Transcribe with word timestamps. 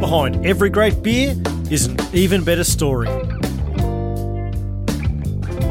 Behind 0.00 0.44
every 0.44 0.70
great 0.70 1.02
beer 1.02 1.36
is 1.70 1.86
an 1.86 1.96
even 2.12 2.42
better 2.42 2.64
story. 2.64 3.06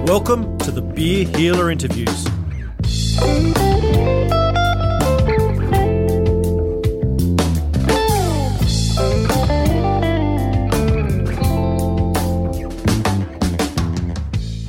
Welcome 0.06 0.58
to 0.60 0.72
the 0.72 0.82
Beer 0.82 1.26
Healer 1.28 1.70
Interviews. 1.72 2.24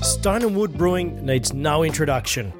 Stone 0.03 0.43
and 0.43 0.57
Wood 0.57 0.77
Brewing 0.77 1.25
needs 1.25 1.55
no 1.55 1.82
introduction. 1.82 2.53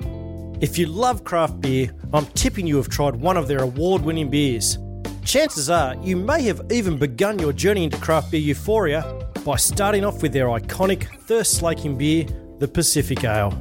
If 0.61 0.77
you 0.77 0.85
love 0.89 1.25
craft 1.25 1.63
beer, 1.63 1.91
I'm 2.13 2.27
tipping 2.27 2.67
you 2.67 2.77
have 2.77 2.91
tried 2.91 3.17
one 3.17 3.39
of 3.39 3.49
their 3.49 3.63
award 3.63 4.03
winning 4.03 4.29
beers. 4.29 4.77
Chances 5.25 5.71
are 5.71 5.95
you 6.03 6.19
may 6.19 6.43
have 6.43 6.61
even 6.71 6.99
begun 6.99 7.39
your 7.39 7.55
journey 7.55 7.85
into 7.85 7.97
craft 7.97 8.31
beer 8.31 8.43
euphoria 8.43 9.27
by 9.43 9.57
starting 9.57 10.05
off 10.05 10.21
with 10.21 10.35
their 10.35 10.49
iconic 10.49 11.05
thirst 11.23 11.57
slaking 11.57 11.97
beer, 11.97 12.27
the 12.59 12.69
Pacific 12.69 13.25
Ale. 13.25 13.59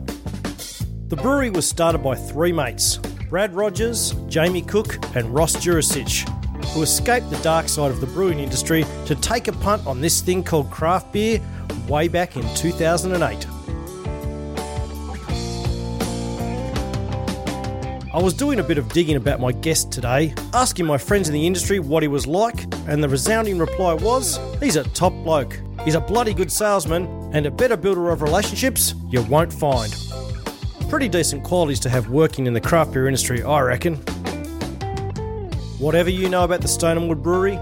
The 1.07 1.15
brewery 1.15 1.49
was 1.49 1.65
started 1.65 1.99
by 1.99 2.15
three 2.15 2.51
mates 2.51 2.97
Brad 3.29 3.55
Rogers, 3.55 4.13
Jamie 4.27 4.61
Cook, 4.61 4.97
and 5.15 5.33
Ross 5.33 5.55
Jurisich, 5.55 6.27
who 6.73 6.81
escaped 6.81 7.29
the 7.29 7.37
dark 7.37 7.69
side 7.69 7.91
of 7.91 8.01
the 8.01 8.07
brewing 8.07 8.39
industry 8.39 8.83
to 9.05 9.15
take 9.15 9.47
a 9.47 9.53
punt 9.53 9.87
on 9.87 10.01
this 10.01 10.19
thing 10.19 10.43
called 10.43 10.69
craft 10.69 11.13
beer 11.13 11.39
way 11.87 12.09
back 12.09 12.35
in 12.35 12.43
2008. 12.55 13.47
I 18.19 18.21
was 18.21 18.33
doing 18.33 18.59
a 18.59 18.63
bit 18.63 18.77
of 18.77 18.89
digging 18.89 19.15
about 19.15 19.39
my 19.39 19.53
guest 19.53 19.93
today, 19.93 20.33
asking 20.53 20.85
my 20.85 20.97
friends 20.97 21.29
in 21.29 21.33
the 21.33 21.47
industry 21.47 21.79
what 21.79 22.03
he 22.03 22.09
was 22.09 22.27
like, 22.27 22.65
and 22.85 23.01
the 23.01 23.07
resounding 23.07 23.57
reply 23.57 23.93
was 23.93 24.37
he's 24.59 24.75
a 24.75 24.83
top 24.83 25.13
bloke. 25.23 25.57
He's 25.85 25.95
a 25.95 26.01
bloody 26.01 26.33
good 26.33 26.51
salesman 26.51 27.05
and 27.33 27.45
a 27.45 27.51
better 27.51 27.77
builder 27.77 28.09
of 28.09 28.21
relationships 28.21 28.93
you 29.07 29.21
won't 29.21 29.53
find. 29.53 29.95
Pretty 30.89 31.07
decent 31.07 31.45
qualities 31.45 31.79
to 31.79 31.89
have 31.89 32.09
working 32.09 32.45
in 32.45 32.51
the 32.51 32.59
craft 32.59 32.91
beer 32.91 33.07
industry, 33.07 33.41
I 33.41 33.61
reckon. 33.61 33.95
Whatever 35.79 36.09
you 36.09 36.27
know 36.27 36.43
about 36.43 36.59
the 36.59 36.67
Stone 36.67 36.97
and 36.97 37.07
Wood 37.07 37.23
Brewery, 37.23 37.57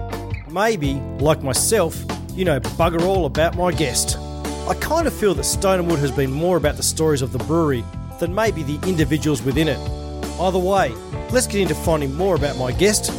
maybe, 0.50 0.94
like 1.20 1.40
myself, 1.40 2.04
you 2.32 2.44
know 2.44 2.58
bugger 2.58 3.02
all 3.02 3.26
about 3.26 3.56
my 3.56 3.70
guest. 3.70 4.18
I 4.66 4.74
kind 4.80 5.06
of 5.06 5.14
feel 5.14 5.34
that 5.34 5.44
Stone 5.44 5.78
and 5.78 5.88
Wood 5.88 6.00
has 6.00 6.10
been 6.10 6.32
more 6.32 6.56
about 6.56 6.76
the 6.76 6.82
stories 6.82 7.22
of 7.22 7.30
the 7.30 7.38
brewery 7.44 7.84
than 8.18 8.34
maybe 8.34 8.64
the 8.64 8.84
individuals 8.88 9.40
within 9.40 9.68
it. 9.68 9.97
Either 10.40 10.58
way, 10.58 10.94
let's 11.30 11.48
get 11.48 11.60
into 11.60 11.74
finding 11.74 12.14
more 12.14 12.36
about 12.36 12.56
my 12.56 12.70
guest. 12.70 13.10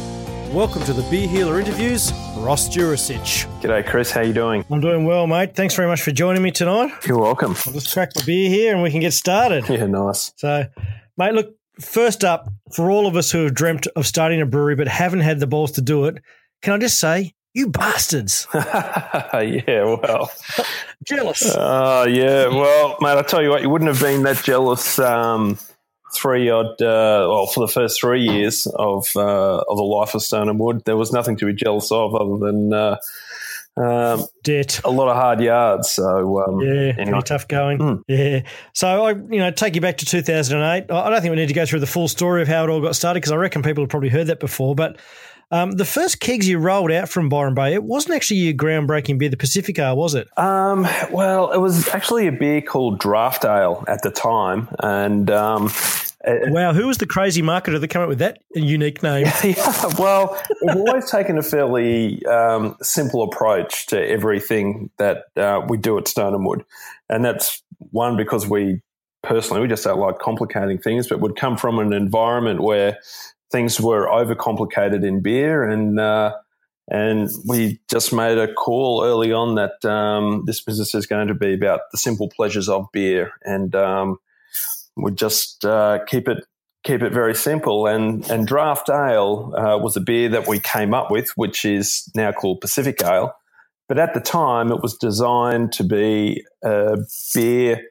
Welcome 0.54 0.82
to 0.84 0.94
the 0.94 1.02
Beer 1.10 1.28
Healer 1.28 1.60
interviews, 1.60 2.12
Ross 2.38 2.66
Jurisich. 2.66 3.46
G'day, 3.60 3.86
Chris. 3.86 4.10
How 4.10 4.22
you 4.22 4.32
doing? 4.32 4.64
I'm 4.70 4.80
doing 4.80 5.04
well, 5.04 5.26
mate. 5.26 5.54
Thanks 5.54 5.74
very 5.74 5.86
much 5.86 6.00
for 6.00 6.12
joining 6.12 6.42
me 6.42 6.50
tonight. 6.50 6.92
You're 7.06 7.18
welcome. 7.18 7.54
I'll 7.66 7.74
just 7.74 7.92
crack 7.92 8.12
my 8.16 8.22
beer 8.24 8.48
here 8.48 8.72
and 8.72 8.82
we 8.82 8.90
can 8.90 9.00
get 9.00 9.12
started. 9.12 9.68
Yeah, 9.68 9.84
nice. 9.84 10.32
So, 10.36 10.64
mate, 11.18 11.34
look, 11.34 11.54
first 11.78 12.24
up, 12.24 12.50
for 12.72 12.90
all 12.90 13.06
of 13.06 13.16
us 13.16 13.30
who 13.30 13.44
have 13.44 13.54
dreamt 13.54 13.86
of 13.88 14.06
starting 14.06 14.40
a 14.40 14.46
brewery 14.46 14.74
but 14.74 14.88
haven't 14.88 15.20
had 15.20 15.40
the 15.40 15.46
balls 15.46 15.72
to 15.72 15.82
do 15.82 16.06
it, 16.06 16.22
can 16.62 16.72
I 16.72 16.78
just 16.78 16.98
say, 16.98 17.34
you 17.52 17.68
bastards. 17.68 18.46
yeah, 18.54 19.84
well. 19.84 20.30
Jealous. 21.04 21.54
Uh, 21.54 22.06
yeah, 22.08 22.46
well, 22.46 22.96
mate, 23.02 23.18
I 23.18 23.22
tell 23.22 23.42
you 23.42 23.50
what, 23.50 23.60
you 23.60 23.68
wouldn't 23.68 23.88
have 23.88 24.00
been 24.00 24.22
that 24.22 24.42
jealous 24.42 24.98
um, 24.98 25.58
three 26.14 26.48
odd, 26.50 26.80
uh, 26.82 27.26
well, 27.28 27.46
for 27.46 27.60
the 27.66 27.72
first 27.72 28.00
three 28.00 28.22
years 28.22 28.66
of 28.66 29.08
uh, 29.16 29.58
of 29.68 29.76
the 29.76 29.82
life 29.82 30.14
of 30.14 30.22
Stone 30.22 30.48
and 30.48 30.58
Wood. 30.58 30.82
There 30.84 30.96
was 30.96 31.12
nothing 31.12 31.36
to 31.38 31.46
be 31.46 31.52
jealous 31.52 31.90
of 31.92 32.14
other 32.14 32.38
than 32.38 32.72
uh, 32.72 32.96
um, 33.76 34.24
Debt. 34.42 34.80
a 34.84 34.90
lot 34.90 35.08
of 35.08 35.16
hard 35.16 35.40
yards. 35.40 35.90
So, 35.90 36.42
um, 36.42 36.60
Yeah, 36.60 36.70
anyway. 36.98 37.04
pretty 37.04 37.22
tough 37.22 37.48
going. 37.48 37.78
Mm. 37.78 38.02
Yeah. 38.08 38.42
So 38.74 39.06
I, 39.06 39.10
you 39.12 39.38
know, 39.38 39.50
take 39.50 39.74
you 39.74 39.80
back 39.80 39.98
to 39.98 40.06
2008. 40.06 40.90
I 40.92 41.00
I 41.06 41.10
don't 41.10 41.20
think 41.22 41.30
we 41.30 41.36
need 41.36 41.48
to 41.48 41.54
go 41.54 41.64
through 41.66 41.80
the 41.80 41.86
full 41.86 42.08
story 42.08 42.42
of 42.42 42.48
how 42.48 42.64
it 42.64 42.70
all 42.70 42.80
got 42.80 42.96
started 42.96 43.20
because 43.20 43.32
I 43.32 43.36
reckon 43.36 43.62
people 43.62 43.82
have 43.84 43.90
probably 43.90 44.08
heard 44.10 44.26
that 44.26 44.40
before. 44.40 44.74
But 44.74 44.98
um, 45.52 45.72
the 45.72 45.84
first 45.84 46.20
kegs 46.20 46.48
you 46.48 46.58
rolled 46.58 46.92
out 46.92 47.08
from 47.08 47.28
Byron 47.28 47.54
Bay, 47.54 47.74
it 47.74 47.82
wasn't 47.82 48.14
actually 48.14 48.38
your 48.38 48.54
groundbreaking 48.54 49.18
beer, 49.18 49.30
the 49.30 49.36
Pacific 49.36 49.78
Ale, 49.80 49.96
was 49.96 50.14
it? 50.14 50.28
Um, 50.38 50.86
well, 51.10 51.50
it 51.50 51.58
was 51.58 51.88
actually 51.88 52.28
a 52.28 52.32
beer 52.32 52.60
called 52.62 53.00
Draft 53.00 53.44
Ale 53.44 53.84
at 53.88 54.02
the 54.02 54.10
time, 54.12 54.68
and 54.78 55.28
um, 55.30 55.70
it- 56.24 56.52
Wow, 56.52 56.72
who 56.72 56.86
was 56.86 56.98
the 56.98 57.06
crazy 57.06 57.42
marketer 57.42 57.80
that 57.80 57.88
came 57.88 58.02
up 58.02 58.08
with 58.08 58.18
that 58.18 58.38
unique 58.54 59.02
name? 59.02 59.26
yeah, 59.44 59.90
well, 59.98 60.40
we've 60.62 60.76
always 60.76 61.10
taken 61.10 61.38
a 61.38 61.42
fairly 61.42 62.24
um, 62.26 62.76
simple 62.82 63.22
approach 63.22 63.86
to 63.86 64.08
everything 64.08 64.90
that 64.98 65.24
uh, 65.36 65.62
we 65.68 65.76
do 65.76 65.98
at 65.98 66.08
Stone 66.08 66.34
and 66.34 66.44
Wood, 66.44 66.64
and 67.08 67.24
that's 67.24 67.62
one 67.78 68.16
because 68.16 68.46
we 68.46 68.80
personally 69.22 69.60
we 69.62 69.68
just 69.68 69.84
don't 69.84 69.98
like 69.98 70.18
complicating 70.18 70.78
things, 70.78 71.08
but 71.08 71.20
would 71.20 71.36
come 71.36 71.56
from 71.56 71.78
an 71.78 71.92
environment 71.92 72.62
where 72.62 72.98
things 73.50 73.80
were 73.80 74.06
overcomplicated 74.06 75.04
in 75.04 75.20
beer, 75.20 75.68
and 75.68 75.98
uh, 75.98 76.34
and 76.90 77.30
we 77.46 77.80
just 77.90 78.12
made 78.12 78.38
a 78.38 78.52
call 78.52 79.02
early 79.04 79.32
on 79.32 79.54
that 79.54 79.84
um, 79.84 80.44
this 80.46 80.60
business 80.60 80.94
is 80.94 81.06
going 81.06 81.28
to 81.28 81.34
be 81.34 81.54
about 81.54 81.80
the 81.92 81.98
simple 81.98 82.28
pleasures 82.28 82.68
of 82.68 82.86
beer, 82.92 83.32
and 83.44 83.74
um, 83.74 84.18
we 85.02 85.12
just 85.12 85.64
uh, 85.64 85.98
keep 86.06 86.28
it 86.28 86.44
keep 86.84 87.02
it 87.02 87.12
very 87.12 87.34
simple. 87.34 87.86
And 87.86 88.28
and 88.30 88.46
draft 88.46 88.88
ale 88.88 89.52
uh, 89.56 89.78
was 89.78 89.96
a 89.96 90.00
beer 90.00 90.28
that 90.30 90.46
we 90.46 90.60
came 90.60 90.94
up 90.94 91.10
with, 91.10 91.30
which 91.36 91.64
is 91.64 92.10
now 92.14 92.32
called 92.32 92.60
Pacific 92.60 93.02
Ale. 93.02 93.34
But 93.88 93.98
at 93.98 94.14
the 94.14 94.20
time, 94.20 94.70
it 94.70 94.82
was 94.82 94.96
designed 94.96 95.72
to 95.72 95.84
be 95.84 96.44
a 96.62 96.96
beer 97.34 97.82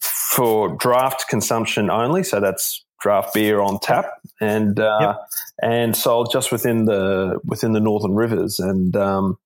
for 0.00 0.76
draft 0.76 1.26
consumption 1.28 1.90
only. 1.90 2.24
So 2.24 2.40
that's 2.40 2.84
draft 3.00 3.34
beer 3.34 3.60
on 3.60 3.78
tap 3.80 4.06
and 4.40 4.80
uh, 4.80 4.98
Yep. 5.00 5.16
and 5.62 5.96
sold 5.96 6.32
just 6.32 6.50
within 6.50 6.86
the 6.86 7.38
within 7.44 7.72
the 7.72 7.80
northern 7.80 8.14
rivers. 8.14 8.58
And 8.58 8.96
um, 8.96 9.38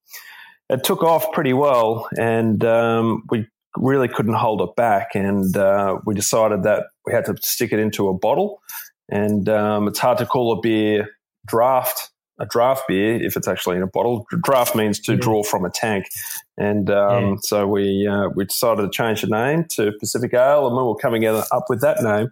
it 0.69 0.83
took 0.83 1.03
off 1.03 1.31
pretty 1.33 1.53
well, 1.53 2.07
and 2.17 2.63
um, 2.63 3.23
we 3.29 3.47
really 3.75 4.07
couldn't 4.07 4.33
hold 4.33 4.61
it 4.61 4.75
back. 4.75 5.09
And 5.15 5.55
uh, 5.55 5.99
we 6.05 6.13
decided 6.15 6.63
that 6.63 6.87
we 7.05 7.13
had 7.13 7.25
to 7.25 7.35
stick 7.41 7.71
it 7.71 7.79
into 7.79 8.07
a 8.09 8.13
bottle. 8.13 8.61
And 9.09 9.47
um, 9.49 9.87
it's 9.87 9.99
hard 9.99 10.17
to 10.19 10.25
call 10.25 10.51
a 10.53 10.61
beer 10.61 11.09
draft 11.45 12.11
a 12.41 12.45
draft 12.45 12.83
beer 12.87 13.21
if 13.21 13.35
it's 13.35 13.49
actually 13.49 13.75
in 13.75 13.81
a 13.83 13.87
bottle. 13.87 14.25
Draft 14.43 14.73
means 14.73 14.97
to 15.01 15.11
Yeah. 15.13 15.19
draw 15.19 15.43
from 15.43 15.65
a 15.65 15.69
tank, 15.69 16.05
and 16.57 16.89
um, 16.89 17.31
Yeah. 17.31 17.35
so 17.41 17.67
we 17.67 18.07
uh, 18.07 18.29
we 18.33 18.45
decided 18.45 18.81
to 18.83 18.89
change 18.89 19.21
the 19.21 19.27
name 19.27 19.65
to 19.71 19.91
Pacific 19.99 20.33
Ale, 20.33 20.65
and 20.67 20.75
we 20.75 20.83
were 20.83 20.95
coming 20.95 21.25
up 21.25 21.65
with 21.69 21.81
that 21.81 22.01
name, 22.01 22.31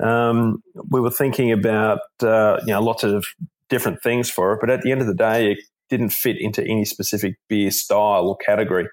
um, 0.00 0.62
we 0.90 1.00
were 1.00 1.10
thinking 1.10 1.52
about 1.52 2.00
uh, 2.22 2.58
you 2.62 2.72
know 2.72 2.80
lots 2.80 3.04
of 3.04 3.26
different 3.68 4.02
things 4.02 4.30
for 4.30 4.54
it, 4.54 4.60
but 4.60 4.70
at 4.70 4.82
the 4.82 4.90
end 4.92 5.00
of 5.00 5.06
the 5.06 5.14
day, 5.14 5.52
it 5.52 5.58
didn't 5.90 6.10
fit 6.10 6.40
into 6.40 6.62
any 6.62 6.84
specific 6.86 7.36
beer 7.48 7.70
style 7.70 8.26
or 8.28 8.36
category. 8.38 8.88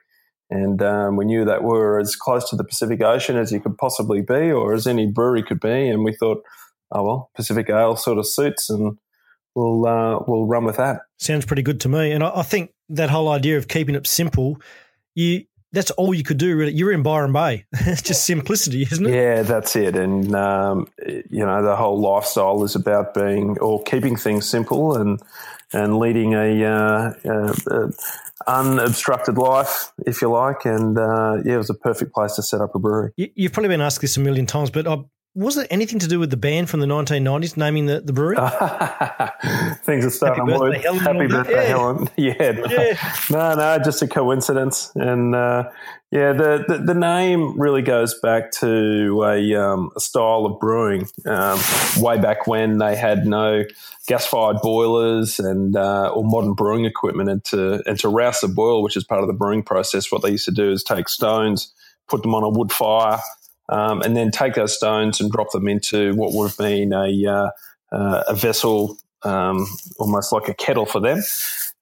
And 0.51 0.81
um, 0.81 1.15
we 1.15 1.23
knew 1.23 1.45
that 1.45 1.63
we 1.63 1.69
were 1.69 1.97
as 1.97 2.15
close 2.15 2.49
to 2.49 2.57
the 2.57 2.65
Pacific 2.65 3.01
Ocean 3.01 3.37
as 3.37 3.53
you 3.53 3.61
could 3.61 3.77
possibly 3.77 4.21
be, 4.21 4.51
or 4.51 4.73
as 4.73 4.85
any 4.85 5.07
brewery 5.07 5.43
could 5.43 5.61
be. 5.61 5.87
And 5.87 6.03
we 6.03 6.13
thought, 6.13 6.43
oh 6.91 7.03
well, 7.03 7.31
Pacific 7.35 7.69
Ale 7.69 7.95
sort 7.95 8.17
of 8.17 8.27
suits, 8.27 8.69
and 8.69 8.97
we'll 9.55 9.87
uh, 9.87 10.19
we'll 10.27 10.45
run 10.45 10.65
with 10.65 10.75
that. 10.75 11.03
Sounds 11.17 11.45
pretty 11.45 11.61
good 11.61 11.79
to 11.81 11.89
me. 11.89 12.11
And 12.11 12.21
I, 12.21 12.39
I 12.39 12.43
think 12.43 12.73
that 12.89 13.09
whole 13.09 13.29
idea 13.29 13.57
of 13.57 13.69
keeping 13.69 13.95
it 13.95 14.05
simple, 14.05 14.61
you 15.15 15.45
that's 15.71 15.91
all 15.91 16.13
you 16.13 16.23
could 16.23 16.37
do 16.37 16.55
really. 16.55 16.73
You're 16.73 16.91
in 16.91 17.01
Byron 17.03 17.31
Bay. 17.31 17.65
it's 17.71 18.01
just 18.01 18.25
simplicity, 18.25 18.81
isn't 18.83 19.05
it? 19.05 19.13
Yeah, 19.13 19.41
that's 19.43 19.75
it. 19.75 19.95
And 19.95 20.35
um, 20.35 20.87
you 21.07 21.45
know, 21.45 21.63
the 21.63 21.75
whole 21.75 21.99
lifestyle 21.99 22.63
is 22.63 22.75
about 22.75 23.13
being 23.13 23.57
or 23.59 23.81
keeping 23.83 24.17
things 24.17 24.49
simple 24.49 24.97
and 24.97 25.21
and 25.73 25.97
leading 25.97 26.33
a, 26.33 26.65
uh, 26.65 27.91
unobstructed 28.47 29.37
life, 29.37 29.91
if 30.05 30.21
you 30.21 30.29
like. 30.29 30.65
And 30.65 30.97
uh, 30.97 31.37
yeah, 31.45 31.53
it 31.53 31.57
was 31.57 31.69
a 31.69 31.75
perfect 31.75 32.13
place 32.13 32.35
to 32.35 32.43
set 32.43 32.61
up 32.61 32.75
a 32.75 32.79
brewery. 32.79 33.11
You, 33.17 33.29
you've 33.35 33.53
probably 33.53 33.69
been 33.69 33.81
asked 33.81 34.01
this 34.01 34.17
a 34.17 34.19
million 34.19 34.45
times, 34.45 34.69
but 34.69 34.87
I, 34.87 34.97
was 35.33 35.55
it 35.57 35.65
anything 35.71 35.99
to 35.99 36.07
do 36.07 36.19
with 36.19 36.29
the 36.29 36.37
band 36.37 36.69
from 36.69 36.81
the 36.81 36.85
1990s 36.85 37.55
naming 37.55 37.85
the, 37.85 38.01
the 38.01 38.11
brewery? 38.13 38.35
Things 39.85 40.05
are 40.05 40.09
starting 40.09 40.45
Happy 40.45 40.53
to 40.53 40.59
birthday, 40.59 40.81
Helen, 40.81 40.99
Happy 40.99 41.19
and 41.19 41.33
all 41.33 41.37
that. 41.43 41.47
birthday, 41.47 41.53
Yeah. 41.53 41.67
Helen. 41.67 42.09
Yeah, 42.17 42.51
no, 42.51 42.65
Yeah. 42.69 43.13
no, 43.29 43.55
no, 43.55 43.83
just 43.83 44.01
a 44.01 44.07
coincidence. 44.07 44.91
And 44.95 45.33
uh, 45.35 45.69
yeah, 46.11 46.33
the, 46.33 46.65
the 46.67 46.77
the 46.79 46.93
name 46.93 47.57
really 47.59 47.81
goes 47.81 48.19
back 48.19 48.51
to 48.59 49.23
a, 49.23 49.55
um, 49.55 49.91
a 49.95 49.99
style 50.01 50.45
of 50.45 50.59
brewing 50.59 51.07
um, 51.25 51.59
way 51.97 52.19
back 52.19 52.47
when 52.47 52.77
they 52.79 52.95
had 52.95 53.25
no 53.25 53.63
gas 54.07 54.25
fired 54.27 54.57
boilers 54.61 55.39
and 55.39 55.75
uh, 55.77 56.09
or 56.13 56.23
modern 56.25 56.53
brewing 56.53 56.85
equipment, 56.85 57.29
and 57.29 57.43
to 57.45 57.81
and 57.87 57.97
to 57.99 58.09
rouse 58.09 58.41
the 58.41 58.47
boil, 58.49 58.83
which 58.83 58.97
is 58.97 59.03
part 59.05 59.21
of 59.21 59.27
the 59.27 59.33
brewing 59.33 59.63
process. 59.63 60.11
What 60.11 60.21
they 60.21 60.31
used 60.31 60.45
to 60.45 60.51
do 60.51 60.71
is 60.71 60.83
take 60.83 61.07
stones, 61.07 61.73
put 62.09 62.21
them 62.23 62.35
on 62.35 62.43
a 62.43 62.49
wood 62.49 62.71
fire, 62.73 63.19
um, 63.71 64.01
and 64.01 64.15
then 64.15 64.29
take 64.31 64.53
those 64.53 64.75
stones 64.75 65.19
and 65.19 65.31
drop 65.31 65.51
them 65.51 65.67
into 65.67 66.13
what 66.15 66.33
would 66.33 66.49
have 66.49 66.57
been 66.57 66.93
a 66.93 67.25
uh, 67.25 67.49
uh, 67.91 68.23
a 68.27 68.35
vessel 68.35 68.97
um, 69.23 69.65
almost 69.99 70.31
like 70.31 70.47
a 70.49 70.53
kettle 70.53 70.85
for 70.85 70.99
them, 70.99 71.21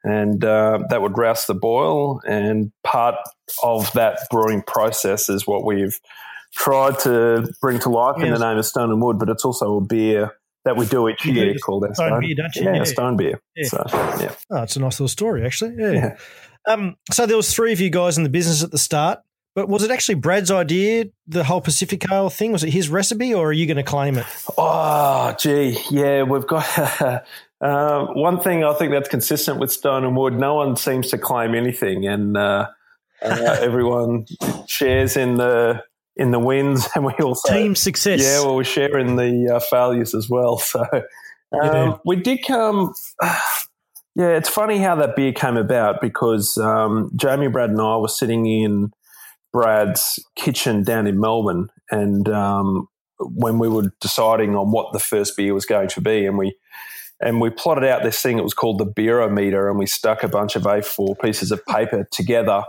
and 0.03 0.44
uh, 0.44 0.80
that 0.89 1.01
would 1.01 1.18
rouse 1.18 1.45
the 1.45 1.56
boil. 1.56 2.21
And 2.27 2.71
part 2.83 3.15
of 3.63 3.91
that 3.94 4.19
brewing 4.31 4.62
process 4.62 5.30
is 5.30 5.47
what 5.47 5.65
we've 5.65 6.00
tried 6.56 7.00
to 7.00 7.51
bring 7.62 7.80
to 7.80 7.89
life 7.89 8.15
yes. 8.18 8.27
in 8.27 8.33
the 8.33 8.39
name 8.39 8.57
of 8.57 8.65
Stone 8.65 8.91
and 8.91 9.01
Wood, 9.01 9.19
but 9.19 9.30
it's 9.30 9.45
also 9.45 9.77
a 9.77 9.81
beer 9.81 10.31
that 10.65 10.75
we 10.75 10.86
do 10.86 11.07
each 11.07 11.25
year 11.25 11.56
called 11.57 11.83
stone, 11.83 11.95
stone 11.95 12.19
beer, 12.19 12.36
don't 12.36 12.56
you? 12.56 12.63
Yeah, 12.63 12.75
yeah. 12.75 12.83
stone 12.83 13.18
beer. 13.18 13.41
Yeah. 13.56 13.68
So, 13.68 13.83
yeah. 13.88 14.36
Oh, 14.51 14.63
it's 14.63 14.75
a 14.75 14.80
nice 14.80 15.00
little 15.00 15.07
story, 15.07 15.45
actually. 15.45 15.75
Yeah. 15.77 15.91
yeah. 15.91 16.18
Um, 16.68 16.97
so 17.12 17.25
there 17.25 17.38
was 17.38 17.53
three 17.53 17.71
of 17.71 17.80
you 17.80 17.89
guys 17.89 18.18
in 18.18 18.24
the 18.24 18.30
business 18.30 18.63
at 18.63 18.71
the 18.71 18.77
start, 18.77 19.19
but 19.60 19.68
was 19.68 19.84
it 19.84 19.92
actually 19.92 20.16
Brad's 20.16 20.52
idea, 20.52 21.08
the 21.28 21.44
whole 21.44 21.60
Pacific 21.60 22.10
Ale 22.10 22.30
thing? 22.30 22.54
Was 22.54 22.64
it 22.64 22.70
his 22.70 22.88
recipe, 22.88 23.34
or 23.34 23.50
are 23.50 23.52
you 23.52 23.66
going 23.66 23.76
to 23.76 23.84
claim 23.84 24.18
it? 24.18 24.26
Oh, 24.58 25.36
gee, 25.38 25.78
yeah, 25.92 26.24
we've 26.24 26.48
got. 26.48 26.66
uh, 27.62 28.06
one 28.14 28.40
thing 28.40 28.64
I 28.64 28.74
think 28.76 28.94
that's 28.94 29.10
consistent 29.10 29.60
with 29.60 29.70
Stone 29.70 30.06
and 30.06 30.16
Wood, 30.16 30.40
no 30.40 30.56
one 30.56 30.78
seems 30.78 31.10
to 31.10 31.18
claim 31.18 31.56
anything, 31.56 32.08
and 32.08 32.38
uh, 32.38 32.68
uh, 33.22 33.58
everyone 33.60 34.28
shares 34.66 35.18
in 35.18 35.36
the 35.36 35.84
in 36.16 36.32
the 36.32 36.40
wins, 36.40 36.88
and 36.96 37.04
we 37.04 37.12
also 37.16 37.52
team 37.52 37.76
success. 37.76 38.22
Yeah, 38.24 38.40
well, 38.46 38.56
we 38.56 38.64
share 38.64 38.98
in 38.98 39.18
the 39.18 39.56
uh, 39.56 39.60
failures 39.60 40.16
as 40.16 40.30
well. 40.30 40.58
So 40.58 40.88
um, 40.90 41.04
yeah. 41.52 41.98
we 42.06 42.16
did 42.16 42.46
come. 42.48 42.94
yeah, 44.16 44.38
it's 44.38 44.48
funny 44.48 44.78
how 44.78 44.96
that 44.96 45.18
beer 45.18 45.34
came 45.34 45.58
about 45.58 46.00
because 46.00 46.58
um, 46.58 47.12
Jamie, 47.18 47.50
Brad, 47.50 47.72
and 47.72 47.82
I 47.82 47.98
were 47.98 48.08
sitting 48.08 48.46
in 48.46 48.94
Brad's 49.51 50.24
kitchen 50.36 50.84
down 50.84 51.07
in 51.07 51.19
Melbourne, 51.19 51.69
and 51.92 52.28
um, 52.30 52.88
when 53.19 53.60
we 53.60 53.68
were 53.68 53.92
deciding 54.00 54.56
on 54.56 54.72
what 54.72 54.94
the 54.94 55.00
first 55.00 55.36
beer 55.36 55.54
was 55.54 55.66
going 55.66 55.90
to 55.90 56.01
be, 56.01 56.25
and 56.25 56.38
we 56.38 56.56
and 57.22 57.42
we 57.42 57.50
plotted 57.50 57.84
out 57.84 58.04
this 58.04 58.22
thing. 58.22 58.38
It 58.38 58.44
was 58.44 58.54
called 58.54 58.78
the 58.78 58.86
Beerometer, 58.86 59.69
and 59.69 59.78
we 59.78 59.86
stuck 59.86 60.24
a 60.24 60.30
bunch 60.30 60.56
of 60.56 60.63
A4 60.63 61.19
pieces 61.19 61.51
of 61.51 61.66
paper 61.66 62.07
together 62.12 62.63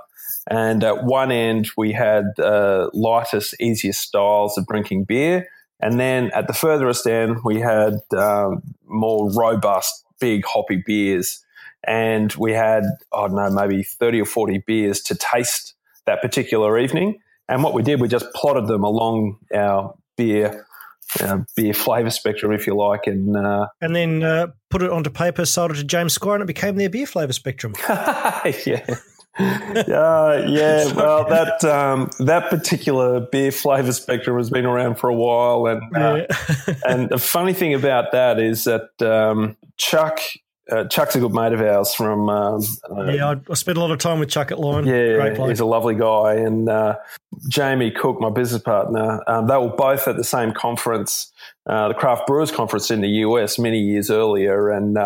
and 0.49 0.82
at 0.82 1.05
one 1.05 1.31
end, 1.31 1.71
we 1.77 1.93
had 1.93 2.25
uh, 2.38 2.91
lightest, 2.93 3.55
easiest 3.61 4.00
styles 4.00 4.56
of 4.56 4.67
drinking 4.67 5.05
beer. 5.05 5.47
And 5.81 5.99
then 5.99 6.31
at 6.35 6.47
the 6.47 6.53
furthest 6.53 7.06
end, 7.06 7.38
we 7.44 7.61
had 7.61 7.94
um, 8.17 8.62
more 8.87 9.31
robust, 9.32 10.05
big 10.19 10.44
hoppy 10.44 10.82
beers. 10.85 11.44
And 11.87 12.32
we 12.35 12.53
had, 12.53 12.85
I 13.12 13.29
don't 13.29 13.37
know, 13.37 13.50
maybe 13.50 13.82
30 13.82 14.23
or 14.23 14.27
40 14.27 14.59
beers 14.67 15.00
to 15.03 15.15
taste 15.15 15.75
that 16.06 16.23
particular 16.23 16.79
evening. 16.79 17.19
And 17.49 17.62
what 17.64 17.75
we 17.75 17.82
did, 17.82 18.00
we 18.00 18.08
just 18.08 18.26
plotted 18.35 18.67
them 18.67 18.85
along 18.85 19.38
our 19.55 19.94
beer 20.17 20.67
uh, 21.20 21.38
beer 21.56 21.75
flavour 21.75 22.11
spectrum, 22.11 22.52
if 22.52 22.67
you 22.67 22.76
like, 22.76 23.06
and 23.06 23.37
uh, 23.37 23.67
and 23.81 23.97
then 23.97 24.23
uh, 24.23 24.47
put 24.69 24.82
it 24.82 24.91
onto 24.91 25.11
paper, 25.11 25.44
sold 25.44 25.73
it 25.73 25.75
to 25.75 25.85
James 25.85 26.12
Squire, 26.12 26.37
and 26.37 26.43
it 26.44 26.47
became 26.47 26.76
their 26.76 26.88
beer 26.88 27.06
flavour 27.06 27.32
spectrum. 27.32 27.75
yeah, 27.88 28.85
uh, 29.38 30.44
yeah, 30.49 30.93
well, 30.94 31.25
that 31.29 31.64
um, 31.64 32.11
that 32.20 32.50
particular 32.50 33.20
beer 33.20 33.53
flavor 33.53 33.93
spectrum 33.93 34.37
has 34.37 34.50
been 34.50 34.67
around 34.67 34.96
for 34.96 35.08
a 35.08 35.14
while, 35.14 35.67
and 35.67 35.96
uh, 35.96 36.26
yeah. 36.29 36.75
and 36.87 37.08
the 37.08 37.19
funny 37.19 37.53
thing 37.53 37.75
about 37.75 38.12
that 38.12 38.38
is 38.38 38.64
that 38.64 38.91
um, 39.03 39.56
Chuck. 39.76 40.20
Uh, 40.70 40.84
Chuck's 40.84 41.17
a 41.17 41.20
good 41.20 41.32
mate 41.32 41.52
of 41.52 41.61
ours 41.61 41.94
from. 41.94 42.28
Um, 42.28 42.62
uh, 42.90 43.05
yeah, 43.05 43.31
I, 43.31 43.37
I, 43.50 43.55
spent 43.55 43.76
a 43.76 43.81
lot 43.81 43.90
of 43.90 43.99
time 43.99 44.19
with 44.20 44.28
Chuck 44.28 44.52
at 44.52 44.58
Lion. 44.58 44.87
Yeah, 44.87 45.49
he's 45.49 45.61
a 45.61 45.64
lovely 45.64 45.94
guy. 45.94 46.34
And 46.34 46.69
uh, 46.69 46.96
Jamie 47.49 47.90
Cook, 47.90 48.20
my 48.20 48.31
business 48.31 48.62
partner, 48.62 49.20
um, 49.26 49.46
they 49.46 49.56
were 49.56 49.69
both 49.69 50.06
at 50.06 50.17
the 50.17 50.25
same 50.25 50.52
conference, 50.52 51.32
uh, 51.67 51.88
the 51.88 51.94
Craft 51.94 52.26
Brewers 52.26 52.50
Conference 52.50 52.90
in 52.90 53.00
the 53.00 53.08
US 53.08 53.58
many 53.58 53.81
years 53.81 54.11
earlier. 54.11 54.70
And 54.70 54.96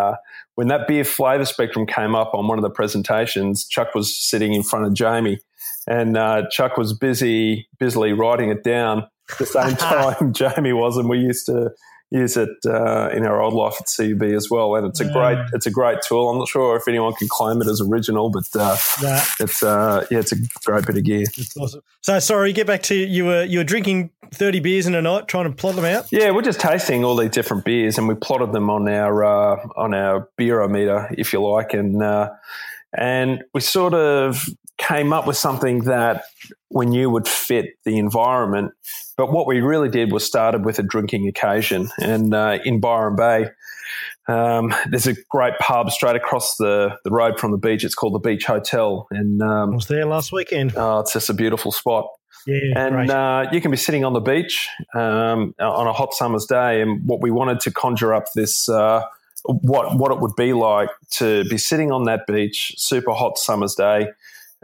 when 0.55 0.69
that 0.69 0.87
beer 0.87 1.05
flavor 1.05 1.45
spectrum 1.45 1.87
came 1.87 2.15
up 2.15 2.35
on 2.35 2.47
one 2.47 2.59
of 2.59 2.63
the 2.63 2.71
presentations, 2.71 3.67
Chuck 3.67 3.95
was 3.95 4.17
sitting 4.17 4.55
in 4.55 4.63
front 4.63 4.87
of 4.87 4.95
Jamie, 4.95 5.41
and 5.87 6.17
uh, 6.17 6.49
Chuck 6.51 6.77
was 6.77 6.93
busy, 6.93 7.69
busily 7.79 8.13
writing 8.13 8.51
it 8.51 8.63
down. 8.63 9.07
At 9.33 9.39
the 9.39 9.47
same 9.47 9.77
time, 9.77 10.33
Jamie 10.33 10.73
was, 10.73 10.97
and 10.97 11.09
we 11.09 11.19
used 11.19 11.47
to 11.47 11.71
use 12.15 12.37
it 12.37 12.49
uh, 12.65 13.11
in 13.13 13.27
our 13.27 13.43
old 13.43 13.55
life 13.55 13.75
at 13.81 13.93
CUB 13.95 14.23
as 14.23 14.49
well. 14.49 14.77
And 14.77 14.87
it's 14.87 15.01
a 15.01 15.05
yeah. 15.07 15.13
great, 15.13 15.39
it's 15.53 15.67
a 15.67 15.71
great 15.71 15.99
tool. 16.03 16.31
I'm 16.31 16.39
not 16.39 16.49
sure 16.49 16.77
if 16.77 16.87
anyone 16.87 17.13
can 17.15 17.29
claim 17.29 17.61
it 17.61 17.67
as 17.67 17.81
original, 17.81 18.31
but 18.31 18.49
uh, 18.55 18.77
yeah. 19.03 19.25
it's 19.41 19.63
uh, 19.63 20.07
yeah, 20.11 20.21
it's 20.21 20.33
a 20.33 20.37
great 20.65 20.87
bit 20.87 20.97
of 20.97 21.03
gear. 21.03 21.25
It's 21.37 21.57
awesome. 21.57 21.83
So 22.03 22.19
sorry, 22.21 22.53
get 22.53 22.67
back 22.67 22.83
to 22.85 22.95
you 22.95 23.27
were 23.27 23.45
you 23.45 23.59
were 23.59 23.65
drinking 23.65 24.11
30 24.33 24.61
beers 24.61 24.87
in 24.87 24.95
a 24.95 25.03
night, 25.03 25.29
trying 25.29 25.45
to 25.45 25.53
plot 25.53 25.75
them 25.75 25.85
out. 25.85 26.07
Yeah, 26.13 26.31
we're 26.31 26.43
just 26.43 26.61
tasting 26.61 27.05
all 27.05 27.17
these 27.17 27.31
different 27.31 27.65
beers, 27.65 27.99
and 27.99 28.07
we 28.09 28.15
plotted 28.15 28.53
them 28.53 28.71
on 28.71 28.89
our 28.89 29.25
uh, 29.25 29.69
on 29.77 29.93
our 29.93 30.29
beerometer, 30.37 31.13
if 31.19 31.33
you 31.33 31.43
like, 31.43 31.75
and 31.75 32.01
uh, 32.01 32.31
and 32.97 33.43
we 33.53 33.61
sort 33.61 33.95
of 33.95 34.49
came 34.79 35.13
up 35.13 35.27
with 35.27 35.37
something 35.37 35.85
that 35.85 36.25
we 36.71 36.87
knew 36.87 37.09
would 37.11 37.29
fit 37.29 37.79
the 37.85 37.99
environment. 37.99 38.73
But 39.17 39.31
what 39.33 39.47
we 39.47 39.61
really 39.61 39.89
did 39.89 40.13
was 40.13 40.25
started 40.25 40.65
with 40.65 40.79
a 40.79 40.83
drinking 40.83 41.29
occasion. 41.29 41.91
And 42.01 42.35
uh, 42.35 42.59
in 42.65 42.81
Byron 42.81 43.17
Bay, 43.17 43.51
um, 44.27 44.75
there's 44.89 45.07
a 45.07 45.15
great 45.31 45.55
pub 45.61 45.91
straight 45.91 46.17
across 46.17 46.57
the, 46.57 46.99
the 47.05 47.11
road 47.11 47.39
from 47.39 47.53
the 47.53 47.59
beach. 47.59 47.85
It's 47.85 47.95
called 47.95 48.15
the 48.15 48.19
Beach 48.19 48.45
Hotel. 48.45 49.07
And 49.11 49.41
um, 49.43 49.73
I 49.73 49.75
was 49.75 49.87
there 49.87 50.07
last 50.07 50.33
weekend. 50.33 50.75
Oh, 50.77 51.01
it's 51.01 51.13
just 51.13 51.31
a 51.31 51.35
beautiful 51.35 51.71
spot. 51.71 52.09
Yeah, 52.47 52.59
and 52.77 53.11
uh, 53.11 53.47
you 53.53 53.61
can 53.63 53.71
be 53.71 53.77
sitting 53.77 54.05
on 54.05 54.13
the 54.13 54.21
beach 54.21 54.69
um, 54.95 55.55
on 55.59 55.87
a 55.87 55.93
hot 55.93 56.13
summer's 56.13 56.45
day. 56.45 56.83
And 56.83 57.07
what 57.07 57.23
we 57.23 57.31
wanted 57.31 57.61
to 57.61 57.71
conjure 57.71 58.13
up 58.13 58.33
this. 58.35 58.69
Uh, 58.69 59.05
what 59.45 59.99
what 59.99 60.11
it 60.11 60.21
would 60.21 60.35
be 60.37 60.55
like 60.55 60.89
to 61.11 61.45
be 61.45 61.59
sitting 61.59 61.93
on 61.93 62.05
that 62.05 62.27
beach, 62.27 62.75
super 62.79 63.13
hot 63.13 63.37
summer's 63.37 63.75
day, 63.75 64.09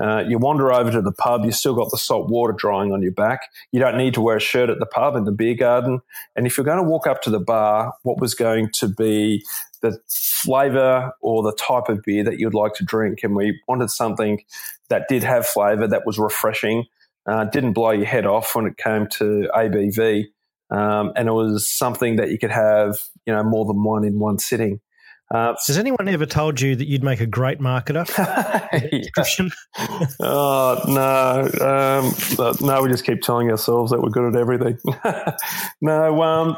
uh, 0.00 0.24
you 0.26 0.38
wander 0.38 0.72
over 0.72 0.90
to 0.90 1.02
the 1.02 1.12
pub, 1.12 1.44
you've 1.44 1.54
still 1.54 1.74
got 1.74 1.90
the 1.90 1.98
salt 1.98 2.30
water 2.30 2.54
drying 2.56 2.92
on 2.92 3.02
your 3.02 3.12
back. 3.12 3.40
You 3.70 3.80
don't 3.80 3.98
need 3.98 4.14
to 4.14 4.20
wear 4.20 4.36
a 4.36 4.40
shirt 4.40 4.70
at 4.70 4.78
the 4.78 4.86
pub 4.86 5.14
in 5.14 5.24
the 5.24 5.32
beer 5.32 5.54
garden. 5.54 6.00
And 6.34 6.46
if 6.46 6.56
you're 6.56 6.64
going 6.64 6.78
to 6.78 6.88
walk 6.88 7.06
up 7.06 7.20
to 7.22 7.30
the 7.30 7.40
bar, 7.40 7.92
what 8.02 8.20
was 8.20 8.34
going 8.34 8.70
to 8.74 8.88
be 8.88 9.44
the 9.82 9.98
flavor 10.08 11.12
or 11.20 11.42
the 11.42 11.52
type 11.52 11.88
of 11.88 12.02
beer 12.02 12.24
that 12.24 12.38
you'd 12.38 12.54
like 12.54 12.74
to 12.74 12.84
drink? 12.84 13.20
And 13.22 13.36
we 13.36 13.60
wanted 13.68 13.90
something 13.90 14.42
that 14.88 15.06
did 15.08 15.22
have 15.22 15.46
flavor, 15.46 15.86
that 15.86 16.06
was 16.06 16.18
refreshing, 16.18 16.86
uh, 17.26 17.44
didn't 17.44 17.74
blow 17.74 17.90
your 17.90 18.06
head 18.06 18.24
off 18.24 18.54
when 18.54 18.66
it 18.66 18.78
came 18.78 19.06
to 19.18 19.48
ABV. 19.54 20.24
Um, 20.70 21.12
and 21.16 21.28
it 21.28 21.32
was 21.32 21.68
something 21.68 22.16
that 22.16 22.30
you 22.30 22.38
could 22.38 22.52
have, 22.52 23.00
you 23.26 23.34
know, 23.34 23.42
more 23.42 23.66
than 23.66 23.82
one 23.82 24.04
in 24.04 24.18
one 24.18 24.38
sitting. 24.38 24.80
Uh, 25.32 25.54
Has 25.68 25.78
anyone 25.78 26.08
ever 26.08 26.26
told 26.26 26.60
you 26.60 26.74
that 26.74 26.88
you'd 26.88 27.04
make 27.04 27.20
a 27.20 27.26
great 27.26 27.60
marketer? 27.60 28.04
Oh 30.20 30.82
no, 30.88 31.42
um, 31.64 32.56
no, 32.60 32.82
we 32.82 32.88
just 32.88 33.04
keep 33.04 33.22
telling 33.22 33.50
ourselves 33.50 33.90
that 33.90 34.00
we're 34.00 34.10
good 34.10 34.34
at 34.34 34.40
everything. 34.40 34.78
no, 35.80 36.22
um, 36.22 36.56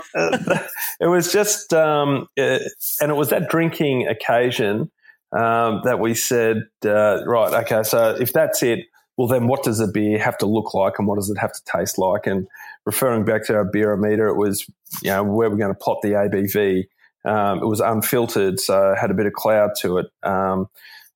it 1.00 1.06
was 1.06 1.32
just, 1.32 1.72
um, 1.72 2.26
it, 2.36 2.62
and 3.00 3.10
it 3.10 3.14
was 3.14 3.30
that 3.30 3.48
drinking 3.48 4.08
occasion 4.08 4.90
um, 5.32 5.80
that 5.84 5.98
we 6.00 6.14
said, 6.14 6.62
uh, 6.84 7.24
right, 7.26 7.64
okay, 7.64 7.82
so 7.82 8.16
if 8.18 8.32
that's 8.32 8.62
it, 8.62 8.80
well, 9.16 9.28
then 9.28 9.46
what 9.46 9.62
does 9.62 9.80
a 9.80 9.86
beer 9.88 10.18
have 10.18 10.38
to 10.38 10.46
look 10.46 10.74
like, 10.74 10.98
and 10.98 11.06
what 11.06 11.16
does 11.16 11.30
it 11.30 11.38
have 11.38 11.52
to 11.52 11.60
taste 11.64 11.98
like? 11.98 12.26
And 12.26 12.46
referring 12.86 13.24
back 13.24 13.44
to 13.46 13.54
our 13.54 13.64
beerometer, 13.64 14.28
it 14.28 14.36
was, 14.36 14.66
you 15.02 15.10
know, 15.10 15.22
where 15.22 15.50
we're 15.50 15.56
going 15.56 15.74
to 15.74 15.78
plot 15.78 15.98
the 16.02 16.10
ABV 16.12 16.84
um, 17.24 17.62
it 17.62 17.66
was 17.66 17.80
unfiltered, 17.80 18.58
so 18.58 18.94
had 18.98 19.10
a 19.10 19.14
bit 19.14 19.26
of 19.26 19.32
cloud 19.32 19.70
to 19.80 19.98
it. 19.98 20.06
Um, 20.22 20.68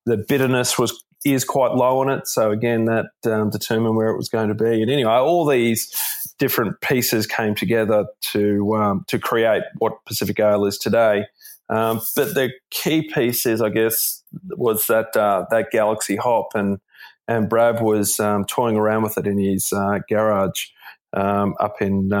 the 0.05 0.17
bitterness 0.17 0.77
was 0.79 1.03
is 1.25 1.43
quite 1.43 1.73
low 1.73 1.99
on 1.99 2.09
it, 2.09 2.27
so 2.27 2.51
again 2.51 2.85
that 2.85 3.07
um, 3.25 3.49
determined 3.49 3.95
where 3.95 4.09
it 4.09 4.17
was 4.17 4.29
going 4.29 4.47
to 4.47 4.55
be. 4.55 4.81
And 4.81 4.89
anyway, 4.89 5.11
all 5.11 5.45
these 5.45 5.91
different 6.39 6.79
pieces 6.81 7.27
came 7.27 7.55
together 7.55 8.05
to 8.31 8.75
um, 8.75 9.05
to 9.07 9.19
create 9.19 9.63
what 9.79 10.05
Pacific 10.05 10.39
Ale 10.39 10.65
is 10.65 10.77
today. 10.77 11.25
Um, 11.69 11.99
but 12.15 12.33
the 12.33 12.51
key 12.69 13.11
piece 13.13 13.45
is, 13.45 13.61
I 13.61 13.69
guess, 13.69 14.23
was 14.51 14.87
that 14.87 15.15
uh, 15.17 15.45
that 15.49 15.71
Galaxy 15.71 16.15
hop, 16.15 16.55
and 16.55 16.79
and 17.27 17.49
Brad 17.49 17.81
was 17.81 18.19
um, 18.21 18.45
toying 18.45 18.77
around 18.77 19.03
with 19.03 19.17
it 19.17 19.27
in 19.27 19.37
his 19.37 19.73
uh, 19.73 19.99
garage 20.07 20.67
up 21.13 21.81
in 21.81 22.13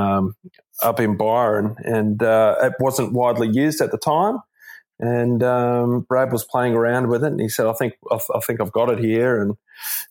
up 0.83 0.99
in 0.99 1.17
Byron, 1.17 1.75
and 1.83 2.21
uh, 2.21 2.55
it 2.61 2.73
wasn't 2.79 3.13
widely 3.13 3.49
used 3.49 3.81
at 3.81 3.91
the 3.91 3.97
time. 3.97 4.39
And 4.99 5.43
um, 5.43 6.01
Brad 6.01 6.31
was 6.31 6.43
playing 6.43 6.73
around 6.73 7.07
with 7.07 7.23
it, 7.23 7.31
and 7.31 7.39
he 7.39 7.49
said, 7.49 7.67
"I 7.67 7.73
think 7.73 7.93
I, 8.11 8.19
I, 8.35 8.39
think 8.39 8.61
I've 8.61 8.71
got 8.71 8.89
it 8.89 8.99
here." 8.99 9.41
And 9.41 9.55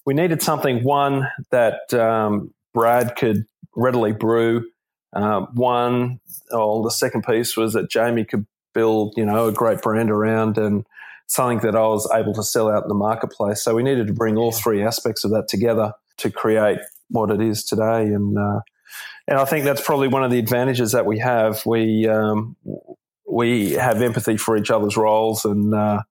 we 0.05 0.15
needed 0.15 0.43
something 0.43 0.85
one 0.85 1.29
that 1.51 1.93
um, 1.95 2.55
Brad 2.73 3.17
could 3.17 3.47
readily 3.75 4.13
brew. 4.13 4.69
Uh, 5.13 5.47
one, 5.55 6.21
oh, 6.53 6.83
the 6.83 6.91
second 6.91 7.25
piece 7.25 7.57
was 7.57 7.73
that 7.73 7.91
Jamie 7.91 8.25
could 8.25 8.47
build, 8.75 9.15
you 9.17 9.25
know, 9.25 9.49
a 9.49 9.53
great 9.53 9.81
brand 9.81 10.11
around 10.11 10.59
and 10.59 10.85
something 11.27 11.59
that 11.61 11.75
I 11.75 11.87
was 11.87 12.09
able 12.13 12.35
to 12.35 12.43
sell 12.43 12.71
out 12.71 12.83
in 12.83 12.89
the 12.89 12.95
marketplace. 12.95 13.63
So 13.63 13.75
we 13.75 13.83
needed 13.83 14.07
to 14.07 14.13
bring 14.13 14.37
all 14.37 14.53
three 14.53 14.85
aspects 14.85 15.25
of 15.25 15.31
that 15.33 15.49
together 15.49 15.93
to 16.19 16.31
create 16.31 16.79
what 17.09 17.31
it 17.31 17.41
is 17.41 17.65
today. 17.65 18.03
And 18.05 18.39
uh, 18.39 18.61
and 19.29 19.39
I 19.39 19.45
think 19.45 19.65
that's 19.65 19.81
probably 19.81 20.09
one 20.09 20.25
of 20.25 20.31
the 20.31 20.39
advantages 20.39 20.93
that 20.93 21.07
we 21.07 21.19
have. 21.19 21.65
We 21.67 22.09
um, 22.09 22.57
we 23.29 23.73
have 23.73 24.01
empathy 24.01 24.37
for 24.37 24.57
each 24.57 24.71
other's 24.71 24.97
roles 24.97 25.45
and 25.45 25.75
uh, 25.75 26.03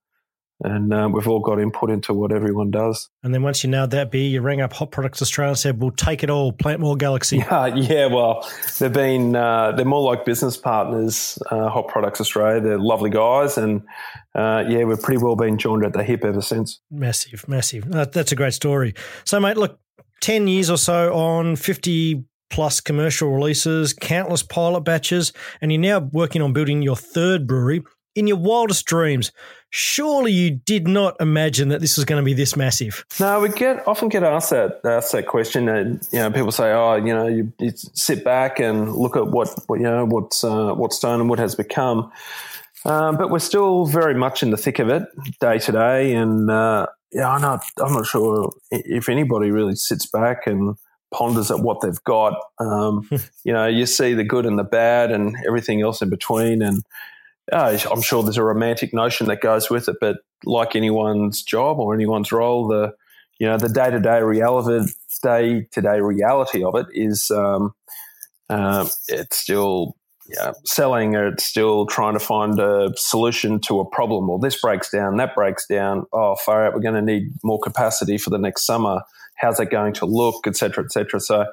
and 0.62 0.94
uh, 0.94 1.10
we've 1.12 1.28
all 1.28 1.42
got 1.42 1.60
input 1.60 1.90
into 1.90 2.14
what 2.14 2.32
everyone 2.32 2.72
does. 2.72 3.10
And 3.24 3.34
then 3.34 3.44
once 3.44 3.64
you 3.64 3.70
nailed 3.70 3.92
that 3.92 4.10
beer, 4.10 4.24
you 4.24 4.42
rang 4.42 4.62
up 4.62 4.72
Hop 4.74 4.90
Products 4.92 5.22
Australia 5.22 5.50
and 5.50 5.58
said, 5.58 5.82
"We'll 5.82 5.92
take 5.92 6.24
it 6.24 6.30
all, 6.30 6.54
plant 6.54 6.80
more 6.80 6.96
Galaxy." 6.96 7.38
Yeah, 7.46 7.68
yeah. 7.68 8.06
Well, 8.08 8.50
they've 8.80 8.92
been 8.92 9.36
uh, 9.36 9.74
they're 9.74 9.86
more 9.86 10.02
like 10.02 10.26
business 10.26 10.56
partners. 10.56 11.38
Uh, 11.52 11.70
Hop 11.70 11.90
Products 11.90 12.22
Australia, 12.22 12.62
they're 12.62 12.80
lovely 12.80 13.10
guys, 13.10 13.58
and 13.58 13.82
uh, 14.34 14.64
yeah, 14.68 14.84
we've 14.86 15.02
pretty 15.02 15.22
well 15.22 15.36
been 15.36 15.58
joined 15.58 15.84
at 15.84 15.94
the 15.94 16.04
hip 16.04 16.24
ever 16.24 16.42
since. 16.42 16.80
Massive, 16.90 17.48
massive. 17.48 17.90
that's 17.90 18.32
a 18.32 18.36
great 18.36 18.54
story. 18.54 18.94
So, 19.26 19.40
mate, 19.40 19.58
look, 19.58 19.80
ten 20.22 20.48
years 20.48 20.70
or 20.70 20.78
so 20.78 21.14
on, 21.14 21.58
fifty 21.58 22.24
plus 22.56 22.80
commercial 22.80 23.34
releases, 23.34 23.92
countless 23.92 24.42
pilot 24.42 24.80
batches, 24.80 25.34
and 25.60 25.74
you're 25.74 25.82
now 25.82 26.00
working 26.14 26.42
on 26.42 26.54
building 26.54 26.82
your 26.82 26.96
third 26.96 27.46
brewery. 27.46 27.84
In 28.16 28.28
your 28.28 28.38
wildest 28.38 28.86
dreams, 28.86 29.34
surely 29.72 30.32
you 30.32 30.52
did 30.52 30.88
not 30.88 31.18
imagine 31.20 31.68
that 31.68 31.82
this 31.82 31.98
was 31.98 32.06
going 32.06 32.22
to 32.22 32.24
be 32.24 32.34
this 32.34 32.56
massive. 32.56 33.04
No, 33.20 33.42
we 33.42 33.50
get 33.50 33.86
often 33.86 34.08
get 34.08 34.24
asked 34.24 34.52
that 34.52 34.80
asked 34.86 35.12
that 35.12 35.28
question, 35.28 35.68
and 35.68 36.08
you 36.14 36.20
know, 36.20 36.32
people 36.32 36.54
say, 36.54 36.72
"Oh, 36.72 36.96
you 36.96 37.14
know, 37.14 37.28
you, 37.28 37.52
you 37.60 37.74
sit 37.76 38.24
back 38.24 38.58
and 38.58 38.96
look 38.96 39.18
at 39.18 39.28
what, 39.28 39.50
what 39.68 39.82
you 39.82 39.84
know 39.84 40.06
what's 40.06 40.46
uh, 40.46 40.74
what 40.76 40.94
Stone 40.94 41.20
and 41.20 41.30
Wood 41.30 41.40
has 41.40 41.56
become." 41.56 42.10
Um, 42.86 43.18
but 43.18 43.32
we're 43.32 43.40
still 43.40 43.86
very 43.86 44.16
much 44.16 44.44
in 44.44 44.52
the 44.52 44.58
thick 44.58 44.80
of 44.80 44.88
it, 44.88 45.04
day 45.42 45.60
to 45.60 45.72
day, 45.74 46.14
and 46.14 46.50
uh, 46.50 46.86
yeah, 47.12 47.30
I'm 47.30 47.42
not 47.42 47.66
I'm 47.84 47.92
not 47.92 48.06
sure 48.06 48.54
if 48.72 49.10
anybody 49.10 49.52
really 49.52 49.76
sits 49.76 50.06
back 50.06 50.48
and 50.48 50.78
ponders 51.16 51.50
at 51.52 51.60
what 51.60 51.82
they've 51.82 52.04
got. 52.04 52.40
Um, 52.60 53.08
you 53.44 53.54
know, 53.54 53.68
you 53.68 53.86
see 53.86 54.14
the 54.14 54.24
good 54.24 54.46
and 54.46 54.60
the 54.60 54.64
bad 54.64 55.12
and 55.12 55.36
everything 55.48 55.82
else 55.82 56.02
in 56.02 56.10
between, 56.10 56.62
and 56.62 56.84
uh, 57.52 57.78
I'm 57.92 58.02
sure 58.02 58.24
there's 58.24 58.38
a 58.38 58.44
romantic 58.44 58.94
notion 58.94 59.28
that 59.28 59.42
goes 59.42 59.70
with 59.70 59.88
it, 59.88 59.98
but 60.02 60.18
like 60.44 60.76
anyone's 60.76 61.42
job 61.44 61.80
or 61.80 61.94
anyone's 61.94 62.32
role, 62.32 62.68
the 62.68 62.94
you 63.40 63.48
know 63.48 63.58
the 63.58 63.70
day 63.70 63.90
to 63.92 64.00
day 64.00 64.22
reality 64.22 64.92
day 65.22 65.68
to 65.72 65.82
day 65.82 66.00
reality 66.00 66.64
of 66.64 66.76
it 66.76 66.88
is 66.92 67.32
um, 67.32 67.74
um, 68.50 68.90
it's 69.08 69.38
still 69.38 69.96
yeah, 70.28 70.54
selling 70.64 71.16
or 71.16 71.28
it's 71.28 71.44
still 71.44 71.86
trying 71.86 72.14
to 72.14 72.20
find 72.20 72.60
a 72.60 72.92
solution 72.96 73.60
to 73.62 73.80
a 73.80 73.86
problem. 73.86 74.30
Or 74.30 74.40
this 74.40 74.60
breaks 74.60 74.90
down, 74.90 75.18
that 75.18 75.36
breaks 75.36 75.68
down. 75.68 76.06
Oh, 76.14 76.36
far 76.36 76.66
out, 76.66 76.74
we're 76.74 76.82
going 76.82 76.96
to 76.96 77.02
need 77.02 77.30
more 77.44 77.60
capacity 77.60 78.18
for 78.18 78.32
the 78.32 78.40
next 78.40 78.66
summer. 78.66 79.02
How's 79.38 79.58
that 79.58 79.68
going 79.68 79.94
to 79.94 80.06
look, 80.06 80.48
etc., 80.48 80.86
etc. 80.86 81.20
So 81.20 81.46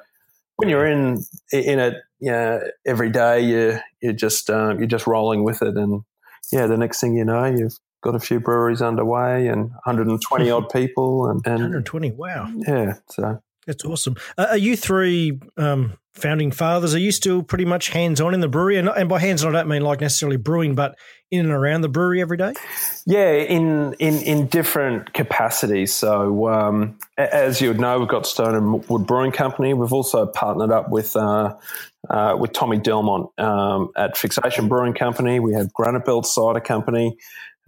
when 0.55 0.69
you're 0.69 0.85
in 0.85 1.23
in 1.51 1.79
it, 1.79 1.95
you 2.19 2.31
know, 2.31 2.61
every 2.85 3.09
day, 3.09 3.41
you 3.41 3.79
you're 4.01 4.13
just 4.13 4.49
um, 4.49 4.79
you're 4.79 4.87
just 4.87 5.07
rolling 5.07 5.43
with 5.43 5.61
it, 5.61 5.75
and 5.75 6.03
yeah, 6.51 6.67
the 6.67 6.77
next 6.77 7.01
thing 7.01 7.15
you 7.15 7.25
know, 7.25 7.45
you've 7.45 7.77
got 8.01 8.15
a 8.15 8.19
few 8.19 8.39
breweries 8.39 8.81
underway 8.81 9.47
and 9.47 9.69
120 9.85 10.49
odd 10.49 10.69
people, 10.73 11.27
and, 11.27 11.41
and 11.45 11.55
120. 11.55 12.11
Wow. 12.11 12.49
Yeah. 12.67 12.95
So 13.09 13.41
that's 13.65 13.85
awesome. 13.85 14.15
Uh, 14.37 14.47
are 14.51 14.57
you 14.57 14.75
three 14.75 15.39
um, 15.57 15.97
founding 16.13 16.51
fathers? 16.51 16.93
Are 16.93 16.99
you 16.99 17.11
still 17.11 17.43
pretty 17.43 17.65
much 17.65 17.89
hands 17.89 18.21
on 18.21 18.33
in 18.33 18.39
the 18.39 18.47
brewery? 18.47 18.77
And, 18.77 18.89
and 18.89 19.09
by 19.09 19.19
hands 19.19 19.43
on, 19.43 19.55
I 19.55 19.59
don't 19.59 19.69
mean 19.69 19.81
like 19.81 20.01
necessarily 20.01 20.37
brewing, 20.37 20.75
but 20.75 20.95
in 21.31 21.41
and 21.41 21.51
around 21.51 21.81
the 21.81 21.89
brewery 21.89 22.21
every 22.21 22.37
day. 22.37 22.53
Yeah, 23.05 23.31
in 23.31 23.93
in 23.93 24.21
in 24.21 24.47
different 24.47 25.13
capacities. 25.13 25.93
So 25.93 26.47
um, 26.47 26.97
as 27.17 27.59
you 27.59 27.69
would 27.69 27.79
know, 27.79 27.99
we've 27.99 28.07
got 28.07 28.27
Stone 28.27 28.55
and 28.55 28.87
Wood 28.87 29.07
Brewing 29.07 29.31
Company. 29.31 29.73
We've 29.73 29.93
also 29.93 30.25
partnered 30.25 30.71
up 30.71 30.89
with. 30.89 31.15
Uh, 31.15 31.55
uh, 32.09 32.35
with 32.37 32.51
Tommy 32.51 32.77
Delmont 32.77 33.29
um, 33.39 33.89
at 33.95 34.17
Fixation 34.17 34.67
Brewing 34.67 34.93
Company. 34.93 35.39
We 35.39 35.53
have 35.53 35.71
Granite 35.71 36.03
Belt 36.03 36.25
Cider 36.25 36.59
Company. 36.59 37.17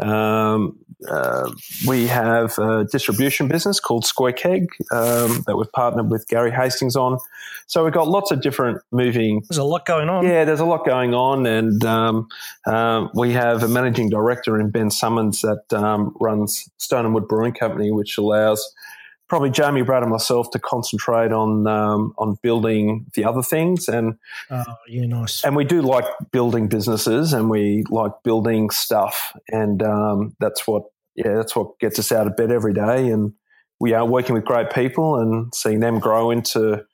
Um, 0.01 0.77
uh, 1.09 1.51
we 1.87 2.07
have 2.07 2.57
a 2.57 2.85
distribution 2.85 3.47
business 3.47 3.79
called 3.79 4.05
Square 4.05 4.33
Keg 4.33 4.67
um, 4.91 5.43
that 5.45 5.55
we've 5.57 5.71
partnered 5.71 6.09
with 6.09 6.27
Gary 6.27 6.51
Hastings 6.51 6.95
on. 6.95 7.19
So 7.67 7.83
we've 7.83 7.93
got 7.93 8.07
lots 8.07 8.31
of 8.31 8.41
different 8.41 8.81
moving. 8.91 9.43
There's 9.49 9.57
a 9.57 9.63
lot 9.63 9.85
going 9.85 10.09
on. 10.09 10.25
Yeah, 10.25 10.45
there's 10.45 10.59
a 10.59 10.65
lot 10.65 10.85
going 10.85 11.13
on, 11.13 11.45
and 11.45 11.83
um, 11.83 12.27
um 12.65 13.09
we 13.13 13.33
have 13.33 13.63
a 13.63 13.67
managing 13.67 14.09
director 14.09 14.59
in 14.59 14.69
Ben 14.69 14.91
Summons 14.91 15.41
that 15.41 15.73
um, 15.73 16.15
runs 16.19 16.69
Stone 16.77 17.05
and 17.05 17.13
Wood 17.13 17.27
Brewing 17.27 17.53
Company, 17.53 17.91
which 17.91 18.17
allows 18.17 18.73
probably 19.27 19.49
Jamie 19.49 19.81
Brad 19.81 20.03
and 20.03 20.11
myself 20.11 20.51
to 20.51 20.59
concentrate 20.59 21.31
on 21.31 21.67
um, 21.67 22.13
on 22.17 22.37
building 22.41 23.05
the 23.15 23.25
other 23.25 23.41
things. 23.41 23.87
And 23.87 24.17
oh 24.49 24.63
yeah 24.87 25.05
nice. 25.05 25.43
and 25.43 25.55
we 25.55 25.63
do 25.63 25.81
like 25.81 26.05
building 26.31 26.67
businesses 26.67 27.33
and 27.33 27.49
we 27.49 27.83
like 27.89 28.11
building 28.23 28.69
stuff. 28.69 29.33
And 29.49 29.81
um, 29.81 30.35
that's 30.39 30.67
what 30.67 30.83
yeah 31.15 31.35
that's 31.35 31.55
what 31.55 31.79
gets 31.79 31.99
us 31.99 32.11
out 32.11 32.27
of 32.27 32.35
bed 32.35 32.51
every 32.51 32.73
day. 32.73 33.09
And 33.09 33.33
we 33.79 33.93
are 33.93 34.05
working 34.05 34.35
with 34.35 34.45
great 34.45 34.71
people 34.71 35.19
and 35.19 35.53
seeing 35.53 35.79
them 35.79 35.99
grow 35.99 36.31
into 36.31 36.85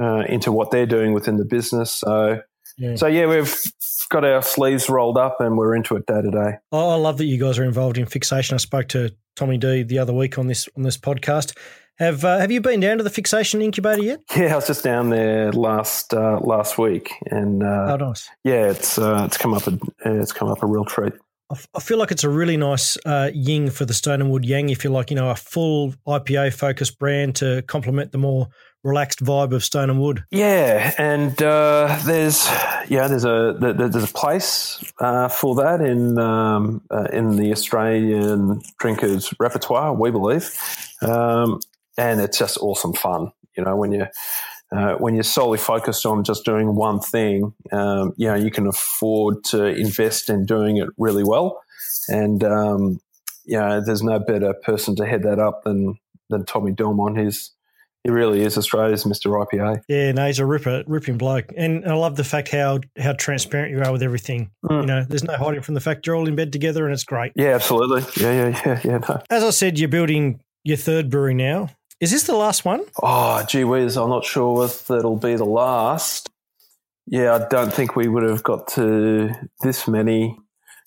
uh, 0.00 0.24
into 0.28 0.52
what 0.52 0.70
they're 0.70 0.86
doing 0.86 1.12
within 1.12 1.36
the 1.36 1.44
business. 1.44 1.92
So 1.92 2.40
yeah. 2.78 2.94
so 2.94 3.06
yeah 3.06 3.26
we've 3.26 3.72
got 4.08 4.24
our 4.24 4.42
sleeves 4.42 4.88
rolled 4.88 5.18
up 5.18 5.40
and 5.40 5.56
we're 5.56 5.74
into 5.74 5.96
it 5.96 6.06
day 6.06 6.22
to 6.22 6.30
day. 6.30 6.58
Oh, 6.72 6.90
I 6.90 6.96
love 6.96 7.18
that 7.18 7.26
you 7.26 7.38
guys 7.38 7.58
are 7.58 7.64
involved 7.64 7.98
in 7.98 8.06
fixation. 8.06 8.54
I 8.54 8.58
spoke 8.58 8.88
to 8.88 9.10
Tommy 9.34 9.58
D 9.58 9.82
the 9.82 9.98
other 9.98 10.12
week 10.12 10.38
on 10.38 10.46
this 10.46 10.68
on 10.76 10.82
this 10.82 10.96
podcast. 10.96 11.56
Have 11.98 12.24
uh, 12.24 12.38
Have 12.38 12.50
you 12.50 12.60
been 12.60 12.80
down 12.80 12.98
to 12.98 13.04
the 13.04 13.10
fixation 13.10 13.62
incubator 13.62 14.02
yet? 14.02 14.20
Yeah, 14.36 14.52
I 14.52 14.56
was 14.56 14.66
just 14.66 14.84
down 14.84 15.10
there 15.10 15.50
last 15.52 16.12
uh, 16.12 16.38
last 16.40 16.78
week, 16.78 17.10
and 17.30 17.62
uh, 17.62 17.92
oh, 17.92 17.96
nice. 17.96 18.28
Yeah, 18.44 18.70
it's 18.70 18.98
uh, 18.98 19.24
it's 19.26 19.38
come 19.38 19.54
up 19.54 19.66
a 19.66 19.78
it's 20.04 20.32
come 20.32 20.48
up 20.48 20.62
a 20.62 20.66
real 20.66 20.84
treat. 20.84 21.14
I 21.74 21.78
feel 21.78 21.96
like 21.96 22.10
it's 22.10 22.24
a 22.24 22.28
really 22.28 22.56
nice 22.56 22.98
uh, 23.06 23.30
ying 23.32 23.70
for 23.70 23.84
the 23.84 23.94
Stone 23.94 24.20
and 24.20 24.30
Wood 24.32 24.44
Yang, 24.44 24.70
if 24.70 24.82
you 24.82 24.90
like, 24.90 25.10
you 25.10 25.16
know, 25.16 25.30
a 25.30 25.36
full 25.36 25.94
IPA 26.04 26.52
focused 26.54 26.98
brand 26.98 27.36
to 27.36 27.62
complement 27.68 28.10
the 28.10 28.18
more 28.18 28.48
relaxed 28.86 29.22
vibe 29.22 29.52
of 29.52 29.64
Stone 29.64 29.90
and 29.90 30.00
Wood. 30.00 30.24
Yeah, 30.30 30.94
and 30.98 31.40
uh, 31.42 31.98
there's 32.04 32.46
yeah 32.88 33.08
there's 33.08 33.24
a 33.24 33.56
there's 33.58 34.04
a 34.04 34.12
place 34.12 34.82
uh, 35.00 35.28
for 35.28 35.54
that 35.56 35.80
in 35.80 36.18
um, 36.18 36.82
uh, 36.90 37.08
in 37.12 37.36
the 37.36 37.52
Australian 37.52 38.62
drinkers 38.78 39.34
repertoire, 39.40 39.92
we 39.94 40.10
believe, 40.10 40.50
um, 41.02 41.60
and 41.98 42.20
it's 42.20 42.38
just 42.38 42.58
awesome 42.58 42.92
fun. 42.92 43.32
You 43.56 43.64
know 43.64 43.76
when 43.76 43.92
you. 43.92 44.06
Uh, 44.72 44.96
when 44.96 45.14
you're 45.14 45.22
solely 45.22 45.58
focused 45.58 46.04
on 46.04 46.24
just 46.24 46.44
doing 46.44 46.74
one 46.74 46.98
thing, 46.98 47.54
um, 47.70 48.12
you 48.16 48.26
know 48.26 48.34
you 48.34 48.50
can 48.50 48.66
afford 48.66 49.44
to 49.44 49.66
invest 49.66 50.28
in 50.28 50.44
doing 50.44 50.76
it 50.76 50.88
really 50.98 51.22
well, 51.22 51.62
and 52.08 52.42
um, 52.42 53.00
you 53.44 53.56
know 53.56 53.80
there's 53.80 54.02
no 54.02 54.18
better 54.18 54.52
person 54.64 54.96
to 54.96 55.06
head 55.06 55.22
that 55.22 55.38
up 55.38 55.62
than 55.62 55.96
than 56.30 56.44
Tommy 56.44 56.72
Delmont. 56.72 57.16
He's 57.16 57.52
he 58.06 58.12
really 58.12 58.42
is 58.42 58.56
Australia's 58.56 59.04
Mr. 59.04 59.32
IPA. 59.44 59.82
Yeah, 59.88 60.12
no, 60.12 60.26
he's 60.26 60.38
a 60.38 60.46
ripper, 60.46 60.84
ripping 60.86 61.18
bloke, 61.18 61.52
and 61.56 61.84
I 61.84 61.94
love 61.94 62.14
the 62.14 62.22
fact 62.22 62.48
how 62.50 62.78
how 62.96 63.14
transparent 63.14 63.72
you 63.72 63.82
are 63.82 63.90
with 63.90 64.02
everything. 64.02 64.52
Mm. 64.64 64.80
You 64.82 64.86
know, 64.86 65.04
there's 65.04 65.24
no 65.24 65.36
hiding 65.36 65.62
from 65.62 65.74
the 65.74 65.80
fact 65.80 66.06
you're 66.06 66.14
all 66.14 66.28
in 66.28 66.36
bed 66.36 66.52
together, 66.52 66.84
and 66.84 66.94
it's 66.94 67.02
great. 67.02 67.32
Yeah, 67.34 67.54
absolutely. 67.54 68.04
Yeah, 68.22 68.32
yeah, 68.32 68.62
yeah, 68.64 68.80
yeah. 68.84 68.98
No. 68.98 69.22
As 69.28 69.42
I 69.42 69.50
said, 69.50 69.78
you're 69.78 69.88
building 69.88 70.40
your 70.62 70.76
third 70.76 71.10
brewery 71.10 71.34
now. 71.34 71.70
Is 72.00 72.12
this 72.12 72.24
the 72.24 72.36
last 72.36 72.64
one? 72.64 72.84
Oh, 73.02 73.42
gee 73.48 73.64
whiz, 73.64 73.96
I'm 73.96 74.10
not 74.10 74.24
sure 74.24 74.64
if 74.66 74.88
it'll 74.90 75.16
be 75.16 75.34
the 75.34 75.44
last. 75.44 76.30
Yeah, 77.06 77.34
I 77.34 77.48
don't 77.48 77.72
think 77.72 77.96
we 77.96 78.06
would 78.06 78.22
have 78.22 78.42
got 78.42 78.68
to 78.68 79.32
this 79.62 79.88
many 79.88 80.38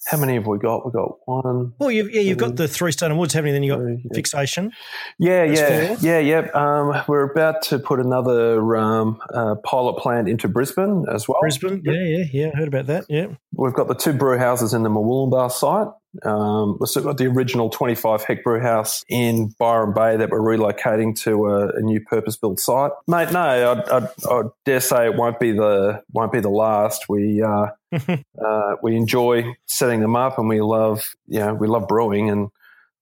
how 0.05 0.17
many 0.17 0.35
have 0.35 0.47
we 0.47 0.57
got? 0.57 0.85
We've 0.85 0.93
got 0.93 1.17
one. 1.25 1.73
Well, 1.77 1.91
you've, 1.91 2.11
yeah, 2.11 2.21
you've 2.21 2.37
got 2.37 2.55
the 2.55 2.67
three 2.67 2.91
stone 2.91 3.11
and 3.11 3.19
woods, 3.19 3.33
haven't 3.33 3.49
you? 3.49 3.53
Then 3.53 3.63
you 3.63 3.71
got 3.71 3.79
three, 3.79 4.01
yeah. 4.03 4.15
fixation. 4.15 4.71
Yeah, 5.17 5.43
yeah, 5.43 5.97
yeah, 5.99 6.19
yeah. 6.19 6.47
Um, 6.53 7.03
we're 7.07 7.29
about 7.29 7.61
to 7.63 7.79
put 7.79 7.99
another 7.99 8.75
um, 8.77 9.19
uh, 9.33 9.55
pilot 9.63 9.97
plant 9.97 10.29
into 10.29 10.47
Brisbane 10.47 11.05
as 11.13 11.27
well. 11.27 11.39
Brisbane, 11.41 11.81
yeah, 11.83 11.93
yeah, 11.93 12.23
yeah. 12.31 12.51
I 12.53 12.57
heard 12.57 12.67
about 12.69 12.87
that. 12.87 13.05
Yeah. 13.09 13.27
We've 13.53 13.73
got 13.73 13.87
the 13.87 13.95
two 13.95 14.13
brew 14.13 14.37
houses 14.37 14.73
in 14.73 14.83
the 14.83 14.89
Murwillumbah 14.89 15.51
site. 15.51 15.87
Um, 16.23 16.77
we've 16.79 16.89
still 16.89 17.03
got 17.03 17.17
the 17.17 17.27
original 17.27 17.69
25 17.69 18.23
hect 18.23 18.43
brew 18.43 18.59
house 18.59 19.03
in 19.09 19.53
Byron 19.59 19.93
Bay 19.93 20.17
that 20.17 20.29
we're 20.29 20.39
relocating 20.39 21.15
to 21.21 21.47
a, 21.47 21.67
a 21.69 21.81
new 21.81 22.01
purpose 22.01 22.35
built 22.35 22.59
site. 22.59 22.91
Mate, 23.07 23.31
no, 23.31 23.39
I, 23.39 23.97
I, 23.97 24.07
I, 24.29 24.43
dare 24.65 24.79
say 24.79 25.05
it 25.05 25.15
won't 25.15 25.39
be 25.39 25.51
the 25.51 26.03
won't 26.11 26.31
be 26.31 26.39
the 26.39 26.49
last. 26.49 27.07
We 27.09 27.43
uh, 27.43 27.67
uh, 27.93 28.75
we 28.81 28.95
enjoy 28.95 29.55
setting 29.67 29.99
them 29.99 30.15
up, 30.15 30.39
and 30.39 30.49
we 30.49 30.61
love 30.61 31.15
you 31.27 31.39
know 31.39 31.53
we 31.53 31.67
love 31.67 31.87
brewing, 31.87 32.29
and 32.29 32.49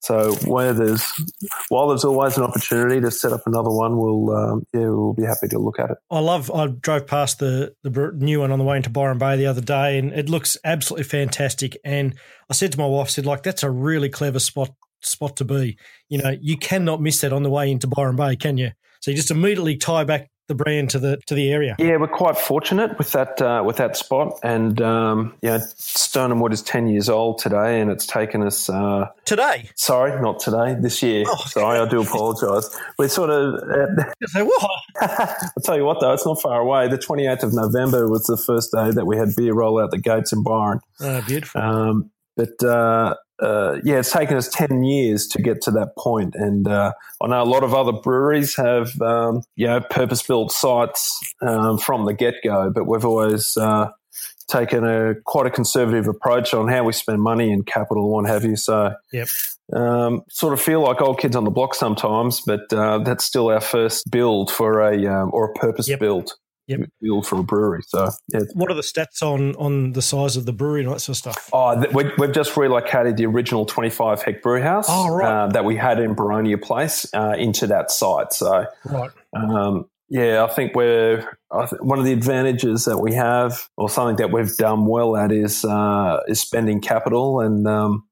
so 0.07 0.33
where 0.45 0.73
there's 0.73 1.03
while 1.67 1.89
there's 1.89 2.05
always 2.05 2.37
an 2.37 2.43
opportunity 2.43 3.01
to 3.01 3.11
set 3.11 3.33
up 3.33 3.41
another 3.45 3.69
one, 3.69 3.97
we'll 3.97 4.33
um, 4.33 4.63
yeah 4.73 4.87
we'll 4.87 5.13
be 5.13 5.25
happy 5.25 5.49
to 5.49 5.59
look 5.59 5.79
at 5.79 5.91
it. 5.91 5.97
I 6.09 6.19
love. 6.19 6.49
I 6.49 6.67
drove 6.67 7.07
past 7.07 7.39
the 7.39 7.75
the 7.83 8.13
new 8.15 8.39
one 8.39 8.53
on 8.53 8.57
the 8.57 8.63
way 8.63 8.77
into 8.77 8.89
Byron 8.89 9.17
Bay 9.17 9.35
the 9.35 9.47
other 9.47 9.59
day, 9.59 9.97
and 9.97 10.13
it 10.13 10.29
looks 10.29 10.55
absolutely 10.63 11.03
fantastic. 11.03 11.77
And 11.83 12.15
I 12.49 12.53
said 12.53 12.71
to 12.71 12.77
my 12.77 12.85
wife, 12.85 13.07
I 13.07 13.09
said 13.09 13.25
like 13.25 13.43
that's 13.43 13.63
a 13.63 13.69
really 13.69 14.07
clever 14.07 14.39
spot 14.39 14.69
spot 15.01 15.35
to 15.37 15.45
be. 15.45 15.77
You 16.07 16.19
know, 16.19 16.33
you 16.39 16.55
cannot 16.55 17.01
miss 17.01 17.19
that 17.19 17.33
on 17.33 17.43
the 17.43 17.49
way 17.49 17.69
into 17.69 17.87
Byron 17.87 18.15
Bay, 18.15 18.37
can 18.37 18.57
you? 18.57 18.71
So 19.01 19.11
you 19.11 19.17
just 19.17 19.29
immediately 19.29 19.75
tie 19.75 20.05
back 20.05 20.29
the 20.47 20.55
brand 20.55 20.89
to 20.91 20.99
the 20.99 21.17
to 21.27 21.35
the 21.35 21.51
area. 21.51 21.75
Yeah, 21.77 21.97
we're 21.97 22.07
quite 22.07 22.37
fortunate 22.37 22.97
with 22.97 23.11
that 23.11 23.41
uh, 23.41 23.63
with 23.65 23.77
that 23.77 23.97
spot, 23.97 24.39
and 24.43 24.81
um, 24.81 25.35
yeah, 25.41 25.59
Stone 25.75 26.31
and 26.31 26.41
Wood 26.41 26.53
is 26.53 26.61
ten 26.61 26.87
years 26.87 27.09
old 27.09 27.39
today, 27.39 27.81
and 27.81 27.91
it's 27.91 28.05
taken 28.05 28.41
us 28.43 28.69
uh, 28.69 29.09
today. 29.25 29.69
Sorry, 29.75 30.19
not 30.21 30.39
today. 30.39 30.75
This 30.79 31.03
year. 31.03 31.25
Oh, 31.27 31.43
sorry, 31.47 31.79
I 31.79 31.87
do 31.87 32.01
apologise. 32.01 32.75
We're 32.97 33.09
sort 33.09 33.29
of. 33.29 33.55
Uh, 33.55 34.03
say 34.27 34.41
what? 34.41 34.71
I'll 35.01 35.63
tell 35.63 35.77
you 35.77 35.85
what, 35.85 35.99
though, 35.99 36.13
it's 36.13 36.25
not 36.25 36.41
far 36.41 36.61
away. 36.61 36.87
The 36.87 36.97
twenty 36.97 37.27
eighth 37.27 37.43
of 37.43 37.53
November 37.53 38.09
was 38.09 38.23
the 38.23 38.37
first 38.37 38.71
day 38.71 38.91
that 38.91 39.05
we 39.05 39.17
had 39.17 39.35
beer 39.35 39.53
roll 39.53 39.79
out 39.81 39.91
the 39.91 39.97
gates 39.97 40.31
in 40.31 40.43
Byron. 40.43 40.79
Oh, 41.01 41.21
beautiful. 41.27 41.61
Um, 41.61 42.11
but 42.35 42.63
uh, 42.63 43.15
uh, 43.39 43.77
yeah, 43.83 43.99
it's 43.99 44.11
taken 44.11 44.37
us 44.37 44.49
10 44.49 44.83
years 44.83 45.27
to 45.27 45.41
get 45.41 45.61
to 45.61 45.71
that 45.71 45.95
point. 45.97 46.35
And 46.35 46.67
uh, 46.67 46.93
I 47.21 47.27
know 47.27 47.41
a 47.41 47.45
lot 47.45 47.63
of 47.63 47.73
other 47.73 47.91
breweries 47.91 48.55
have, 48.55 48.99
um, 49.01 49.43
you 49.55 49.67
know, 49.67 49.79
purpose 49.79 50.23
built 50.23 50.51
sites 50.51 51.33
um, 51.41 51.77
from 51.77 52.05
the 52.05 52.13
get 52.13 52.35
go, 52.43 52.69
but 52.69 52.85
we've 52.85 53.05
always 53.05 53.55
uh, 53.57 53.89
taken 54.47 54.85
a 54.85 55.15
quite 55.25 55.45
a 55.45 55.51
conservative 55.51 56.07
approach 56.07 56.53
on 56.53 56.67
how 56.67 56.83
we 56.83 56.93
spend 56.93 57.21
money 57.21 57.51
and 57.51 57.65
capital 57.65 58.03
and 58.03 58.11
what 58.11 58.25
have 58.25 58.43
you. 58.43 58.55
So, 58.55 58.93
yep. 59.11 59.27
Um, 59.73 60.23
sort 60.29 60.53
of 60.53 60.61
feel 60.61 60.81
like 60.81 61.01
old 61.01 61.19
kids 61.19 61.35
on 61.35 61.43
the 61.43 61.51
block 61.51 61.75
sometimes, 61.75 62.39
but 62.39 62.71
uh, 62.71 62.99
that's 62.99 63.25
still 63.25 63.49
our 63.49 63.59
first 63.59 64.09
build 64.09 64.49
for 64.49 64.79
a 64.79 65.05
um, 65.07 65.29
or 65.33 65.51
a 65.51 65.53
purpose 65.53 65.89
yep. 65.89 65.99
build 65.99 66.31
yep. 66.67 66.81
build 67.01 67.25
for 67.25 67.39
a 67.39 67.43
brewery. 67.43 67.81
So, 67.87 68.09
yeah. 68.33 68.41
What 68.53 68.69
are 68.69 68.75
the 68.75 68.81
stats 68.81 69.21
on 69.21 69.55
on 69.55 69.93
the 69.93 70.01
size 70.01 70.37
of 70.37 70.45
the 70.45 70.53
brewery 70.53 70.83
and 70.83 70.91
that 70.91 70.99
sort 70.99 71.15
of 71.15 71.17
stuff? 71.17 71.49
Oh, 71.51 71.79
th- 71.81 71.93
we, 71.93 72.03
have 72.25 72.33
just 72.33 72.55
relocated 72.55 73.17
the 73.17 73.25
original 73.25 73.65
25 73.65 74.21
hectare 74.21 74.41
brew 74.41 74.61
house 74.61 74.85
oh, 74.87 75.09
right. 75.09 75.27
uh, 75.27 75.47
that 75.47 75.65
we 75.65 75.75
had 75.75 75.99
in 75.99 76.15
Boronia 76.15 76.61
Place 76.61 77.07
uh, 77.13 77.33
into 77.37 77.67
that 77.67 77.91
site. 77.91 78.33
So, 78.33 78.65
right. 78.85 79.11
Um, 79.35 79.89
yeah, 80.09 80.45
I 80.45 80.47
think 80.47 80.73
we're 80.75 81.37
I 81.51 81.65
th- 81.65 81.81
one 81.81 81.99
of 81.99 82.05
the 82.05 82.13
advantages 82.13 82.85
that 82.85 82.97
we 82.97 83.13
have, 83.13 83.69
or 83.75 83.89
something 83.89 84.17
that 84.17 84.31
we've 84.31 84.55
done 84.55 84.85
well 84.85 85.17
at, 85.17 85.31
is 85.31 85.65
uh, 85.65 86.21
is 86.27 86.39
spending 86.39 86.79
capital 86.79 87.41
and 87.41 87.67
um, 87.67 88.06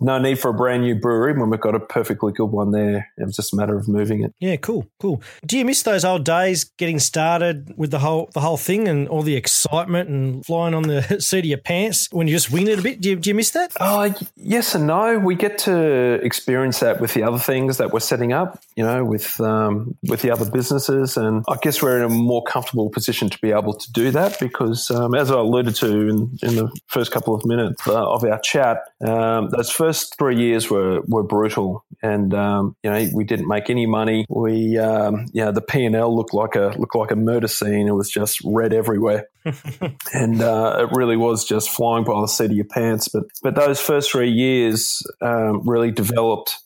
no 0.00 0.18
need 0.18 0.38
for 0.38 0.50
a 0.50 0.54
brand 0.54 0.82
new 0.82 0.94
brewery 0.94 1.32
when 1.38 1.50
we've 1.50 1.60
got 1.60 1.74
a 1.74 1.80
perfectly 1.80 2.32
good 2.32 2.50
one 2.50 2.70
there. 2.70 3.10
It 3.18 3.24
was 3.24 3.36
just 3.36 3.52
a 3.52 3.56
matter 3.56 3.76
of 3.76 3.88
moving 3.88 4.22
it. 4.22 4.34
Yeah, 4.40 4.56
cool, 4.56 4.86
cool. 4.98 5.22
Do 5.44 5.58
you 5.58 5.64
miss 5.64 5.82
those 5.82 6.04
old 6.04 6.24
days 6.24 6.64
getting 6.64 6.98
started 6.98 7.74
with 7.76 7.90
the 7.90 7.98
whole 7.98 8.30
the 8.32 8.40
whole 8.40 8.56
thing 8.56 8.88
and 8.88 9.08
all 9.08 9.22
the 9.22 9.36
excitement 9.36 10.08
and 10.08 10.44
flying 10.44 10.74
on 10.74 10.84
the 10.84 11.02
seat 11.20 11.40
of 11.40 11.44
your 11.44 11.58
pants 11.58 12.08
when 12.10 12.26
you 12.26 12.34
just 12.34 12.50
winged 12.50 12.68
it 12.68 12.78
a 12.78 12.82
bit? 12.82 13.00
Do 13.00 13.10
you, 13.10 13.16
do 13.16 13.30
you 13.30 13.34
miss 13.34 13.50
that? 13.50 13.72
Oh, 13.80 14.12
yes 14.36 14.74
and 14.74 14.86
no. 14.86 15.18
We 15.18 15.34
get 15.34 15.58
to 15.58 16.14
experience 16.24 16.80
that 16.80 17.00
with 17.00 17.14
the 17.14 17.22
other 17.22 17.38
things 17.38 17.76
that 17.78 17.92
we're 17.92 18.00
setting 18.00 18.32
up. 18.32 18.62
You 18.76 18.84
know, 18.84 19.04
with 19.04 19.40
um, 19.40 19.96
with 20.04 20.22
the 20.22 20.30
other 20.30 20.50
businesses, 20.50 21.16
and 21.16 21.44
I 21.48 21.56
guess 21.60 21.82
we're 21.82 21.98
in 21.98 22.04
a 22.04 22.08
more 22.08 22.42
comfortable 22.42 22.88
position 22.90 23.28
to 23.28 23.38
be 23.40 23.52
able 23.52 23.74
to 23.74 23.92
do 23.92 24.10
that 24.12 24.38
because, 24.40 24.90
um, 24.90 25.14
as 25.14 25.30
I 25.30 25.38
alluded 25.38 25.74
to 25.76 26.08
in, 26.08 26.38
in 26.42 26.56
the 26.56 26.70
first 26.86 27.12
couple 27.12 27.34
of 27.34 27.44
minutes 27.44 27.86
uh, 27.86 28.10
of 28.10 28.24
our 28.24 28.40
chat, 28.40 28.78
um, 29.06 29.50
those 29.50 29.70
first 29.70 29.89
first 29.90 30.16
three 30.18 30.36
years 30.36 30.70
were 30.70 31.00
were 31.08 31.24
brutal, 31.24 31.84
and 32.00 32.32
um, 32.32 32.76
you 32.84 32.90
know 32.90 33.08
we 33.12 33.24
didn't 33.24 33.48
make 33.48 33.68
any 33.70 33.86
money. 33.86 34.24
We 34.28 34.78
um, 34.78 35.26
you 35.32 35.44
know 35.44 35.50
the 35.50 35.60
P 35.60 35.84
and 35.84 35.96
L 35.96 36.14
looked 36.14 36.32
like 36.32 36.54
a 36.54 36.72
looked 36.78 36.94
like 36.94 37.10
a 37.10 37.16
murder 37.16 37.48
scene. 37.48 37.88
It 37.88 37.94
was 37.94 38.08
just 38.08 38.40
red 38.44 38.72
everywhere, 38.72 39.26
and 40.14 40.40
uh, 40.40 40.86
it 40.86 40.96
really 40.96 41.16
was 41.16 41.44
just 41.44 41.70
flying 41.70 42.04
by 42.04 42.20
the 42.20 42.28
seat 42.28 42.46
of 42.46 42.52
your 42.52 42.66
pants. 42.66 43.08
But 43.08 43.24
but 43.42 43.56
those 43.56 43.80
first 43.80 44.12
three 44.12 44.30
years 44.30 45.02
um, 45.20 45.68
really 45.68 45.90
developed 45.90 46.56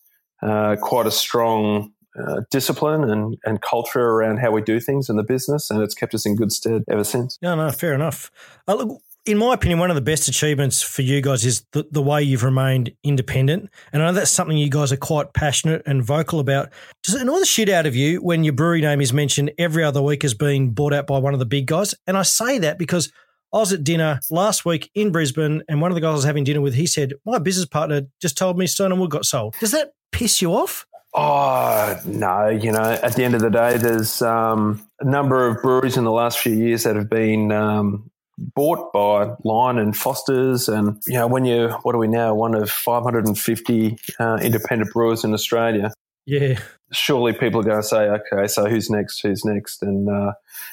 uh, 0.43 0.77
quite 0.83 1.07
a 1.07 1.11
strong 1.11 1.95
uh, 2.17 2.43
discipline 2.51 3.11
and, 3.11 3.37
and 3.45 3.61
culture 3.61 4.01
around 4.01 4.37
how 4.37 4.51
we 4.51 4.63
do 4.63 4.81
things 4.81 5.09
in 5.09 5.17
the 5.17 5.25
business, 5.25 5.71
and 5.71 5.83
it's 5.83 5.95
kept 5.95 6.15
us 6.15 6.27
in 6.27 6.37
good 6.37 6.53
stead 6.53 6.83
ever 6.91 7.05
since. 7.05 7.39
No, 7.41 7.55
no, 7.55 7.71
fair 7.71 7.95
enough. 7.95 8.31
Uh, 8.69 8.75
look, 8.75 9.01
in 9.27 9.39
my 9.39 9.55
opinion, 9.55 9.79
one 9.79 9.91
of 9.91 9.95
the 9.95 10.03
best 10.03 10.29
achievements 10.29 10.83
for 10.83 11.03
you 11.03 11.23
guys 11.23 11.45
is 11.47 11.65
the, 11.73 11.87
the 11.91 12.03
way 12.03 12.23
you've 12.23 12.45
remained 12.45 12.93
independent. 13.03 13.71
And 13.93 14.03
I 14.03 14.07
know 14.07 14.13
that's 14.13 14.31
something 14.31 14.59
you 14.59 14.69
guys 14.69 14.93
are 14.93 14.99
quite 14.99 15.33
passionate 15.33 15.83
and 15.87 16.03
vocal 16.03 16.41
about. 16.41 16.71
Does 17.03 17.15
it 17.15 17.23
annoy 17.23 17.39
the 17.39 17.47
shit 17.47 17.71
out 17.71 17.87
of 17.87 17.97
you 17.97 18.19
when 18.19 18.45
your 18.45 18.53
brewery 18.53 18.83
name 18.83 19.01
is 19.01 19.13
mentioned 19.13 19.53
every 19.59 19.83
other 19.83 20.03
week 20.03 20.25
as 20.25 20.35
being 20.35 20.73
bought 20.73 20.93
out 20.93 21.07
by 21.07 21.19
one 21.19 21.33
of 21.33 21.39
the 21.39 21.47
big 21.47 21.67
guys? 21.67 21.95
And 22.07 22.19
I 22.19 22.23
say 22.23 22.59
that 22.59 22.79
because 22.79 23.11
I 23.53 23.59
was 23.59 23.73
at 23.73 23.83
dinner 23.83 24.21
last 24.31 24.67
week 24.67 24.91
in 24.95 25.11
Brisbane 25.11 25.63
and 25.69 25.81
one 25.81 25.91
of 25.91 25.95
the 25.95 26.03
guys 26.03 26.11
I 26.11 26.15
was 26.15 26.25
having 26.25 26.45
dinner 26.45 26.61
with, 26.61 26.75
he 26.75 26.87
said, 26.87 27.15
My 27.25 27.39
business 27.39 27.67
partner 27.67 28.03
just 28.21 28.37
told 28.37 28.59
me 28.59 28.67
Stone 28.67 28.93
and 28.93 29.01
Wood 29.01 29.11
got 29.11 29.25
sold. 29.25 29.55
Does 29.59 29.71
that 29.71 29.93
piss 30.13 30.43
you 30.43 30.53
off? 30.53 30.87
Oh 31.17 31.97
no! 32.05 32.49
You 32.49 32.73
know, 32.73 32.99
at 33.01 33.15
the 33.15 33.23
end 33.23 33.37
of 33.37 33.41
the 33.41 33.49
day, 33.49 33.79
there's 33.79 34.21
um, 34.21 34.85
a 34.99 35.05
number 35.05 35.47
of 35.47 35.63
breweries 35.63 35.97
in 35.97 36.03
the 36.03 36.11
last 36.11 36.41
few 36.41 36.55
years 36.55 36.83
that 36.83 36.97
have 36.97 37.09
been 37.09 37.53
um, 37.53 38.11
bought 38.39 38.93
by 38.93 39.35
Lion 39.45 39.79
and 39.79 39.97
Foster's, 39.97 40.69
and 40.69 41.03
you 41.07 41.15
know 41.15 41.27
when 41.27 41.45
you 41.45 41.69
what 41.83 41.95
are 41.95 41.99
we 41.99 42.09
now 42.09 42.35
one 42.35 42.55
of 42.55 42.71
550 42.71 43.99
uh, 44.19 44.39
independent 44.43 44.93
brewers 44.93 45.25
in 45.25 45.33
Australia. 45.33 45.93
Yeah, 46.27 46.59
surely 46.93 47.33
people 47.33 47.61
are 47.61 47.65
going 47.65 47.83
to 47.83 47.87
say, 47.87 48.09
okay, 48.09 48.47
so 48.47 48.67
who's 48.67 48.89
next? 48.89 49.21
Who's 49.21 49.45
next? 49.45 49.83
And 49.83 50.09
uh, 50.09 50.33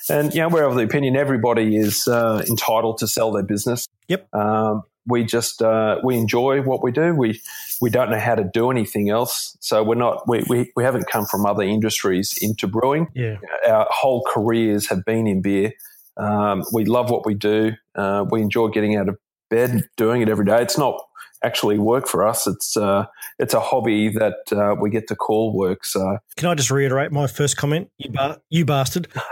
and 0.10 0.34
you 0.34 0.42
know 0.42 0.50
we're 0.50 0.64
of 0.64 0.76
the 0.76 0.84
opinion 0.84 1.16
everybody 1.16 1.76
is 1.76 2.08
uh, 2.08 2.44
entitled 2.48 2.98
to 3.00 3.08
sell 3.08 3.32
their 3.32 3.44
business. 3.44 3.88
Yep. 4.08 4.34
Um, 4.34 4.84
we 5.08 5.24
just 5.24 5.62
uh, 5.62 6.00
we 6.04 6.16
enjoy 6.16 6.62
what 6.62 6.84
we 6.84 6.92
do. 6.92 7.14
We 7.16 7.42
we 7.82 7.90
don't 7.90 8.12
know 8.12 8.20
how 8.20 8.36
to 8.36 8.44
do 8.44 8.70
anything 8.70 9.10
else, 9.10 9.58
so 9.60 9.84
we're 9.84 9.96
not 9.96 10.28
we, 10.28 10.44
we, 10.48 10.72
we 10.76 10.84
haven't 10.84 11.08
come 11.08 11.26
from 11.26 11.46
other 11.46 11.64
industries 11.64 12.38
into 12.40 12.68
brewing. 12.68 13.08
Yeah, 13.16 13.38
our 13.68 13.88
whole 13.90 14.24
careers 14.32 14.88
have 14.90 15.04
been 15.04 15.28
in 15.28 15.42
beer. 15.42 15.74
Um, 16.18 16.64
we 16.74 16.86
love 16.86 17.10
what 17.10 17.26
we 17.26 17.34
do. 17.34 17.74
Uh, 17.96 18.26
we 18.30 18.42
enjoy 18.42 18.68
getting 18.68 18.96
out 18.96 19.10
of 19.10 19.18
bed, 19.50 19.88
doing 19.98 20.22
it 20.22 20.30
every 20.30 20.46
day. 20.46 20.62
It's 20.62 20.78
not 20.78 21.00
actually 21.44 21.80
work 21.80 22.08
for 22.08 22.28
us. 22.28 22.48
It's 22.48 22.78
uh, 22.78 23.06
it's 23.40 23.54
a 23.54 23.60
hobby 23.60 24.10
that 24.10 24.52
uh, 24.52 24.76
we 24.80 24.90
get 24.90 25.08
to 25.08 25.16
call 25.16 25.56
work. 25.56 25.86
So, 25.86 26.18
can 26.36 26.50
I 26.50 26.56
just 26.56 26.72
reiterate 26.72 27.12
my 27.12 27.28
first 27.28 27.58
comment? 27.58 27.90
You 27.98 28.12
ba- 28.12 28.42
you 28.50 28.66
bastard 28.66 29.08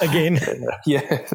again. 0.00 0.38
yeah, 0.86 1.26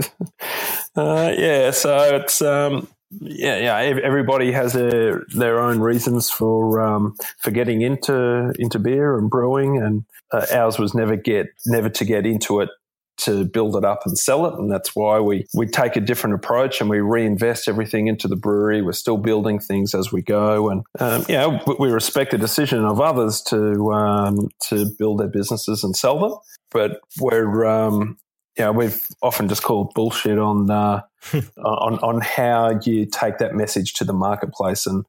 uh, 0.95 1.33
yeah. 1.37 1.71
So 1.71 2.15
it's 2.15 2.41
um, 2.41 2.87
yeah, 3.21 3.57
yeah. 3.57 3.99
Everybody 4.03 4.51
has 4.51 4.73
their 4.73 5.25
their 5.35 5.59
own 5.59 5.79
reasons 5.79 6.29
for 6.29 6.81
um, 6.81 7.15
for 7.39 7.51
getting 7.51 7.81
into 7.81 8.53
into 8.59 8.79
beer 8.79 9.17
and 9.17 9.29
brewing, 9.29 9.77
and 9.77 10.05
uh, 10.31 10.45
ours 10.51 10.79
was 10.79 10.93
never 10.93 11.15
get 11.15 11.47
never 11.65 11.89
to 11.89 12.05
get 12.05 12.25
into 12.25 12.61
it 12.61 12.69
to 13.17 13.45
build 13.45 13.75
it 13.75 13.85
up 13.85 14.01
and 14.05 14.17
sell 14.17 14.45
it. 14.45 14.55
And 14.55 14.71
that's 14.71 14.95
why 14.95 15.19
we, 15.19 15.45
we 15.53 15.67
take 15.67 15.95
a 15.95 16.01
different 16.01 16.35
approach 16.35 16.81
and 16.81 16.89
we 16.89 16.99
reinvest 16.99 17.67
everything 17.67 18.07
into 18.07 18.27
the 18.27 18.35
brewery. 18.35 18.81
We're 18.81 18.93
still 18.93 19.17
building 19.17 19.59
things 19.59 19.93
as 19.93 20.11
we 20.11 20.21
go. 20.21 20.69
And, 20.69 20.83
um, 20.99 21.25
yeah, 21.29 21.59
we 21.79 21.89
respect 21.89 22.31
the 22.31 22.37
decision 22.37 22.83
of 22.85 22.99
others 22.99 23.41
to, 23.43 23.91
um, 23.93 24.49
to 24.69 24.87
build 24.97 25.19
their 25.19 25.27
businesses 25.27 25.83
and 25.83 25.95
sell 25.95 26.19
them. 26.19 26.37
But 26.71 27.01
we're, 27.19 27.65
um, 27.65 28.17
yeah, 28.57 28.71
we've 28.71 29.05
often 29.21 29.47
just 29.47 29.63
called 29.63 29.93
bullshit 29.93 30.39
on, 30.39 30.69
uh, 30.69 31.01
on, 31.57 31.99
on 31.99 32.21
how 32.21 32.79
you 32.83 33.05
take 33.05 33.37
that 33.37 33.53
message 33.53 33.93
to 33.95 34.03
the 34.03 34.13
marketplace. 34.13 34.85
And, 34.85 35.05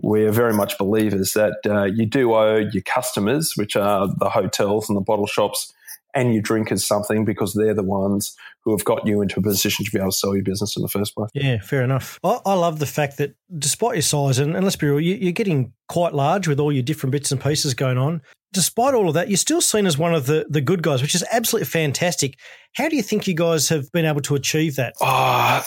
we're 0.00 0.30
very 0.30 0.54
much 0.54 0.78
believers 0.78 1.32
that 1.32 1.56
uh, 1.66 1.84
you 1.84 2.06
do 2.06 2.32
owe 2.32 2.58
your 2.58 2.82
customers, 2.82 3.54
which 3.56 3.74
are 3.74 4.06
the 4.06 4.30
hotels 4.30 4.88
and 4.88 4.96
the 4.96 5.00
bottle 5.00 5.26
shops, 5.26 5.72
and 6.14 6.32
your 6.32 6.42
drinkers 6.42 6.84
something 6.84 7.24
because 7.24 7.54
they're 7.54 7.74
the 7.74 7.82
ones 7.82 8.34
who 8.62 8.70
have 8.70 8.84
got 8.84 9.06
you 9.06 9.20
into 9.20 9.38
a 9.38 9.42
position 9.42 9.84
to 9.84 9.90
be 9.90 9.98
able 9.98 10.10
to 10.10 10.16
sell 10.16 10.34
your 10.34 10.44
business 10.44 10.76
in 10.76 10.82
the 10.82 10.88
first 10.88 11.14
place. 11.14 11.30
Yeah, 11.34 11.60
fair 11.60 11.82
enough. 11.82 12.18
I, 12.24 12.40
I 12.44 12.54
love 12.54 12.78
the 12.78 12.86
fact 12.86 13.18
that 13.18 13.34
despite 13.58 13.94
your 13.94 14.02
size, 14.02 14.38
and, 14.38 14.54
and 14.54 14.64
let's 14.64 14.76
be 14.76 14.86
real, 14.86 15.00
you, 15.00 15.28
are 15.28 15.32
getting 15.32 15.72
quite 15.88 16.14
large 16.14 16.48
with 16.48 16.60
all 16.60 16.72
your 16.72 16.82
different 16.82 17.12
bits 17.12 17.30
and 17.32 17.40
pieces 17.40 17.74
going 17.74 17.98
on. 17.98 18.22
Despite 18.52 18.94
all 18.94 19.08
of 19.08 19.14
that, 19.14 19.28
you're 19.28 19.36
still 19.36 19.60
seen 19.60 19.84
as 19.84 19.98
one 19.98 20.14
of 20.14 20.24
the, 20.26 20.46
the 20.48 20.62
good 20.62 20.82
guys, 20.82 21.02
which 21.02 21.14
is 21.14 21.24
absolutely 21.30 21.66
fantastic. 21.66 22.38
How 22.74 22.88
do 22.88 22.96
you 22.96 23.02
think 23.02 23.26
you 23.26 23.34
guys 23.34 23.68
have 23.68 23.92
been 23.92 24.06
able 24.06 24.22
to 24.22 24.34
achieve 24.34 24.76
that? 24.76 24.94
Oh, 25.02 25.62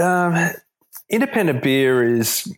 um, 0.00 0.50
independent 1.10 1.62
beer 1.62 2.02
is 2.02 2.50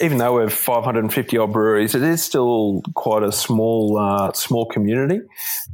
even 0.00 0.18
though 0.18 0.34
we're 0.34 0.48
550 0.48 1.38
odd 1.38 1.52
breweries, 1.52 1.94
it 1.94 2.02
is 2.02 2.22
still 2.22 2.82
quite 2.94 3.22
a 3.22 3.32
small 3.32 3.98
uh, 3.98 4.32
small 4.32 4.66
community. 4.66 5.20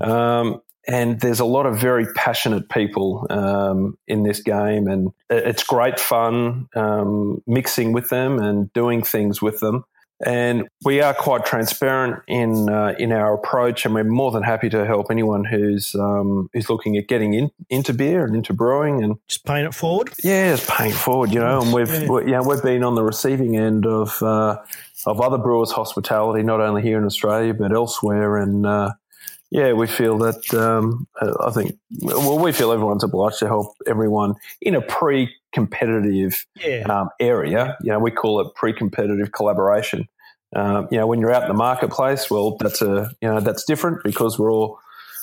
Um, 0.01 0.61
and 0.88 1.20
there's 1.20 1.40
a 1.40 1.44
lot 1.44 1.66
of 1.66 1.79
very 1.79 2.07
passionate 2.14 2.68
people 2.68 3.27
um, 3.31 3.99
in 4.07 4.22
this 4.22 4.40
game, 4.40 4.87
and 4.87 5.12
it's 5.29 5.62
great 5.62 5.99
fun 5.99 6.68
um, 6.77 7.42
mixing 7.46 7.92
with 7.92 8.09
them 8.09 8.38
and 8.38 8.72
doing 8.72 9.03
things 9.03 9.42
with 9.42 9.61
them. 9.61 9.85
And 10.25 10.66
we 10.83 11.03
are 11.03 11.12
quite 11.12 11.44
transparent 11.44 12.22
in 12.27 12.70
uh, 12.70 12.94
in 12.99 13.12
our 13.12 13.35
approach, 13.35 13.85
and 13.85 13.94
we're 13.94 14.05
more 14.05 14.31
than 14.31 14.42
happy 14.42 14.70
to 14.70 14.87
help 14.87 15.11
anyone 15.11 15.44
who's 15.44 15.94
um, 15.94 16.49
who's 16.55 16.70
looking 16.70 16.96
at 16.96 17.07
getting 17.07 17.35
in, 17.35 17.51
into 17.68 17.92
beer 17.92 18.25
and 18.25 18.35
into 18.35 18.55
brewing 18.55 19.05
and 19.05 19.16
just 19.29 19.44
paying 19.44 19.66
it 19.66 19.75
forward. 19.75 20.11
Yeah, 20.25 20.57
just 20.57 20.70
paying 20.70 20.92
it 20.92 20.96
forward, 20.96 21.33
you 21.33 21.40
know. 21.40 21.61
And 21.61 21.72
we've 21.72 21.92
yeah. 21.92 22.09
we, 22.09 22.31
yeah 22.31 22.40
we've 22.40 22.62
been 22.62 22.83
on 22.83 22.94
the 22.94 23.03
receiving 23.03 23.59
end 23.59 23.85
of 23.85 24.22
uh, 24.22 24.57
of 25.05 25.20
other 25.20 25.37
brewers' 25.37 25.72
hospitality, 25.72 26.42
not 26.42 26.62
only 26.62 26.81
here 26.81 26.96
in 26.96 27.05
Australia 27.05 27.53
but 27.53 27.72
elsewhere, 27.72 28.38
and 28.38 28.64
uh, 28.64 28.92
yeah, 29.51 29.73
we 29.73 29.87
feel 29.87 30.19
that. 30.19 30.53
Um, 30.55 31.07
I 31.41 31.51
think 31.51 31.77
well, 32.01 32.39
we 32.39 32.53
feel 32.53 32.73
everyone's 32.73 33.05
obliged 33.05 33.39
to 33.41 33.47
help 33.47 33.75
everyone 33.87 34.35
in 34.61 34.75
a 34.75 34.81
pre-competitive 34.83 36.45
Yeah. 36.57 36.83
um, 36.89 37.09
area. 37.21 37.77
You 37.83 37.93
know, 37.93 37.99
we 37.99 38.11
call 38.11 38.41
it 38.41 38.55
pre-competitive 38.55 39.33
collaboration. 39.33 40.09
Um, 40.55 40.89
you 40.91 40.99
know, 40.99 41.07
when 41.07 41.21
you're 41.21 41.33
out 41.33 41.43
in 41.43 41.49
the 41.49 41.55
marketplace, 41.55 42.31
well, 42.31 42.57
that's 42.59 42.83
a 42.83 43.11
you 43.21 43.29
know 43.29 43.41
that's 43.41 43.65
different 43.65 44.03
because 44.05 44.39
we're 44.39 44.53
all 44.53 44.79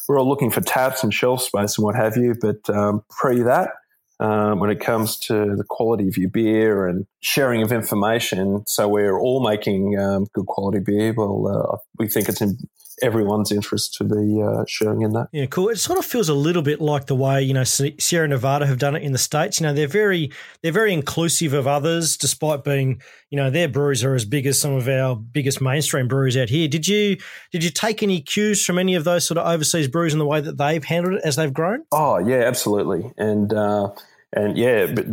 we're 0.08 0.20
all 0.20 0.28
looking 0.28 0.52
for 0.52 0.62
taps 0.62 1.04
and 1.04 1.14
shelf 1.14 1.42
space 1.44 1.78
and 1.78 1.86
what 1.86 1.96
have 1.96 2.18
you. 2.18 2.36
But 2.40 2.70
um, 2.70 3.04
pre 3.10 3.42
that, 3.44 3.72
um, 4.20 4.60
when 4.60 4.70
it 4.70 4.80
comes 4.80 5.18
to 5.20 5.56
the 5.56 5.64
quality 5.68 6.08
of 6.08 6.18
your 6.18 6.30
beer 6.30 6.88
and 6.88 7.06
sharing 7.22 7.62
of 7.62 7.72
information, 7.72 8.64
so 8.68 8.88
we're 8.88 9.20
all 9.20 9.42
making 9.48 9.98
um, 10.00 10.26
good 10.34 10.46
quality 10.46 10.80
beer. 10.80 11.14
Well, 11.16 11.48
uh, 11.74 11.78
we 11.98 12.08
think 12.10 12.28
it's 12.30 12.42
in 12.42 12.58
everyone's 13.02 13.52
interest 13.52 13.94
to 13.96 14.04
be 14.04 14.42
uh, 14.42 14.64
sharing 14.68 15.02
in 15.02 15.14
that. 15.14 15.28
Yeah, 15.32 15.46
cool. 15.46 15.70
It 15.70 15.78
sort 15.78 16.00
of 16.00 16.06
feels 16.06 16.30
a 16.30 16.34
little 16.34 16.62
bit 16.62 16.82
like 16.82 17.06
the 17.08 17.16
way 17.16 17.42
you 17.42 17.54
know 17.54 17.64
Sierra 17.64 18.28
Nevada 18.28 18.66
have 18.66 18.80
done 18.80 18.96
it 18.96 19.04
in 19.04 19.12
the 19.12 19.18
states. 19.18 19.60
You 19.60 19.68
know, 19.68 19.74
they're 19.74 19.88
very 19.88 20.32
they're 20.62 20.72
very 20.72 20.94
inclusive 20.94 21.54
of 21.54 21.68
others, 21.68 22.18
despite 22.18 22.64
being 22.64 23.02
you 23.30 23.38
know 23.38 23.50
their 23.50 23.68
breweries 23.68 24.04
are 24.04 24.16
as 24.16 24.26
big 24.26 24.46
as 24.46 24.60
some 24.60 24.74
of 24.74 24.88
our 24.88 25.16
biggest 25.16 25.62
mainstream 25.62 26.08
breweries 26.08 26.38
out 26.38 26.50
here. 26.50 26.68
Did 26.68 26.88
you 26.88 27.18
did 27.52 27.64
you 27.64 27.70
take 27.70 28.04
any 28.04 28.22
cues 28.22 28.64
from 28.64 28.78
any 28.78 28.96
of 28.96 29.04
those 29.04 29.26
sort 29.26 29.38
of 29.38 29.48
overseas 29.48 29.88
breweries 29.88 30.14
in 30.14 30.20
the 30.20 30.26
way 30.26 30.42
that 30.42 30.58
they've 30.58 30.84
handled 30.84 31.16
it 31.16 31.22
as 31.24 31.36
they've 31.36 31.54
grown? 31.54 31.84
Oh 31.92 32.18
yeah, 32.20 32.44
absolutely, 32.44 33.12
and 33.18 33.54
uh, 33.54 33.92
and 34.34 34.58
yeah, 34.58 34.88
but 34.88 35.06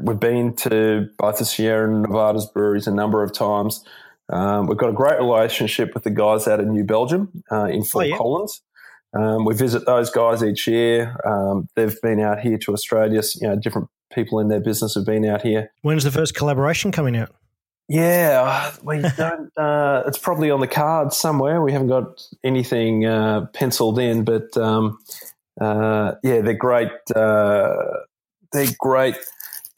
we've 0.00 0.20
been 0.20 0.54
to 0.56 1.08
both 1.18 1.38
the 1.38 1.44
Sierra 1.44 1.88
Nevada's 1.88 2.46
breweries 2.46 2.86
a 2.86 2.92
number 2.92 3.22
of 3.22 3.32
times. 3.32 3.84
Um, 4.30 4.66
we've 4.66 4.78
got 4.78 4.90
a 4.90 4.94
great 4.94 5.18
relationship 5.18 5.94
with 5.94 6.04
the 6.04 6.10
guys 6.10 6.48
out 6.48 6.60
of 6.60 6.66
New 6.66 6.84
Belgium 6.84 7.42
uh, 7.50 7.64
in 7.66 7.84
Fort 7.84 8.08
yeah. 8.08 8.16
Collins. 8.16 8.62
Um, 9.16 9.44
we 9.44 9.54
visit 9.54 9.86
those 9.86 10.10
guys 10.10 10.42
each 10.42 10.66
year. 10.66 11.16
Um, 11.24 11.68
they've 11.76 12.00
been 12.00 12.20
out 12.20 12.40
here 12.40 12.58
to 12.58 12.72
Australia. 12.72 13.22
You 13.40 13.48
know, 13.48 13.56
different 13.56 13.88
people 14.12 14.40
in 14.40 14.48
their 14.48 14.60
business 14.60 14.94
have 14.94 15.06
been 15.06 15.24
out 15.24 15.42
here. 15.42 15.72
When's 15.82 16.04
the 16.04 16.10
first 16.10 16.34
collaboration 16.34 16.90
coming 16.90 17.16
out? 17.16 17.34
Yeah, 17.88 18.72
we 18.82 19.02
don't. 19.16 19.56
Uh, 19.56 20.04
it's 20.06 20.18
probably 20.18 20.50
on 20.50 20.60
the 20.60 20.66
cards 20.66 21.16
somewhere. 21.16 21.60
We 21.60 21.72
haven't 21.72 21.88
got 21.88 22.26
anything 22.42 23.04
uh, 23.04 23.46
penciled 23.52 23.98
in, 23.98 24.24
but 24.24 24.56
um, 24.56 24.98
uh, 25.60 26.12
yeah, 26.22 26.40
they're 26.40 26.54
great. 26.54 26.90
Uh, 27.14 27.76
they're 28.52 28.72
great 28.78 29.16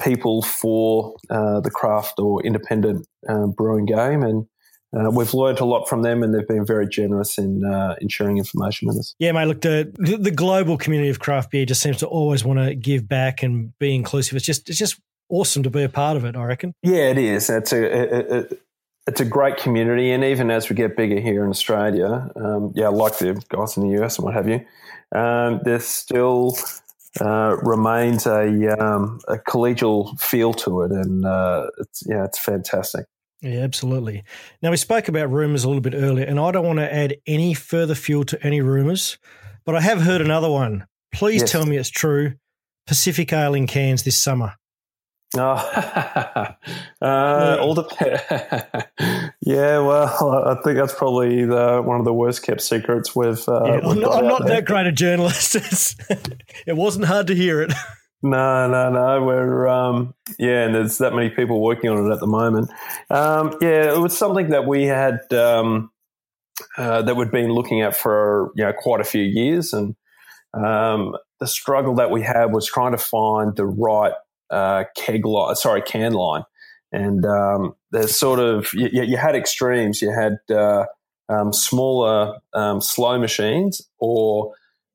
people 0.02 0.42
for 0.42 1.14
uh, 1.30 1.60
the 1.60 1.70
craft 1.70 2.18
or 2.18 2.42
independent 2.44 3.06
uh, 3.28 3.46
brewing 3.46 3.86
game, 3.86 4.22
and 4.22 4.46
uh, 4.96 5.10
we've 5.10 5.34
learned 5.34 5.60
a 5.60 5.64
lot 5.64 5.88
from 5.88 6.02
them, 6.02 6.22
and 6.22 6.34
they've 6.34 6.46
been 6.46 6.64
very 6.64 6.88
generous 6.88 7.38
in 7.38 7.64
uh, 7.64 7.96
in 8.00 8.08
sharing 8.08 8.38
information 8.38 8.88
with 8.88 8.98
us. 8.98 9.14
Yeah, 9.18 9.32
mate. 9.32 9.46
Look, 9.46 9.60
the 9.60 9.92
the 10.20 10.30
global 10.30 10.78
community 10.78 11.10
of 11.10 11.18
craft 11.18 11.50
beer 11.50 11.66
just 11.66 11.82
seems 11.82 11.98
to 11.98 12.06
always 12.06 12.44
want 12.44 12.60
to 12.60 12.74
give 12.74 13.08
back 13.08 13.42
and 13.42 13.76
be 13.78 13.94
inclusive. 13.94 14.36
It's 14.36 14.46
just 14.46 14.68
it's 14.68 14.78
just 14.78 15.00
awesome 15.28 15.62
to 15.64 15.70
be 15.70 15.82
a 15.82 15.88
part 15.88 16.16
of 16.16 16.24
it. 16.24 16.36
I 16.36 16.44
reckon. 16.44 16.72
Yeah, 16.82 17.10
it 17.10 17.18
is. 17.18 17.50
It's 17.50 17.72
a 17.72 17.84
it, 17.84 18.32
it, 18.32 18.62
it's 19.06 19.20
a 19.20 19.24
great 19.24 19.56
community, 19.56 20.12
and 20.12 20.24
even 20.24 20.50
as 20.50 20.68
we 20.68 20.76
get 20.76 20.96
bigger 20.96 21.20
here 21.20 21.44
in 21.44 21.50
Australia, 21.50 22.30
um, 22.36 22.72
yeah, 22.74 22.88
like 22.88 23.18
the 23.18 23.40
guys 23.48 23.76
in 23.76 23.88
the 23.88 24.02
US 24.02 24.18
and 24.18 24.24
what 24.24 24.34
have 24.34 24.48
you, 24.48 24.64
um, 25.14 25.60
there's 25.64 25.86
still 25.86 26.56
uh, 27.20 27.56
remains 27.62 28.26
a 28.26 28.46
um, 28.78 29.20
a 29.28 29.36
collegial 29.36 30.18
feel 30.20 30.52
to 30.54 30.82
it, 30.82 30.90
and 30.92 31.24
uh, 31.24 31.66
it's 31.78 32.02
yeah, 32.06 32.24
it's 32.24 32.38
fantastic. 32.38 33.06
Yeah, 33.42 33.60
absolutely. 33.60 34.24
Now 34.62 34.70
we 34.70 34.76
spoke 34.76 35.08
about 35.08 35.30
rumors 35.30 35.64
a 35.64 35.68
little 35.68 35.82
bit 35.82 35.94
earlier, 35.94 36.24
and 36.26 36.40
I 36.40 36.50
don't 36.50 36.66
want 36.66 36.78
to 36.78 36.92
add 36.92 37.16
any 37.26 37.54
further 37.54 37.94
fuel 37.94 38.24
to 38.24 38.42
any 38.46 38.60
rumors, 38.60 39.18
but 39.64 39.74
I 39.74 39.80
have 39.80 40.00
heard 40.02 40.20
another 40.20 40.50
one. 40.50 40.86
Please 41.12 41.42
Yes. 41.42 41.52
tell 41.52 41.66
me 41.66 41.76
it's 41.76 41.90
true. 41.90 42.34
Pacific 42.86 43.32
Ale 43.32 43.54
in 43.54 43.66
cans 43.66 44.02
this 44.04 44.16
summer. 44.16 44.54
Oh, 45.34 45.40
uh, 47.02 47.56
all 47.60 47.74
the 47.74 47.84
yeah. 49.40 49.78
Well, 49.78 50.44
I 50.46 50.54
think 50.62 50.78
that's 50.78 50.94
probably 50.94 51.44
the, 51.44 51.82
one 51.84 51.98
of 51.98 52.04
the 52.04 52.14
worst 52.14 52.42
kept 52.42 52.60
secrets 52.60 53.14
with. 53.14 53.48
Uh, 53.48 53.62
Yeah, 53.64 53.80
I'm 53.88 54.00
not, 54.00 54.14
I'm 54.16 54.28
not 54.28 54.46
there. 54.46 54.56
that 54.56 54.64
great 54.66 54.86
a 54.86 54.92
journalist. 54.92 55.56
It 56.66 56.76
wasn't 56.76 57.06
hard 57.06 57.26
to 57.28 57.34
hear 57.34 57.60
it. 57.62 57.72
No, 58.22 58.68
no, 58.68 58.90
no. 58.90 59.22
We're 59.24 59.68
um, 59.68 60.14
yeah, 60.38 60.64
and 60.64 60.74
there's 60.74 60.98
that 60.98 61.12
many 61.14 61.30
people 61.30 61.60
working 61.60 61.90
on 61.90 62.06
it 62.10 62.12
at 62.12 62.20
the 62.20 62.26
moment. 62.26 62.70
Um, 63.10 63.56
yeah, 63.60 63.94
it 63.94 63.98
was 63.98 64.16
something 64.16 64.48
that 64.50 64.66
we 64.66 64.84
had 64.84 65.20
um, 65.32 65.90
uh, 66.78 67.02
that 67.02 67.14
we'd 67.14 67.30
been 67.30 67.52
looking 67.52 67.82
at 67.82 67.96
for 67.96 68.52
you 68.56 68.64
know 68.64 68.72
quite 68.72 69.00
a 69.00 69.04
few 69.04 69.22
years, 69.22 69.72
and 69.72 69.94
um, 70.54 71.14
the 71.40 71.46
struggle 71.46 71.94
that 71.96 72.10
we 72.10 72.22
had 72.22 72.46
was 72.46 72.66
trying 72.66 72.92
to 72.92 72.98
find 72.98 73.54
the 73.54 73.66
right 73.66 74.14
uh, 74.50 74.84
keg 74.96 75.24
line, 75.24 75.54
sorry, 75.56 75.82
can 75.82 76.12
line, 76.12 76.42
and 76.92 77.24
um, 77.24 77.74
there's 77.90 78.16
sort 78.16 78.38
of 78.38 78.72
you, 78.74 79.02
you 79.02 79.16
had 79.16 79.34
extremes. 79.34 80.02
You 80.02 80.12
had 80.12 80.38
uh, 80.54 80.86
um, 81.28 81.52
smaller 81.52 82.38
um, 82.54 82.80
slow 82.80 83.18
machines 83.18 83.82
or 83.98 84.52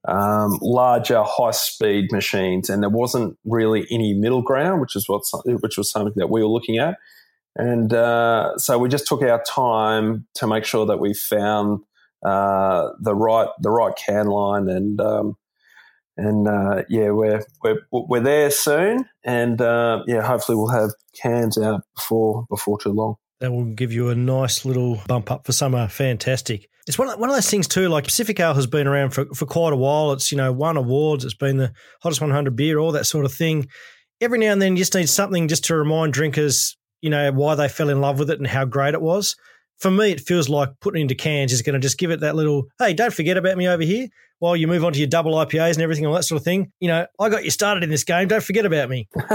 um, 0.07 0.57
larger 0.61 1.23
high 1.23 1.51
speed 1.51 2.11
machines, 2.11 2.69
and 2.69 2.81
there 2.81 2.89
wasn't 2.89 3.37
really 3.45 3.85
any 3.91 4.13
middle 4.13 4.41
ground, 4.41 4.81
which 4.81 4.95
is 4.95 5.07
what 5.07 5.21
which 5.45 5.77
was 5.77 5.91
something 5.91 6.13
that 6.15 6.29
we 6.29 6.41
were 6.41 6.49
looking 6.49 6.77
at. 6.77 6.97
And 7.55 7.93
uh, 7.93 8.57
so 8.57 8.77
we 8.77 8.89
just 8.89 9.07
took 9.07 9.21
our 9.21 9.43
time 9.43 10.25
to 10.35 10.47
make 10.47 10.63
sure 10.63 10.85
that 10.85 10.99
we 10.99 11.13
found 11.13 11.83
uh, 12.25 12.89
the 12.99 13.13
right 13.13 13.49
the 13.59 13.69
right 13.69 13.95
can 13.95 14.27
line, 14.27 14.69
and 14.69 14.99
um, 15.01 15.37
and 16.17 16.47
uh, 16.47 16.83
yeah, 16.89 17.09
we're 17.11 17.43
we're 17.63 17.79
we're 17.91 18.21
there 18.21 18.51
soon, 18.51 19.05
and 19.23 19.61
uh, 19.61 20.03
yeah, 20.07 20.21
hopefully 20.21 20.55
we'll 20.55 20.69
have 20.69 20.91
cans 21.21 21.57
out 21.57 21.81
before 21.95 22.45
before 22.49 22.79
too 22.79 22.91
long. 22.91 23.15
That 23.39 23.51
will 23.51 23.65
give 23.65 23.91
you 23.91 24.09
a 24.09 24.15
nice 24.15 24.65
little 24.65 25.01
bump 25.07 25.31
up 25.31 25.45
for 25.45 25.51
summer. 25.51 25.87
Fantastic. 25.87 26.67
It's 26.87 26.97
one 26.97 27.09
of, 27.09 27.19
one 27.19 27.29
of 27.29 27.35
those 27.35 27.49
things 27.49 27.67
too. 27.67 27.89
Like 27.89 28.03
Pacific 28.03 28.39
Ale 28.39 28.53
has 28.53 28.67
been 28.67 28.87
around 28.87 29.11
for, 29.11 29.25
for 29.33 29.45
quite 29.45 29.73
a 29.73 29.77
while. 29.77 30.11
It's 30.11 30.31
you 30.31 30.37
know 30.37 30.51
won 30.51 30.77
awards. 30.77 31.25
It's 31.25 31.33
been 31.33 31.57
the 31.57 31.73
hottest 32.01 32.21
100 32.21 32.55
beer, 32.55 32.77
all 32.77 32.91
that 32.91 33.05
sort 33.05 33.25
of 33.25 33.33
thing. 33.33 33.67
Every 34.19 34.37
now 34.37 34.51
and 34.51 34.61
then, 34.61 34.73
you 34.73 34.77
just 34.77 34.93
need 34.93 35.09
something 35.09 35.47
just 35.47 35.65
to 35.65 35.75
remind 35.75 36.13
drinkers, 36.13 36.77
you 37.01 37.09
know, 37.09 37.31
why 37.31 37.55
they 37.55 37.67
fell 37.67 37.89
in 37.89 38.01
love 38.01 38.19
with 38.19 38.29
it 38.29 38.37
and 38.37 38.47
how 38.47 38.65
great 38.65 38.93
it 38.93 39.01
was. 39.01 39.35
For 39.81 39.91
me, 39.91 40.11
it 40.11 40.21
feels 40.21 40.47
like 40.47 40.69
putting 40.79 41.01
into 41.01 41.15
cans 41.15 41.51
is 41.51 41.63
going 41.63 41.73
to 41.73 41.79
just 41.79 41.97
give 41.97 42.11
it 42.11 42.19
that 42.19 42.35
little, 42.35 42.67
hey, 42.77 42.93
don't 42.93 43.13
forget 43.13 43.35
about 43.35 43.57
me 43.57 43.67
over 43.67 43.81
here 43.81 44.07
while 44.41 44.55
you 44.55 44.67
move 44.67 44.83
on 44.83 44.91
to 44.91 44.97
your 44.97 45.07
double 45.07 45.33
IPAs 45.33 45.73
and 45.73 45.83
everything, 45.83 46.05
all 46.05 46.15
that 46.15 46.23
sort 46.23 46.39
of 46.39 46.43
thing. 46.43 46.71
You 46.79 46.87
know, 46.87 47.05
I 47.19 47.29
got 47.29 47.45
you 47.45 47.51
started 47.51 47.83
in 47.83 47.91
this 47.91 48.03
game. 48.03 48.27
Don't 48.27 48.43
forget 48.43 48.65
about 48.65 48.89
me. 48.89 49.07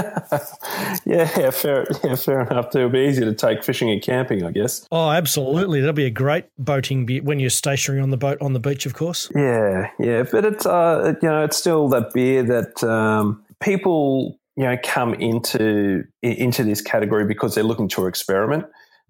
yeah, 1.05 1.51
fair, 1.51 1.87
yeah, 2.03 2.17
fair 2.17 2.41
enough. 2.43 2.71
Too. 2.71 2.79
It'll 2.79 2.91
be 2.91 3.01
easy 3.01 3.25
to 3.25 3.33
take 3.33 3.63
fishing 3.63 3.89
and 3.89 4.03
camping, 4.03 4.45
I 4.45 4.51
guess. 4.51 4.87
Oh, 4.91 5.11
absolutely. 5.11 5.81
That'll 5.81 5.95
be 5.95 6.07
a 6.07 6.11
great 6.11 6.47
boating 6.59 7.07
beer 7.07 7.23
when 7.23 7.39
you're 7.39 7.51
stationary 7.51 8.03
on 8.03 8.11
the 8.11 8.17
boat 8.17 8.39
on 8.41 8.53
the 8.53 8.61
beach, 8.61 8.85
of 8.85 8.95
course. 8.95 9.31
Yeah, 9.35 9.91
yeah, 10.01 10.25
but 10.25 10.45
it's 10.45 10.67
uh, 10.67 11.15
you 11.23 11.29
know, 11.29 11.45
it's 11.45 11.57
still 11.57 11.89
that 11.91 12.13
beer 12.13 12.43
that 12.43 12.83
um, 12.83 13.45
people 13.61 14.39
you 14.57 14.65
know 14.65 14.77
come 14.83 15.15
into 15.15 16.05
into 16.23 16.65
this 16.65 16.81
category 16.81 17.27
because 17.27 17.55
they're 17.55 17.65
looking 17.65 17.89
to 17.91 18.07
experiment. 18.07 18.65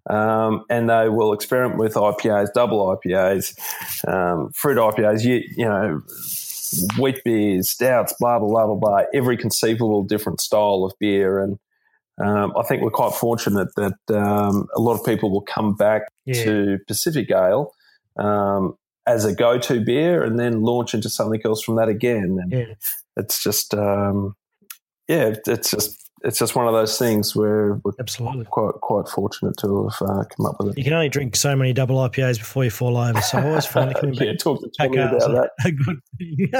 Um, 0.08 0.64
and 0.70 0.88
they 0.88 1.08
will 1.08 1.32
experiment 1.32 1.78
with 1.80 1.94
IPAs, 1.94 2.52
double 2.54 2.96
IPAs, 2.96 3.56
um, 4.06 4.50
fruit 4.52 4.78
IPAs, 4.78 5.24
you, 5.24 5.42
you 5.56 5.64
know, 5.64 6.00
wheat 7.00 7.22
beers, 7.24 7.70
stouts, 7.70 8.14
blah, 8.20 8.38
blah, 8.38 8.48
blah, 8.48 8.66
blah, 8.66 8.74
blah, 8.76 9.02
every 9.14 9.36
conceivable 9.36 10.04
different 10.04 10.40
style 10.40 10.84
of 10.84 10.92
beer. 11.00 11.40
And 11.40 11.58
um, 12.24 12.52
I 12.56 12.62
think 12.62 12.82
we're 12.82 12.90
quite 12.90 13.14
fortunate 13.14 13.68
that 13.76 13.94
um, 14.16 14.68
a 14.74 14.80
lot 14.80 14.94
of 14.98 15.04
people 15.04 15.30
will 15.30 15.42
come 15.42 15.74
back 15.74 16.02
Yeah. 16.24 16.44
to 16.44 16.78
Pacific 16.86 17.30
Ale 17.30 17.72
um, 18.16 18.76
as 19.06 19.24
a 19.24 19.34
go-to 19.34 19.80
beer 19.84 20.22
and 20.22 20.38
then 20.38 20.62
launch 20.62 20.94
into 20.94 21.10
something 21.10 21.40
else 21.44 21.62
from 21.62 21.76
that 21.76 21.88
again. 21.88 22.38
And 22.40 22.52
Yeah. 22.52 22.74
it's 23.16 23.42
just, 23.42 23.74
um, 23.74 24.34
yeah, 25.08 25.34
it's 25.46 25.70
just 25.70 26.05
it's 26.22 26.38
just 26.38 26.54
one 26.56 26.66
of 26.66 26.72
those 26.72 26.98
things 26.98 27.36
where 27.36 27.74
we're 27.84 27.92
Absolutely. 27.98 28.44
quite 28.46 28.74
quite 28.74 29.08
fortunate 29.08 29.56
to 29.58 29.88
have 29.88 30.08
uh, 30.08 30.24
come 30.24 30.46
up 30.46 30.56
with 30.58 30.70
it. 30.72 30.78
You 30.78 30.84
can 30.84 30.92
only 30.92 31.08
drink 31.08 31.36
so 31.36 31.54
many 31.54 31.72
double 31.72 31.96
IPAs 31.96 32.38
before 32.38 32.64
you 32.64 32.70
fall 32.70 32.96
over. 32.96 33.20
So 33.20 33.38
I 33.38 33.46
always 33.48 33.66
find 33.66 33.90
it 33.90 33.98
coming 33.98 34.14
back 34.18 34.26
yeah, 34.26 34.34
talk 34.36 34.60
to 34.62 34.70
back 34.78 34.92
about 34.92 35.20
that. 35.20 35.50
a 35.64 35.72
good 35.72 36.00
thing. 36.18 36.50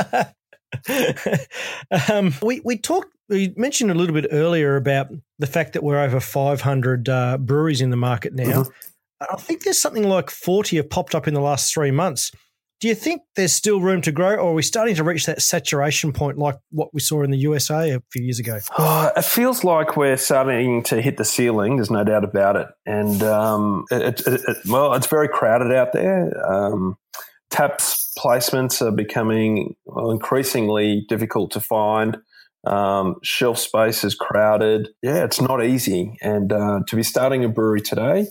um, 2.13 2.35
we 2.43 2.61
we 2.65 2.77
talked. 2.79 3.13
We 3.29 3.53
mentioned 3.57 3.91
a 3.91 3.95
little 3.95 4.15
bit 4.15 4.27
earlier 4.31 4.77
about 4.77 5.09
the 5.39 5.47
fact 5.49 5.73
that 5.73 5.83
we're 5.83 5.99
over 5.99 6.21
500 6.21 7.09
uh, 7.09 7.39
breweries 7.39 7.81
in 7.81 7.91
the 7.91 7.97
market 7.97 8.35
now. 8.35 8.63
Mhm. 8.63 8.71
I 9.21 9.37
think 9.37 9.65
there's 9.65 9.81
something 9.81 10.05
like 10.05 10.31
40 10.31 10.77
have 10.77 10.91
popped 10.91 11.15
up 11.15 11.27
in 11.27 11.35
the 11.35 11.41
last 11.41 11.73
three 11.73 11.91
months. 11.91 12.31
Do 12.79 12.89
you 12.89 12.95
think 12.95 13.23
there's 13.37 13.55
still 13.55 13.81
room 13.81 14.03
to 14.03 14.13
grow, 14.13 14.35
or 14.35 14.51
are 14.51 14.53
we 14.53 14.63
starting 14.63 14.95
to 14.97 15.05
reach 15.05 15.25
that 15.27 15.41
saturation 15.41 16.13
point 16.13 16.37
like 16.37 16.57
what 16.71 16.93
we 16.93 17.01
saw 17.01 17.23
in 17.23 17.31
the 17.31 17.39
USA 17.39 17.93
a 17.93 18.03
few 18.11 18.23
years 18.23 18.39
ago? 18.39 18.59
Oh, 18.77 19.11
it 19.17 19.25
feels 19.25 19.65
like 19.65 19.97
we're 19.97 20.19
starting 20.19 20.83
to 20.85 21.01
hit 21.01 21.17
the 21.17 21.25
ceiling. 21.25 21.77
There's 21.77 21.91
no 21.91 22.05
doubt 22.05 22.25
about 22.25 22.57
it. 22.57 22.69
And 22.85 23.23
um, 23.23 23.87
it, 23.91 24.21
it, 24.21 24.41
it, 24.47 24.57
well, 24.69 24.93
it's 24.93 25.07
very 25.07 25.29
crowded 25.29 25.73
out 25.73 25.95
there. 25.95 26.31
Um, 26.47 26.99
taps 27.49 28.13
placements 28.19 28.83
are 28.83 28.93
becoming 28.93 29.75
increasingly 29.87 31.07
difficult 31.09 31.53
to 31.53 31.61
find. 31.61 32.19
Um, 32.67 33.17
shelf 33.23 33.59
space 33.59 34.05
is 34.05 34.15
crowded. 34.15 34.89
Yeah, 35.01 35.25
it's 35.25 35.41
not 35.41 35.65
easy. 35.65 36.19
And 36.21 36.53
uh, 36.53 36.81
to 36.87 36.97
be 36.97 37.03
starting 37.03 37.45
a 37.45 37.49
brewery 37.49 37.81
today, 37.81 38.27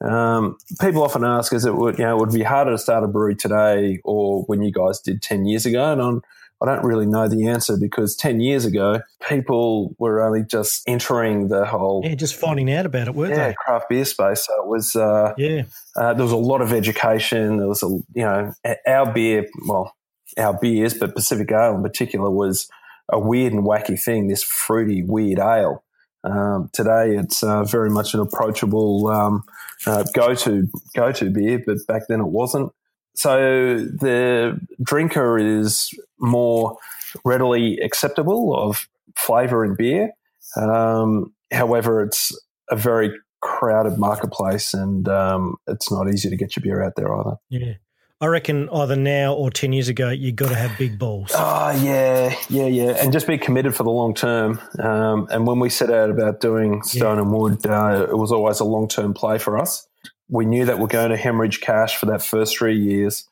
um, 0.00 0.56
people 0.80 1.02
often 1.02 1.24
ask, 1.24 1.52
"Is 1.52 1.64
it 1.64 1.74
would 1.74 1.98
you 1.98 2.04
know 2.04 2.16
it 2.16 2.20
would 2.20 2.32
be 2.32 2.42
harder 2.42 2.72
to 2.72 2.78
start 2.78 3.04
a 3.04 3.08
brewery 3.08 3.34
today 3.34 4.00
or 4.04 4.42
when 4.44 4.62
you 4.62 4.72
guys 4.72 5.00
did 5.00 5.22
ten 5.22 5.44
years 5.44 5.66
ago?" 5.66 5.92
And 5.92 6.00
I'm, 6.00 6.22
I 6.60 6.66
don't 6.66 6.84
really 6.84 7.06
know 7.06 7.28
the 7.28 7.46
answer 7.46 7.76
because 7.76 8.16
10 8.16 8.40
years 8.40 8.64
ago, 8.64 9.00
people 9.28 9.94
were 10.00 10.20
only 10.20 10.42
just 10.42 10.82
entering 10.88 11.46
the 11.46 11.64
whole. 11.64 12.02
Yeah, 12.04 12.16
just 12.16 12.34
finding 12.34 12.68
out 12.72 12.84
about 12.84 13.06
it, 13.06 13.14
weren't 13.14 13.32
yeah, 13.32 13.48
they? 13.48 13.54
craft 13.54 13.88
beer 13.88 14.04
space. 14.04 14.44
So 14.44 14.52
it 14.64 14.66
was. 14.66 14.96
Uh, 14.96 15.34
Yeah. 15.38 15.62
uh, 15.94 16.14
there 16.14 16.24
was 16.24 16.32
a 16.32 16.36
lot 16.36 16.60
of 16.60 16.72
education. 16.72 17.58
There 17.58 17.68
was 17.68 17.84
a, 17.84 17.86
you 17.86 18.04
know, 18.24 18.52
our 18.88 19.12
beer, 19.12 19.46
well, 19.68 19.94
our 20.36 20.58
beers, 20.58 20.94
but 20.94 21.14
Pacific 21.14 21.50
Ale 21.52 21.76
in 21.76 21.82
particular 21.82 22.28
was 22.28 22.68
a 23.08 23.20
weird 23.20 23.52
and 23.52 23.62
wacky 23.62 24.00
thing. 24.00 24.26
This 24.26 24.42
fruity, 24.42 25.04
weird 25.04 25.38
ale. 25.38 25.84
Um, 26.24 26.70
today, 26.72 27.14
it's 27.16 27.44
uh, 27.44 27.62
very 27.62 27.88
much 27.88 28.14
an 28.14 28.20
approachable 28.20 29.06
um, 29.06 29.44
uh, 29.86 30.04
go-to 30.14 30.68
go-to 30.94 31.30
beer, 31.30 31.62
but 31.64 31.78
back 31.86 32.02
then 32.08 32.20
it 32.20 32.28
wasn't. 32.28 32.72
So 33.14 33.78
the 33.78 34.60
drinker 34.82 35.38
is 35.38 35.90
more 36.18 36.76
readily 37.24 37.78
acceptable 37.78 38.54
of 38.56 38.88
flavour 39.16 39.64
in 39.64 39.74
beer. 39.74 40.12
Um, 40.56 41.34
however, 41.52 42.02
it's 42.02 42.32
a 42.70 42.76
very 42.76 43.12
crowded 43.40 43.98
marketplace, 43.98 44.74
and 44.74 45.08
um, 45.08 45.56
it's 45.66 45.90
not 45.90 46.08
easy 46.08 46.30
to 46.30 46.36
get 46.36 46.56
your 46.56 46.62
beer 46.62 46.82
out 46.82 46.94
there 46.96 47.12
either. 47.14 47.36
Yeah. 47.48 47.74
I 48.20 48.26
reckon 48.26 48.68
either 48.70 48.96
now 48.96 49.34
or 49.34 49.48
10 49.48 49.72
years 49.72 49.88
ago, 49.88 50.10
you've 50.10 50.34
got 50.34 50.48
to 50.48 50.56
have 50.56 50.76
big 50.76 50.98
balls. 50.98 51.30
Oh 51.34 51.70
yeah, 51.70 52.34
yeah, 52.48 52.66
yeah, 52.66 52.96
and 53.00 53.12
just 53.12 53.28
be 53.28 53.38
committed 53.38 53.76
for 53.76 53.84
the 53.84 53.90
long 53.90 54.12
term. 54.12 54.60
Um, 54.80 55.28
and 55.30 55.46
when 55.46 55.60
we 55.60 55.70
set 55.70 55.90
out 55.90 56.10
about 56.10 56.40
doing 56.40 56.82
Stone 56.82 57.20
and 57.20 57.32
Wood, 57.32 57.64
uh, 57.64 58.08
it 58.10 58.18
was 58.18 58.32
always 58.32 58.58
a 58.58 58.64
long 58.64 58.88
term 58.88 59.14
play 59.14 59.38
for 59.38 59.56
us. 59.56 59.86
We 60.28 60.46
knew 60.46 60.64
that 60.64 60.80
we're 60.80 60.88
going 60.88 61.10
to 61.10 61.16
hemorrhage 61.16 61.60
cash 61.60 61.96
for 61.96 62.06
that 62.06 62.22
first 62.22 62.58
three 62.58 62.78
years. 62.78 63.24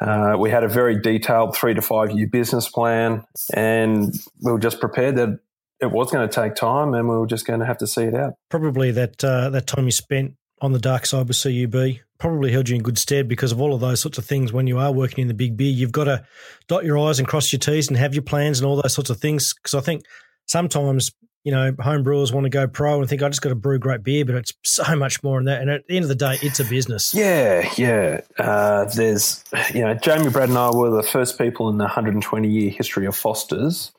Uh, 0.00 0.36
we 0.38 0.48
had 0.48 0.64
a 0.64 0.68
very 0.68 0.98
detailed 0.98 1.54
three 1.54 1.74
to 1.74 1.82
five 1.82 2.10
year 2.12 2.26
business 2.26 2.66
plan, 2.66 3.24
and 3.52 4.14
we 4.42 4.52
were 4.52 4.58
just 4.58 4.80
prepared 4.80 5.16
that 5.16 5.38
it 5.80 5.90
was 5.90 6.10
going 6.10 6.26
to 6.26 6.34
take 6.34 6.54
time, 6.54 6.94
and 6.94 7.08
we 7.08 7.16
were 7.16 7.26
just 7.26 7.46
going 7.46 7.60
to 7.60 7.66
have 7.66 7.78
to 7.78 7.86
see 7.86 8.04
it 8.04 8.14
out. 8.14 8.34
Probably 8.48 8.90
that 8.90 9.22
uh, 9.22 9.50
that 9.50 9.66
time 9.66 9.84
you 9.84 9.90
spent 9.90 10.36
on 10.62 10.72
the 10.72 10.78
dark 10.78 11.04
side 11.04 11.28
with 11.28 11.42
CUB 11.42 11.98
probably 12.18 12.52
held 12.52 12.68
you 12.68 12.76
in 12.76 12.82
good 12.82 12.98
stead 12.98 13.28
because 13.28 13.52
of 13.52 13.60
all 13.60 13.74
of 13.74 13.80
those 13.80 14.00
sorts 14.00 14.18
of 14.18 14.24
things. 14.24 14.52
When 14.52 14.66
you 14.66 14.78
are 14.78 14.92
working 14.92 15.22
in 15.22 15.28
the 15.28 15.34
big 15.34 15.56
beer, 15.56 15.70
you've 15.70 15.92
got 15.92 16.04
to 16.04 16.24
dot 16.66 16.84
your 16.84 16.98
I's 16.98 17.18
and 17.18 17.28
cross 17.28 17.52
your 17.52 17.60
T's 17.60 17.88
and 17.88 17.96
have 17.96 18.14
your 18.14 18.22
plans 18.22 18.58
and 18.58 18.66
all 18.66 18.80
those 18.80 18.94
sorts 18.94 19.10
of 19.10 19.18
things. 19.18 19.54
Because 19.54 19.74
I 19.74 19.80
think 19.80 20.04
sometimes, 20.46 21.12
you 21.44 21.52
know, 21.52 21.72
home 21.80 22.02
brewers 22.02 22.32
want 22.32 22.44
to 22.44 22.50
go 22.50 22.66
pro 22.66 23.00
and 23.00 23.08
think, 23.08 23.22
I 23.22 23.28
just 23.28 23.40
got 23.40 23.50
to 23.50 23.54
brew 23.54 23.78
great 23.78 24.02
beer, 24.02 24.24
but 24.24 24.34
it's 24.34 24.52
so 24.64 24.96
much 24.96 25.22
more 25.22 25.38
than 25.38 25.46
that. 25.46 25.60
And 25.60 25.70
at 25.70 25.86
the 25.86 25.96
end 25.96 26.04
of 26.04 26.08
the 26.08 26.14
day, 26.14 26.38
it's 26.42 26.60
a 26.60 26.64
business. 26.64 27.14
Yeah, 27.14 27.70
yeah. 27.76 28.20
Uh, 28.38 28.84
there's, 28.86 29.44
you 29.72 29.82
know, 29.82 29.94
Jamie 29.94 30.30
Brad 30.30 30.48
and 30.48 30.58
I 30.58 30.70
were 30.70 30.90
the 30.90 31.02
first 31.02 31.38
people 31.38 31.68
in 31.68 31.78
the 31.78 31.84
120 31.84 32.48
year 32.48 32.70
history 32.70 33.06
of 33.06 33.14
Foster's 33.14 33.92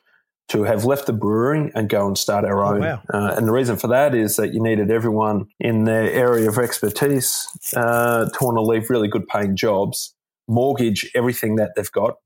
to 0.50 0.64
have 0.64 0.84
left 0.84 1.06
the 1.06 1.12
brewery 1.12 1.70
and 1.74 1.88
go 1.88 2.06
and 2.06 2.18
start 2.18 2.44
our 2.44 2.64
Oh, 2.64 2.74
own. 2.74 2.80
wow. 2.80 3.02
Uh, 3.12 3.34
and 3.36 3.46
the 3.46 3.52
reason 3.52 3.76
for 3.76 3.86
that 3.88 4.14
is 4.14 4.36
that 4.36 4.52
you 4.52 4.62
needed 4.62 4.90
everyone 4.90 5.46
in 5.60 5.84
their 5.84 6.10
area 6.10 6.48
of 6.48 6.58
expertise 6.58 7.46
uh, 7.76 8.24
to 8.28 8.44
want 8.44 8.56
to 8.56 8.62
leave 8.62 8.90
really 8.90 9.08
good 9.08 9.26
paying 9.28 9.56
jobs, 9.56 10.14
mortgage 10.48 11.10
everything 11.14 11.56
that 11.56 11.70
they've 11.76 11.92
got, 11.92 12.16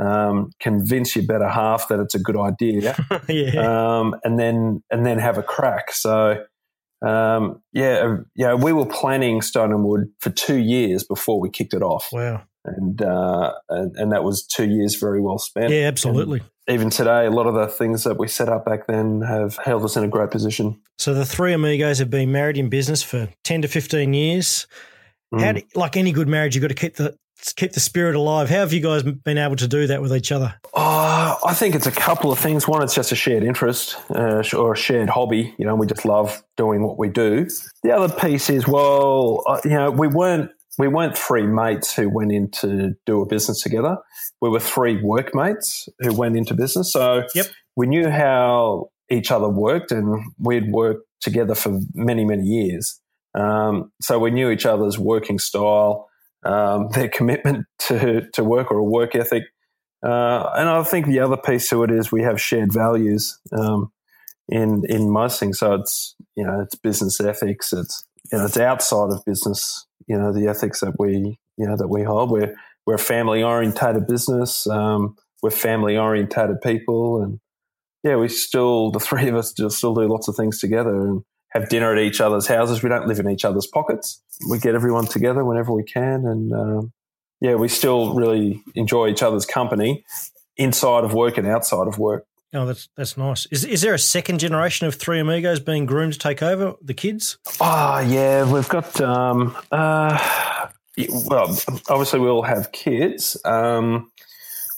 um, 0.00 0.50
convince 0.58 1.14
your 1.16 1.26
better 1.26 1.48
half 1.48 1.88
that 1.88 2.00
it's 2.00 2.14
a 2.14 2.18
good 2.18 2.36
idea, 2.38 2.96
yeah. 3.28 3.98
um, 3.98 4.14
and 4.24 4.38
then 4.38 4.82
and 4.90 5.06
then 5.06 5.18
have 5.18 5.38
a 5.38 5.42
crack. 5.42 5.92
So. 5.92 6.44
Um, 7.06 7.62
yeah, 7.74 8.16
yeah, 8.34 8.54
we 8.54 8.72
were 8.72 8.86
planning 8.86 9.42
Stone 9.42 9.70
and 9.70 9.84
Wood 9.84 10.08
for 10.18 10.30
two 10.30 10.56
years 10.56 11.04
before 11.04 11.38
we 11.38 11.50
kicked 11.50 11.74
it 11.74 11.82
off, 11.82 12.08
wow. 12.10 12.42
and 12.64 13.02
uh, 13.02 13.52
and, 13.68 13.94
and 13.96 14.12
that 14.12 14.24
was 14.24 14.46
two 14.46 14.64
years 14.66 14.94
very 14.94 15.20
well 15.20 15.38
spent. 15.38 15.70
Yeah, 15.70 15.82
absolutely. 15.88 16.40
Even 16.68 16.90
today, 16.90 17.26
a 17.26 17.30
lot 17.30 17.46
of 17.46 17.54
the 17.54 17.68
things 17.68 18.02
that 18.04 18.18
we 18.18 18.26
set 18.26 18.48
up 18.48 18.64
back 18.64 18.86
then 18.88 19.20
have 19.22 19.56
held 19.64 19.84
us 19.84 19.96
in 19.96 20.02
a 20.02 20.08
great 20.08 20.30
position. 20.30 20.80
So 20.98 21.14
the 21.14 21.24
three 21.24 21.52
amigos 21.52 21.98
have 22.00 22.10
been 22.10 22.32
married 22.32 22.56
in 22.58 22.68
business 22.68 23.02
for 23.02 23.28
10 23.44 23.62
to 23.62 23.68
15 23.68 24.12
years. 24.12 24.66
How 25.32 25.38
Mm. 25.38 25.54
do, 25.56 25.62
like 25.74 25.96
any 25.96 26.10
good 26.12 26.28
marriage, 26.28 26.54
you've 26.56 26.62
got 26.62 26.68
to 26.68 26.74
keep 26.74 26.96
the 26.96 27.16
keep 27.54 27.72
the 27.72 27.80
spirit 27.80 28.16
alive. 28.16 28.48
How 28.48 28.56
have 28.60 28.72
you 28.72 28.80
guys 28.80 29.02
been 29.02 29.38
able 29.38 29.56
to 29.56 29.68
do 29.68 29.86
that 29.88 30.00
with 30.02 30.12
each 30.14 30.32
other? 30.32 30.54
Oh, 30.74 31.36
I 31.46 31.52
think 31.54 31.74
it's 31.74 31.86
a 31.86 31.92
couple 31.92 32.32
of 32.32 32.38
things. 32.38 32.66
One, 32.66 32.82
it's 32.82 32.94
just 32.94 33.12
a 33.12 33.14
shared 33.14 33.44
interest 33.44 33.96
uh, 34.10 34.42
or 34.56 34.72
a 34.72 34.76
shared 34.76 35.10
hobby. 35.10 35.54
You 35.58 35.66
know, 35.66 35.74
we 35.76 35.86
just 35.86 36.04
love 36.04 36.42
doing 36.56 36.82
what 36.82 36.98
we 36.98 37.08
do. 37.08 37.46
The 37.82 37.92
other 37.94 38.12
piece 38.12 38.48
is, 38.50 38.66
well, 38.66 39.42
uh, 39.46 39.60
you 39.64 39.70
know, 39.70 39.90
we 39.90 40.08
weren't 40.08 40.50
we 40.78 40.88
weren't 40.88 41.16
three 41.16 41.46
mates 41.46 41.94
who 41.94 42.08
went 42.08 42.32
in 42.32 42.50
to 42.50 42.94
do 43.06 43.22
a 43.22 43.26
business 43.26 43.62
together. 43.62 43.96
We 44.40 44.48
were 44.50 44.60
three 44.60 45.00
workmates 45.02 45.88
who 46.00 46.12
went 46.14 46.36
into 46.36 46.54
business. 46.54 46.92
So 46.92 47.26
Yep. 47.34 47.46
we 47.76 47.86
knew 47.86 48.08
how 48.10 48.90
each 49.10 49.30
other 49.30 49.48
worked, 49.48 49.92
and 49.92 50.24
we'd 50.38 50.70
worked 50.72 51.06
together 51.20 51.54
for 51.54 51.80
many 51.94 52.24
many 52.24 52.42
years. 52.42 53.00
Um, 53.34 53.92
so 54.00 54.18
we 54.18 54.30
knew 54.30 54.50
each 54.50 54.66
other's 54.66 54.98
working 54.98 55.38
style, 55.38 56.08
um, 56.44 56.88
their 56.92 57.08
commitment 57.08 57.66
to 57.80 58.28
to 58.32 58.44
work 58.44 58.70
or 58.70 58.78
a 58.78 58.84
work 58.84 59.14
ethic. 59.14 59.44
Uh, 60.04 60.50
and 60.56 60.68
I 60.68 60.82
think 60.84 61.06
the 61.06 61.20
other 61.20 61.36
piece 61.36 61.68
to 61.70 61.82
it 61.82 61.90
is 61.90 62.12
we 62.12 62.22
have 62.22 62.40
shared 62.40 62.72
values 62.72 63.38
um, 63.52 63.90
in 64.48 64.82
in 64.88 65.10
most 65.10 65.40
things. 65.40 65.58
So 65.58 65.74
it's 65.74 66.14
you 66.36 66.44
know 66.44 66.60
it's 66.60 66.74
business 66.74 67.20
ethics. 67.20 67.72
It's 67.72 68.04
you 68.32 68.38
know 68.38 68.44
it's 68.44 68.58
outside 68.58 69.10
of 69.10 69.24
business. 69.24 69.86
You 70.06 70.18
know 70.18 70.32
the 70.32 70.48
ethics 70.48 70.80
that 70.80 70.94
we 70.98 71.38
you 71.56 71.66
know 71.66 71.76
that 71.76 71.88
we 71.88 72.02
hold. 72.02 72.30
We're 72.30 72.54
we're 72.86 72.94
a 72.94 72.98
family 72.98 73.42
orientated 73.42 74.06
business. 74.06 74.66
Um, 74.66 75.16
we're 75.42 75.50
family 75.50 75.96
orientated 75.96 76.60
people, 76.62 77.22
and 77.22 77.40
yeah, 78.02 78.16
we 78.16 78.28
still 78.28 78.90
the 78.90 79.00
three 79.00 79.28
of 79.28 79.34
us 79.34 79.52
just 79.52 79.78
still 79.78 79.94
do 79.94 80.08
lots 80.08 80.28
of 80.28 80.36
things 80.36 80.58
together 80.58 80.94
and 80.94 81.22
have 81.50 81.68
dinner 81.68 81.92
at 81.92 82.02
each 82.02 82.20
other's 82.20 82.46
houses. 82.46 82.82
We 82.82 82.88
don't 82.88 83.06
live 83.06 83.18
in 83.18 83.30
each 83.30 83.44
other's 83.44 83.66
pockets. 83.66 84.22
We 84.50 84.58
get 84.58 84.74
everyone 84.74 85.06
together 85.06 85.44
whenever 85.44 85.72
we 85.72 85.84
can, 85.84 86.26
and 86.26 86.52
um, 86.52 86.92
yeah, 87.40 87.54
we 87.54 87.68
still 87.68 88.14
really 88.14 88.62
enjoy 88.74 89.08
each 89.08 89.22
other's 89.22 89.46
company 89.46 90.04
inside 90.56 91.04
of 91.04 91.14
work 91.14 91.38
and 91.38 91.46
outside 91.46 91.86
of 91.86 91.98
work. 91.98 92.26
Oh, 92.54 92.64
that's 92.64 92.88
that's 92.96 93.16
nice. 93.16 93.46
Is 93.46 93.64
is 93.64 93.82
there 93.82 93.94
a 93.94 93.98
second 93.98 94.38
generation 94.38 94.86
of 94.86 94.94
three 94.94 95.18
amigos 95.18 95.60
being 95.60 95.84
groomed 95.84 96.14
to 96.14 96.18
take 96.18 96.42
over 96.42 96.74
the 96.80 96.94
kids? 96.94 97.38
Oh, 97.60 97.98
yeah, 98.00 98.50
we've 98.50 98.68
got, 98.68 99.00
um, 99.00 99.56
uh, 99.72 100.68
well, 101.28 101.58
obviously 101.88 102.20
we 102.20 102.28
all 102.28 102.42
have 102.42 102.72
kids. 102.72 103.36
Um, 103.44 104.10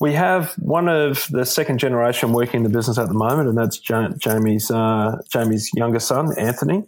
we 0.00 0.12
have 0.14 0.52
one 0.58 0.88
of 0.88 1.26
the 1.30 1.44
second 1.44 1.78
generation 1.78 2.32
working 2.32 2.58
in 2.58 2.62
the 2.62 2.76
business 2.76 2.98
at 2.98 3.08
the 3.08 3.14
moment, 3.14 3.48
and 3.48 3.58
that's 3.58 3.78
Jamie's, 3.78 4.70
uh, 4.70 5.16
Jamie's 5.30 5.70
younger 5.74 5.98
son, 5.98 6.32
Anthony. 6.38 6.84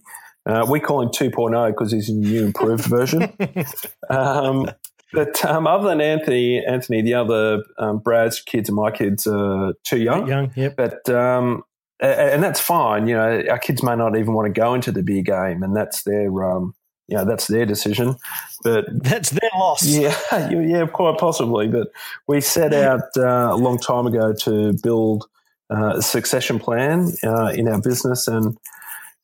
Uh, 0.47 0.67
we 0.69 0.81
call 0.81 1.03
him 1.03 1.11
2.0 1.11 1.69
because 1.69 1.93
he's 1.93 2.09
a 2.09 2.15
new 2.15 2.47
improved 2.47 2.85
version. 2.85 3.33
Um, 4.09 4.69
but 5.13 5.45
um, 5.45 5.67
other 5.67 5.89
than 5.89 6.01
Anthony, 6.01 6.65
Anthony, 6.65 7.03
the 7.03 7.15
other 7.15 7.63
um, 7.79 7.99
Brad's 7.99 8.41
kids 8.41 8.69
and 8.69 8.77
my 8.77 8.91
kids 8.91 9.27
are 9.27 9.75
too 9.85 9.99
young. 9.99 10.29
Young, 10.29 10.53
yep. 10.57 10.77
But 10.77 11.09
um, 11.09 11.63
and 12.01 12.43
that's 12.43 12.61
fine. 12.61 13.07
You 13.07 13.17
know, 13.17 13.43
our 13.51 13.59
kids 13.59 13.83
may 13.83 13.97
not 13.97 14.17
even 14.17 14.33
want 14.35 14.47
to 14.47 14.61
go 14.61 14.75
into 14.75 14.93
the 14.93 15.03
beer 15.03 15.23
game, 15.23 15.63
and 15.63 15.77
that's 15.77 16.03
their 16.05 16.45
um, 16.45 16.75
you 17.09 17.17
know 17.17 17.25
that's 17.25 17.49
their 17.49 17.67
decision. 17.67 18.17
But 18.63 18.87
That's 19.03 19.31
their 19.31 19.51
loss. 19.55 19.87
yeah, 19.87 20.17
yeah, 20.33 20.61
yeah, 20.61 20.87
quite 20.87 21.19
possibly. 21.19 21.67
But 21.67 21.89
we 22.27 22.41
set 22.41 22.75
out 22.75 23.03
uh, 23.17 23.49
a 23.51 23.57
long 23.57 23.79
time 23.79 24.07
ago 24.07 24.35
to 24.45 24.75
build 24.83 25.27
uh, 25.71 25.95
a 25.97 26.03
succession 26.03 26.59
plan 26.59 27.13
uh, 27.25 27.47
in 27.47 27.69
our 27.69 27.81
business, 27.81 28.29
and 28.29 28.57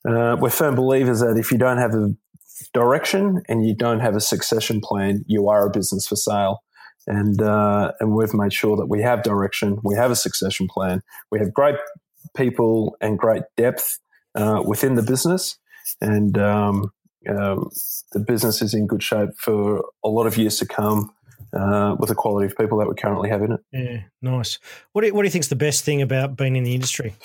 uh, 0.07 0.37
we're 0.39 0.49
firm 0.49 0.75
believers 0.75 1.19
that 1.19 1.37
if 1.37 1.51
you 1.51 1.57
don't 1.57 1.77
have 1.77 1.93
a 1.93 2.15
direction 2.73 3.41
and 3.47 3.65
you 3.67 3.75
don't 3.75 3.99
have 3.99 4.15
a 4.15 4.21
succession 4.21 4.81
plan, 4.81 5.23
you 5.27 5.49
are 5.49 5.65
a 5.65 5.69
business 5.69 6.07
for 6.07 6.15
sale. 6.15 6.63
And 7.05 7.41
uh, 7.41 7.93
and 8.01 8.13
we've 8.13 8.33
made 8.33 8.51
sure 8.51 8.75
that 8.75 8.87
we 8.87 9.01
have 9.01 9.23
direction, 9.23 9.79
we 9.81 9.95
have 9.95 10.11
a 10.11 10.15
succession 10.15 10.67
plan, 10.67 11.01
we 11.31 11.39
have 11.39 11.53
great 11.53 11.75
people 12.35 12.97
and 12.99 13.17
great 13.17 13.43
depth 13.55 13.97
uh, 14.35 14.61
within 14.65 14.95
the 14.95 15.01
business, 15.01 15.57
and 16.01 16.37
um, 16.37 16.91
um, 17.29 17.69
the 18.11 18.19
business 18.19 18.61
is 18.61 18.73
in 18.73 18.87
good 18.87 19.01
shape 19.01 19.29
for 19.37 19.85
a 20.03 20.09
lot 20.09 20.27
of 20.27 20.37
years 20.37 20.57
to 20.59 20.65
come. 20.65 21.13
Uh, 21.57 21.95
with 21.97 22.09
the 22.09 22.15
quality 22.15 22.45
of 22.45 22.57
people 22.57 22.77
that 22.77 22.89
we 22.89 22.93
currently 22.93 23.29
have 23.29 23.41
in 23.41 23.53
it. 23.53 23.61
Yeah, 23.71 24.01
nice. 24.21 24.59
What 24.91 25.01
do 25.01 25.07
you, 25.07 25.13
what 25.13 25.21
do 25.21 25.27
you 25.27 25.31
think's 25.31 25.47
the 25.47 25.55
best 25.55 25.85
thing 25.85 26.01
about 26.01 26.35
being 26.35 26.57
in 26.57 26.65
the 26.65 26.75
industry? 26.75 27.15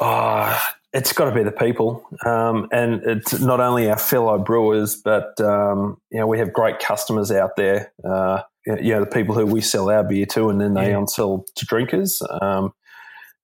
Ah, 0.00 0.76
it's 0.92 1.12
got 1.12 1.26
to 1.30 1.34
be 1.34 1.42
the 1.44 1.52
people, 1.52 2.04
um, 2.26 2.68
and 2.72 3.02
it's 3.04 3.38
not 3.40 3.60
only 3.60 3.88
our 3.88 3.98
fellow 3.98 4.38
brewers, 4.38 4.96
but 4.96 5.40
um, 5.40 6.00
you 6.10 6.18
know 6.18 6.26
we 6.26 6.38
have 6.38 6.52
great 6.52 6.78
customers 6.80 7.30
out 7.30 7.56
there. 7.56 7.92
Uh, 8.04 8.42
you 8.66 8.92
know 8.92 9.00
the 9.00 9.06
people 9.06 9.34
who 9.34 9.46
we 9.46 9.60
sell 9.60 9.88
our 9.90 10.02
beer 10.04 10.26
to, 10.26 10.48
and 10.50 10.60
then 10.60 10.74
they 10.74 10.90
Yeah. 10.90 10.96
on-sell 10.96 11.44
to 11.56 11.66
drinkers. 11.66 12.22
Um, 12.40 12.72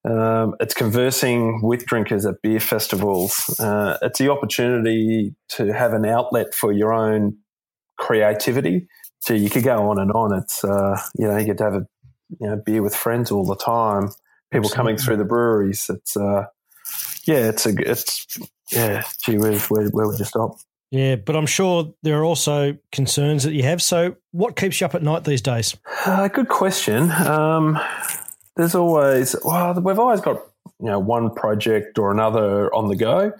um, 0.04 0.54
it's 0.60 0.74
conversing 0.74 1.62
with 1.62 1.84
drinkers 1.86 2.26
at 2.26 2.40
beer 2.42 2.60
festivals. 2.60 3.58
Uh, 3.58 3.98
it's 4.02 4.18
the 4.18 4.28
opportunity 4.28 5.34
to 5.50 5.72
have 5.72 5.92
an 5.94 6.04
outlet 6.06 6.54
for 6.54 6.72
your 6.72 6.92
own 6.92 7.36
creativity. 7.96 8.86
So 9.20 9.34
you 9.34 9.50
could 9.50 9.64
go 9.64 9.90
on 9.90 9.98
and 9.98 10.12
on. 10.12 10.32
It's 10.36 10.62
uh, 10.64 11.00
you 11.18 11.26
know 11.26 11.36
you 11.36 11.46
get 11.46 11.58
to 11.58 11.64
have 11.64 11.74
a 11.74 11.86
you 12.40 12.48
know 12.48 12.56
beer 12.56 12.82
with 12.82 12.94
friends 12.94 13.30
all 13.30 13.44
the 13.44 13.56
time. 13.56 14.10
People 14.52 14.70
coming 14.70 14.96
through 14.96 15.16
the 15.16 15.24
breweries. 15.24 15.90
It's 15.90 16.16
uh, 16.16 16.46
yeah, 17.24 17.48
it's 17.48 17.66
a 17.66 17.74
it's 17.78 18.26
yeah. 18.70 19.02
Gee, 19.24 19.38
where 19.38 19.58
where, 19.58 19.88
where 19.88 20.06
would 20.06 20.18
you 20.18 20.24
stop? 20.24 20.58
Yeah, 20.90 21.16
but 21.16 21.34
I'm 21.36 21.46
sure 21.46 21.92
there 22.02 22.18
are 22.20 22.24
also 22.24 22.76
concerns 22.92 23.42
that 23.42 23.52
you 23.52 23.64
have. 23.64 23.82
So, 23.82 24.16
what 24.30 24.56
keeps 24.56 24.80
you 24.80 24.86
up 24.86 24.94
at 24.94 25.02
night 25.02 25.24
these 25.24 25.42
days? 25.42 25.76
Uh, 26.04 26.28
good 26.28 26.48
question. 26.48 27.10
Um, 27.10 27.78
there's 28.56 28.74
always 28.74 29.34
well, 29.44 29.74
we've 29.80 29.98
always 29.98 30.20
got 30.20 30.36
you 30.80 30.86
know 30.86 30.98
one 30.98 31.34
project 31.34 31.98
or 31.98 32.12
another 32.12 32.72
on 32.72 32.88
the 32.88 32.96
go, 32.96 33.32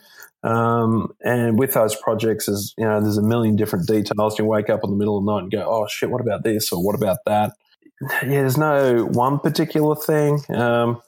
um, 0.42 1.14
and 1.24 1.59
with 1.59 1.74
those 1.74 1.94
projects, 1.96 2.48
is 2.48 2.74
you 2.76 2.85
know 2.85 3.00
there's 3.00 3.18
a 3.18 3.22
million 3.22 3.54
different 3.54 3.87
details. 3.87 4.38
You 4.38 4.44
wake 4.44 4.68
up 4.68 4.80
in 4.82 4.90
the 4.90 4.96
middle 4.96 5.18
of 5.18 5.24
the 5.24 5.32
night 5.32 5.42
and 5.42 5.50
go, 5.52 5.64
oh 5.68 5.87
shit, 5.87 6.11
what 6.11 6.20
about 6.20 6.42
this 6.42 6.72
or 6.72 6.85
what 6.85 6.96
about 6.96 7.18
that? 7.26 7.52
Yeah, 8.00 8.42
there's 8.42 8.59
no 8.59 9.04
one 9.06 9.38
particular 9.38 9.94
thing. 9.94 10.40
Um, 10.54 11.00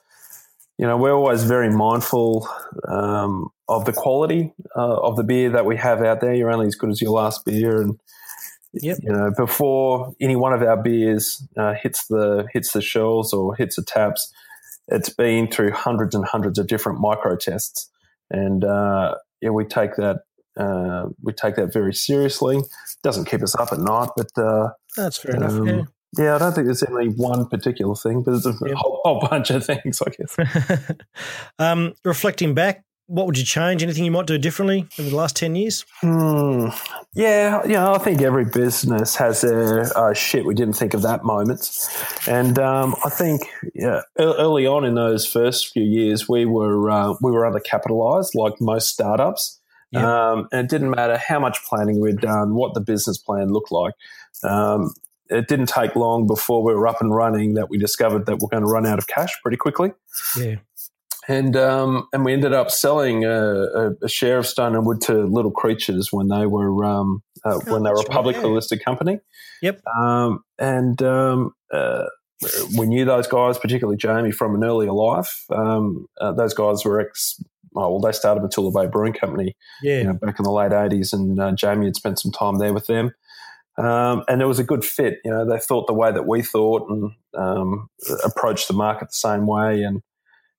you 0.79 0.87
know, 0.87 0.97
we're 0.97 1.12
always 1.12 1.43
very 1.43 1.71
mindful 1.71 2.49
um, 2.87 3.51
of 3.69 3.85
the 3.85 3.93
quality 3.93 4.53
uh, 4.77 5.01
of 5.01 5.17
the 5.17 5.25
beer 5.25 5.51
that 5.51 5.67
we 5.67 5.77
have 5.77 6.03
out 6.03 6.21
there. 6.21 6.33
You're 6.33 6.53
only 6.53 6.69
as 6.69 6.77
good 6.77 6.91
as 6.91 7.03
your 7.03 7.11
last 7.12 7.45
beer, 7.45 7.81
and 7.83 7.99
Yep. 8.75 8.99
you 9.03 9.12
know, 9.12 9.33
before 9.37 10.14
any 10.21 10.37
one 10.37 10.53
of 10.53 10.62
our 10.62 10.81
beers 10.81 11.43
uh, 11.57 11.75
hits 11.75 12.07
the 12.07 12.47
hits 12.53 12.73
the 12.73 12.83
shelves 12.83 13.33
or 13.33 13.57
hits 13.57 13.77
the 13.77 13.83
taps, 13.83 14.33
it's 14.88 15.09
been 15.09 15.49
through 15.49 15.73
hundreds 15.73 16.14
and 16.14 16.25
hundreds 16.25 16.59
of 16.59 16.67
different 16.67 17.01
micro 17.01 17.35
tests, 17.35 17.91
and 18.31 18.64
uh, 18.64 19.14
yeah, 19.41 19.51
we 19.51 19.64
take 19.64 19.97
that 19.97 20.19
uh, 20.59 21.07
we 21.23 21.33
take 21.33 21.57
that 21.57 21.73
very 21.73 21.95
seriously. 21.95 22.61
Doesn't 23.03 23.25
keep 23.25 23.43
us 23.43 23.55
up 23.55 23.73
at 23.73 23.79
night, 23.79 24.11
but 24.17 24.31
uh, 24.37 24.69
That's 24.97 25.17
fair 25.17 25.37
enough. 25.37 25.53
Um, 25.53 25.88
yeah, 26.16 26.35
I 26.35 26.38
don't 26.38 26.53
think 26.55 26.66
there's 26.66 26.83
any 26.83 27.09
one 27.09 27.47
particular 27.49 27.94
thing, 27.94 28.23
but 28.23 28.31
there's 28.33 28.47
a 28.47 28.55
Yep. 28.64 28.75
whole, 28.77 29.01
whole 29.05 29.21
bunch 29.29 29.51
of 29.51 29.64
things, 29.66 30.01
I 30.07 30.11
guess. 30.11 30.90
Um, 31.59 31.94
reflecting 32.05 32.55
back, 32.55 32.85
what 33.07 33.27
would 33.27 33.38
you 33.38 33.44
change? 33.44 33.83
Anything 33.83 34.05
you 34.05 34.11
might 34.11 34.27
do 34.27 34.37
differently 34.38 34.87
over 34.99 35.09
the 35.09 35.16
last 35.16 35.35
10 35.37 35.57
years? 35.57 35.85
Hmm. 36.03 36.68
Yeah, 37.14 37.62
yeah. 37.66 37.90
I 37.90 37.99
think 37.99 38.21
every 38.21 38.44
business 38.44 39.16
has 39.16 39.40
their 39.40 39.97
uh, 39.99 40.12
shit. 40.12 40.44
We 40.44 40.55
didn't 40.55 40.75
think 40.77 40.92
of 40.94 41.03
that 41.03 41.25
moments, 41.25 41.88
and 42.29 42.59
um, 42.59 42.94
I 43.05 43.09
think 43.09 43.42
yeah, 43.75 44.03
early 44.18 44.66
on 44.66 44.85
in 44.85 44.94
those 44.94 45.27
first 45.27 45.73
few 45.73 45.83
years, 45.85 46.29
we 46.29 46.44
were 46.44 46.90
uh, 46.90 47.14
we 47.23 47.33
were 47.33 47.51
undercapitalized, 47.51 48.35
like 48.35 48.55
most 48.61 48.88
startups. 48.90 49.59
Yeah. 49.90 50.31
Um, 50.33 50.49
and 50.53 50.66
it 50.66 50.71
didn't 50.71 50.90
matter 50.90 51.16
how 51.16 51.40
much 51.40 51.64
planning 51.64 51.99
we'd 52.01 52.21
done, 52.21 52.55
what 52.55 52.75
the 52.75 52.81
business 52.83 53.16
plan 53.16 53.49
looked 53.49 53.73
like. 53.73 53.94
Um, 54.44 54.92
it 55.31 55.49
didn't 55.49 55.67
take 55.69 55.95
long 55.97 56.27
before 56.27 56.62
we 56.62 56.75
were 56.75 56.87
up 56.87 57.01
and 57.01 57.14
running 57.14 57.55
that 57.55 57.69
we 57.71 57.79
discovered 57.79 58.27
that 58.27 58.38
we're 58.38 58.49
going 58.49 58.62
to 58.62 58.69
run 58.69 58.87
out 58.87 58.99
of 58.99 59.07
cash 59.07 59.31
pretty 59.43 59.57
quickly 59.57 59.93
Yeah. 60.37 60.57
and 61.29 61.57
um, 61.57 62.09
and 62.12 62.25
we 62.25 62.33
ended 62.33 62.53
up 62.53 62.71
selling 62.71 63.25
a, 63.25 63.91
a, 64.03 64.09
share 64.09 64.38
of 64.38 64.47
Stone 64.47 64.75
and 64.75 64.87
Wood 64.87 65.01
to 65.03 65.25
Little 65.25 65.51
Creatures 65.51 66.12
when 66.12 66.29
they 66.29 66.47
were 66.47 66.85
um, 66.85 67.23
uh, 67.45 67.55
Oh, 67.67 67.73
when 67.73 67.83
they 67.83 67.91
were 67.91 67.97
a 67.97 67.99
that's 67.99 68.09
right, 68.09 68.14
publicly 68.14 68.51
listed 68.51 68.85
company. 68.85 69.21
Yep. 69.62 69.81
Um, 69.87 70.43
and 70.59 71.01
um, 71.03 71.53
uh, 71.73 72.05
we 72.79 72.87
knew 72.87 73.05
those 73.05 73.27
guys, 73.27 73.59
particularly 73.59 73.97
Jamie, 73.97 74.31
from 74.31 74.55
an 74.55 74.64
earlier 74.64 74.93
life. 74.93 75.45
Um, 75.51 76.07
uh, 76.21 76.33
those 76.33 76.55
guys 76.55 76.85
were 76.85 77.01
ex. 77.01 77.43
Oh, 77.77 77.91
well, 77.91 78.01
they 78.01 78.12
started 78.12 78.41
Matilda 78.43 78.77
Bay 78.77 78.88
Brewing 78.91 79.12
Company 79.12 79.55
Yeah. 79.83 79.99
you 79.99 80.05
know, 80.05 80.14
back 80.14 80.38
in 80.38 80.43
the 80.45 80.51
late 80.51 80.73
eighties, 80.73 81.12
and 81.12 81.38
uh, 81.38 81.53
Jamie 81.53 81.85
had 81.87 81.97
spent 81.97 82.19
some 82.19 82.33
time 82.33 82.59
there 82.59 82.73
with 82.73 82.87
them. 82.87 83.12
Um, 83.79 84.25
and 84.29 84.43
it 84.43 84.47
was 84.47 84.59
a 84.59 84.64
good 84.64 84.85
fit. 84.85 85.21
You 85.25 85.31
know, 85.31 85.49
they 85.49 85.59
thought 85.59 85.87
the 85.87 85.95
way 85.95 86.11
that 86.11 86.27
we 86.27 86.43
thought 86.43 86.91
and 86.91 87.12
um, 87.37 87.88
approached 88.25 88.67
the 88.67 88.75
market 88.75 89.09
the 89.09 89.12
same 89.12 89.47
way. 89.47 89.85
And 89.85 90.03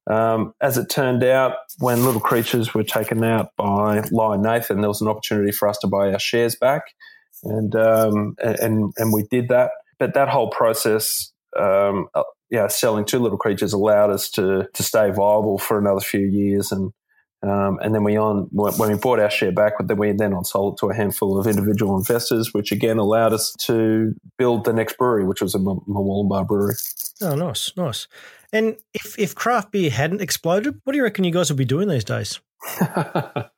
um, 0.09 0.53
as 0.61 0.77
it 0.77 0.89
turned 0.89 1.23
out, 1.23 1.55
when 1.79 2.05
Little 2.05 2.21
Creatures 2.21 2.73
were 2.73 2.83
taken 2.83 3.23
out 3.23 3.49
by 3.57 4.03
Lion 4.11 4.41
Nathan, 4.41 4.79
there 4.79 4.89
was 4.89 5.01
an 5.01 5.09
opportunity 5.09 5.51
for 5.51 5.67
us 5.67 5.77
to 5.79 5.87
buy 5.87 6.11
our 6.13 6.19
shares 6.19 6.55
back, 6.55 6.83
and 7.43 7.75
um, 7.75 8.35
and 8.41 8.93
and 8.97 9.13
we 9.13 9.23
did 9.29 9.49
that. 9.49 9.71
But 9.99 10.13
that 10.13 10.29
whole 10.29 10.49
process, 10.49 11.31
um, 11.59 12.07
uh, 12.15 12.23
yeah, 12.49 12.67
selling 12.67 13.05
to 13.05 13.19
Little 13.19 13.37
Creatures 13.37 13.73
allowed 13.73 14.09
us 14.11 14.31
to 14.31 14.67
to 14.73 14.83
stay 14.83 15.11
viable 15.11 15.59
for 15.59 15.77
another 15.77 15.99
few 15.99 16.25
years, 16.25 16.71
and 16.71 16.91
um, 17.41 17.79
and 17.81 17.95
then 17.95 18.03
we 18.03 18.17
on 18.17 18.49
when 18.51 18.91
we 18.91 18.97
bought 18.97 19.19
our 19.19 19.29
share 19.29 19.51
back, 19.51 19.73
then 19.79 19.97
we 19.97 20.11
then 20.11 20.33
on 20.33 20.43
sold 20.43 20.73
it 20.73 20.79
to 20.79 20.89
a 20.89 20.95
handful 20.95 21.39
of 21.39 21.47
individual 21.47 21.97
investors, 21.97 22.53
which 22.53 22.71
again 22.71 22.97
allowed 22.97 23.33
us 23.33 23.53
to 23.59 24.13
build 24.37 24.65
the 24.65 24.73
next 24.73 24.97
brewery, 24.97 25.25
which 25.25 25.41
was 25.41 25.55
a 25.55 25.57
M- 25.57 25.81
Murwillumbah 25.87 26.47
brewery. 26.47 26.75
Oh, 27.21 27.35
nice. 27.35 27.71
Nice. 27.77 28.07
And 28.51 28.75
if, 28.93 29.17
if 29.17 29.35
craft 29.35 29.71
beer 29.71 29.89
hadn't 29.89 30.21
exploded, 30.21 30.81
what 30.83 30.93
do 30.93 30.97
you 30.97 31.03
reckon 31.03 31.23
you 31.23 31.31
guys 31.31 31.49
would 31.49 31.57
be 31.57 31.65
doing 31.65 31.87
these 31.87 32.03
days? 32.03 32.39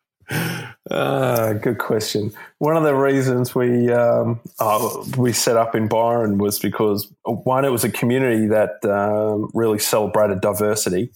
Ah, 0.90 1.54
good 1.54 1.78
question. 1.78 2.32
One 2.60 2.76
of 2.76 2.84
the 2.84 2.96
reasons 2.96 3.54
we 3.54 3.92
um, 3.92 4.40
uh, 4.60 5.04
we 5.18 5.32
set 5.34 5.58
up 5.58 5.76
in 5.76 5.88
Byron 5.88 6.38
was 6.38 6.58
because 6.58 7.12
one, 7.24 7.66
it 7.66 7.70
was 7.70 7.84
a 7.84 7.92
community 7.92 8.48
that 8.48 8.84
um, 8.86 9.50
really 9.54 9.80
celebrated 9.80 10.42
diversity. 10.42 11.12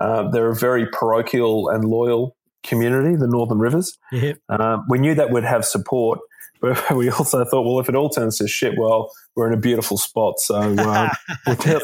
Uh, 0.00 0.28
they're 0.30 0.50
a 0.50 0.56
very 0.56 0.86
parochial 0.86 1.68
and 1.68 1.84
loyal 1.84 2.36
community, 2.62 3.16
the 3.16 3.26
Northern 3.26 3.58
Rivers. 3.58 3.98
Yeah. 4.12 4.34
Um, 4.48 4.86
we 4.88 4.98
knew 4.98 5.14
that 5.14 5.30
we'd 5.30 5.44
have 5.44 5.64
support, 5.64 6.20
but 6.60 6.90
we 6.94 7.10
also 7.10 7.44
thought, 7.44 7.62
well, 7.62 7.80
if 7.80 7.88
it 7.88 7.94
all 7.94 8.10
turns 8.10 8.38
to 8.38 8.48
shit, 8.48 8.74
well, 8.78 9.10
we're 9.36 9.48
in 9.48 9.54
a 9.54 9.60
beautiful 9.60 9.98
spot. 9.98 10.40
So 10.40 10.56
um, 10.56 11.10
we'll 11.46 11.80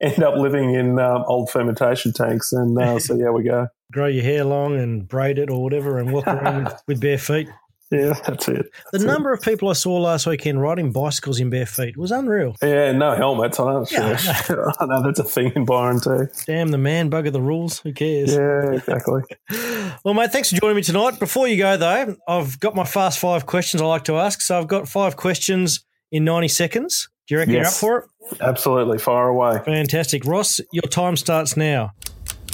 end 0.00 0.22
up 0.22 0.36
living 0.36 0.74
in 0.74 0.98
um, 0.98 1.24
old 1.26 1.50
fermentation 1.50 2.12
tanks. 2.12 2.52
And 2.52 2.78
uh, 2.78 2.98
so, 2.98 3.14
yeah, 3.14 3.30
we 3.30 3.42
go. 3.42 3.68
Grow 3.92 4.06
your 4.06 4.24
hair 4.24 4.44
long 4.44 4.78
and 4.78 5.06
braid 5.06 5.38
it 5.38 5.50
or 5.50 5.62
whatever 5.62 5.98
and 5.98 6.12
walk 6.12 6.26
around 6.26 6.64
with, 6.64 6.82
with 6.86 7.00
bare 7.00 7.18
feet. 7.18 7.48
Yeah, 7.90 8.14
that's 8.26 8.48
it. 8.48 8.56
The 8.56 8.80
That's 8.92 9.04
it. 9.04 9.06
number 9.06 9.32
of 9.32 9.40
people 9.42 9.68
I 9.68 9.74
saw 9.74 9.96
last 9.98 10.26
weekend 10.26 10.60
riding 10.60 10.90
bicycles 10.92 11.38
in 11.38 11.50
bare 11.50 11.66
feet 11.66 11.96
was 11.96 12.10
unreal. 12.10 12.56
Yeah, 12.62 12.90
no 12.92 13.14
helmets. 13.14 13.60
I 13.60 13.64
know, 13.64 13.86
Yeah. 13.90 14.18
I 14.80 14.86
know 14.86 15.02
that's 15.02 15.20
a 15.20 15.24
thing 15.24 15.52
in 15.54 15.64
Byron 15.64 16.00
too. 16.00 16.28
Damn, 16.46 16.68
the 16.68 16.78
man 16.78 17.10
bugger 17.10 17.30
the 17.32 17.40
rules. 17.40 17.78
Who 17.80 17.92
cares? 17.92 18.34
Yeah, 18.34 18.72
exactly. 18.72 19.22
Well, 20.04 20.14
mate, 20.14 20.30
thanks 20.30 20.50
for 20.50 20.56
joining 20.60 20.76
me 20.76 20.82
tonight. 20.82 21.18
Before 21.18 21.48
you 21.48 21.56
go, 21.56 21.76
though, 21.76 22.14
I've 22.28 22.60
got 22.60 22.76
my 22.76 22.84
fast 22.84 23.18
five 23.18 23.44
questions 23.46 23.80
I 23.82 23.86
like 23.86 24.04
to 24.04 24.16
ask. 24.18 24.40
So 24.40 24.56
I've 24.56 24.68
got 24.68 24.86
five 24.88 25.16
questions 25.16 25.84
in 26.12 26.24
90 26.24 26.46
seconds. 26.48 27.08
Do 27.26 27.34
you 27.34 27.38
reckon 27.40 27.54
Yes. 27.54 27.82
you're 27.82 27.98
up 27.98 28.04
for 28.04 28.30
it? 28.34 28.40
Absolutely, 28.40 28.98
far 28.98 29.28
away. 29.28 29.60
Fantastic. 29.64 30.24
Ross, 30.24 30.60
your 30.72 30.82
time 30.82 31.16
starts 31.16 31.56
now. 31.56 31.92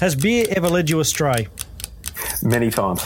Has 0.01 0.15
beer 0.15 0.47
ever 0.51 0.69
led 0.69 0.89
you 0.89 1.01
astray? 1.01 1.49
Many 2.43 2.71
times. 2.71 3.05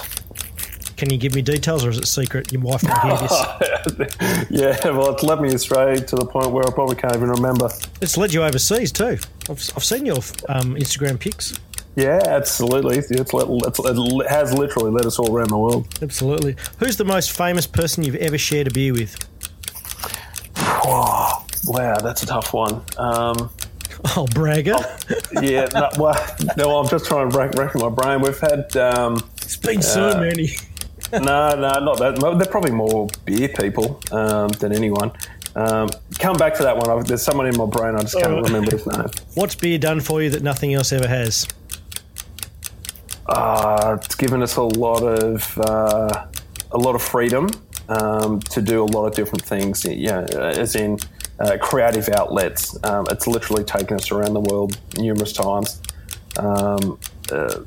Can 0.97 1.11
you 1.11 1.19
give 1.19 1.35
me 1.35 1.43
details 1.43 1.85
or 1.85 1.91
is 1.91 1.99
it 1.99 2.07
secret? 2.07 2.51
Your 2.53 2.63
wife 2.63 2.81
can 2.81 2.99
hear 3.03 3.19
this. 3.19 4.47
yeah, 4.51 4.91
well, 4.91 5.13
it's 5.15 5.23
led 5.23 5.41
me 5.43 5.53
astray 5.53 5.97
to 5.97 6.17
the 6.17 6.25
point 6.25 6.51
where 6.53 6.67
I 6.67 6.71
probably 6.73 6.97
can't 6.97 7.15
even 7.15 7.29
remember. 7.29 7.69
It's 8.01 8.17
led 8.17 8.33
you 8.33 8.43
overseas 8.43 8.93
too. 8.93 9.19
I've, 9.51 9.71
I've 9.77 9.85
seen 9.85 10.07
your 10.07 10.17
um, 10.49 10.75
Instagram 10.77 11.21
pics. 11.21 11.59
Yeah, 11.97 12.21
absolutely. 12.27 12.97
It's, 12.99 13.11
it's, 13.11 13.31
it 13.35 14.27
has 14.29 14.53
literally 14.55 14.91
led 14.91 15.05
us 15.07 15.19
all 15.19 15.35
around 15.35 15.51
the 15.51 15.59
world. 15.59 15.87
Absolutely. 16.03 16.57
Who's 16.79 16.97
the 16.97 17.05
most 17.05 17.33
famous 17.33 17.67
person 17.67 18.03
you've 18.03 18.17
ever 18.17 18.39
shared 18.39 18.67
a 18.67 18.71
beer 18.71 18.93
with? 18.93 19.17
Oh, 20.59 21.45
wow, 21.67 21.97
that's 21.99 22.23
a 22.23 22.27
tough 22.27 22.53
one. 22.55 22.83
Um, 22.97 23.51
Oh, 24.15 24.27
bragger. 24.27 24.77
yeah, 25.41 25.69
no, 25.75 25.89
well, 25.99 26.37
no, 26.57 26.79
I'm 26.79 26.89
just 26.89 27.07
trying 27.07 27.31
to 27.31 27.37
rack, 27.37 27.55
rack 27.55 27.75
my 27.75 27.89
brain. 27.89 28.21
We've 28.21 28.39
had 28.39 28.77
um, 28.77 29.23
It's 29.39 29.57
been 29.57 29.81
so 29.83 30.11
Uh, 30.11 30.21
many. 30.21 30.51
No, 31.13 31.19
no, 31.21 31.57
not 31.81 31.99
that. 31.99 32.19
They're 32.39 32.47
probably 32.47 32.73
more 32.73 33.09
beer 33.25 33.49
people 33.49 34.01
um, 34.13 34.49
than 34.49 34.73
anyone. 34.73 35.13
Um, 35.55 35.89
come 36.19 36.37
back 36.37 36.55
to 36.57 36.63
that 36.65 36.77
one. 36.77 36.91
I've, 36.91 37.07
there's 37.07 37.23
someone 37.23 37.47
in 37.47 37.57
my 37.57 37.67
brain. 37.67 37.95
I 37.95 38.01
just 38.03 38.15
can't 38.19 38.27
Oh. 38.35 38.43
remember 38.43 38.73
his 38.73 38.87
name. 38.87 39.07
What's 39.35 39.55
beer 39.55 39.79
done 39.79 40.01
for 40.01 40.23
you 40.23 40.31
that 40.31 40.43
nothing 40.43 40.75
else 40.75 40.93
ever 40.93 41.09
has? 41.09 41.47
Uh, 43.27 43.97
it's 44.01 44.15
given 44.15 44.43
us 44.43 44.57
a 44.57 44.63
lot 44.63 45.03
of 45.03 45.59
uh, 45.59 46.27
a 46.73 46.79
lot 46.79 46.95
of 46.95 47.03
freedom 47.03 47.49
um, 47.89 48.41
to 48.41 48.63
do 48.63 48.83
a 48.83 48.87
lot 48.87 49.07
of 49.07 49.15
different 49.15 49.45
things. 49.45 49.85
Yeah, 49.85 50.21
as 50.21 50.77
in 50.77 50.99
uh, 51.41 51.57
creative 51.61 52.09
outlets. 52.11 52.79
Um, 52.85 53.07
it's 53.11 53.27
literally 53.27 53.65
taken 53.65 53.97
us 53.97 54.11
around 54.13 54.35
the 54.35 54.41
world 54.41 54.79
numerous 54.97 55.33
times. 55.33 55.81
Um, 56.39 56.99
uh, 57.33 57.61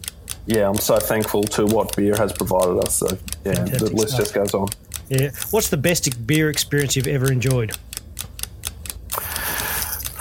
yeah, 0.45 0.67
I'm 0.67 0.77
so 0.77 0.97
thankful 0.97 1.43
to 1.43 1.65
what 1.65 1.95
beer 1.95 2.15
has 2.15 2.31
provided 2.33 2.79
us. 2.79 2.95
So 2.97 3.17
Fantastic 3.55 3.89
the 3.89 3.95
list 3.95 4.09
stuff. 4.09 4.19
just 4.19 4.33
goes 4.33 4.53
on. 4.53 4.69
Yeah. 5.09 5.31
What's 5.51 5.69
the 5.69 5.77
best 5.77 6.27
beer 6.27 6.49
experience 6.49 6.95
you've 6.95 7.07
ever 7.07 7.31
enjoyed? 7.31 7.71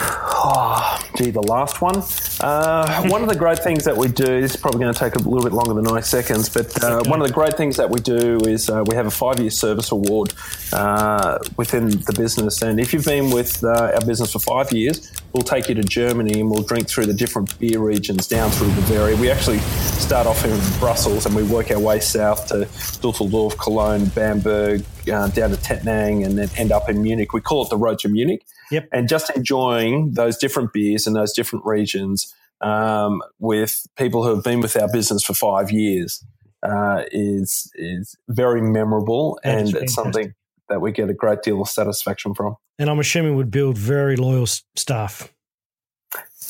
Oh, 0.01 0.99
gee, 1.17 1.31
the 1.31 1.43
last 1.43 1.81
one. 1.83 2.03
Uh, 2.41 3.09
one 3.09 3.23
of 3.23 3.29
the 3.29 3.35
great 3.37 3.59
things 3.59 3.85
that 3.85 3.97
we 3.97 4.09
do, 4.09 4.41
this 4.41 4.55
is 4.55 4.61
probably 4.61 4.81
going 4.81 4.93
to 4.95 4.99
take 4.99 5.17
a 5.17 5.19
little 5.19 5.43
bit 5.43 5.53
longer 5.53 5.75
than 5.75 5.85
90 5.85 6.03
seconds, 6.03 6.49
but 6.49 6.83
uh, 6.85 7.03
one 7.07 7.21
of 7.21 7.27
the 7.27 7.33
great 7.33 7.57
things 7.57 7.77
that 7.77 7.91
we 7.91 7.99
do 8.01 8.39
is 8.47 8.71
uh, 8.71 8.85
we 8.87 8.95
have 8.95 9.07
a 9.07 9.11
five 9.11 9.41
year 9.41 9.51
service 9.51 9.91
award 9.91 10.33
uh, 10.73 11.39
within 11.57 11.91
the 11.91 12.15
business. 12.17 12.63
And 12.63 12.79
if 12.79 12.93
you've 12.93 13.05
been 13.05 13.31
with 13.31 13.63
uh, 13.65 13.93
our 13.95 14.07
business 14.07 14.33
for 14.33 14.39
five 14.39 14.73
years, 14.73 15.11
we'll 15.33 15.43
take 15.43 15.69
you 15.69 15.75
to 15.75 15.83
Germany 15.83 16.41
and 16.41 16.51
we'll 16.51 16.63
drink 16.63 16.89
through 16.89 17.07
the 17.07 17.15
different 17.15 17.59
beer 17.59 17.79
regions 17.79 18.27
down 18.27 18.51
through 18.51 18.69
Bavaria. 18.69 19.17
We 19.17 19.31
actually 19.31 19.59
start 19.59 20.27
off 20.27 20.45
in 20.45 20.59
Brussels 20.79 21.27
and 21.27 21.35
we 21.35 21.43
work 21.43 21.71
our 21.71 21.79
way 21.79 22.01
south 22.01 22.47
to 22.49 22.61
Dusseldorf, 23.01 23.57
Cologne, 23.59 24.07
Bamberg, 24.07 24.85
uh, 25.13 25.29
down 25.29 25.51
to 25.51 25.57
Tettnang, 25.57 26.25
and 26.25 26.39
then 26.39 26.49
end 26.57 26.73
up 26.73 26.89
in 26.89 27.03
Munich. 27.03 27.33
We 27.33 27.41
call 27.41 27.65
it 27.65 27.71
the 27.71 27.77
road 27.77 27.99
to 28.01 28.09
Munich. 28.09 28.45
Yep. 28.71 28.89
And 28.93 29.09
just 29.09 29.31
enjoying 29.37 30.13
those 30.13 30.37
different 30.37 30.73
beers 30.73 31.07
in 31.07 31.13
those 31.15 31.33
different 31.33 31.65
regions 31.65 32.35
um, 32.61 33.23
with 33.39 33.87
people 33.97 34.25
who 34.25 34.35
have 34.35 34.45
been 34.45 34.61
with 34.61 34.77
our 34.81 34.91
business 34.91 35.23
for 35.23 35.35
five 35.35 35.71
years 35.71 36.25
uh, 36.63 37.05
is 37.13 37.71
is 37.75 38.17
very 38.29 38.61
memorable, 38.61 39.39
That 39.45 39.59
and 39.59 39.77
it's 39.77 39.95
something 39.95 40.35
that 40.69 40.81
we 40.81 40.93
get 40.93 41.09
a 41.11 41.15
great 41.15 41.43
deal 41.43 41.61
of 41.63 41.69
satisfaction 41.69 42.35
from. 42.35 42.57
And 42.79 42.89
I'm 42.91 42.99
assuming 42.99 43.37
would 43.37 43.51
build 43.51 43.77
very 43.79 44.17
loyal 44.17 44.43
s- 44.43 44.63
staff. 44.77 45.33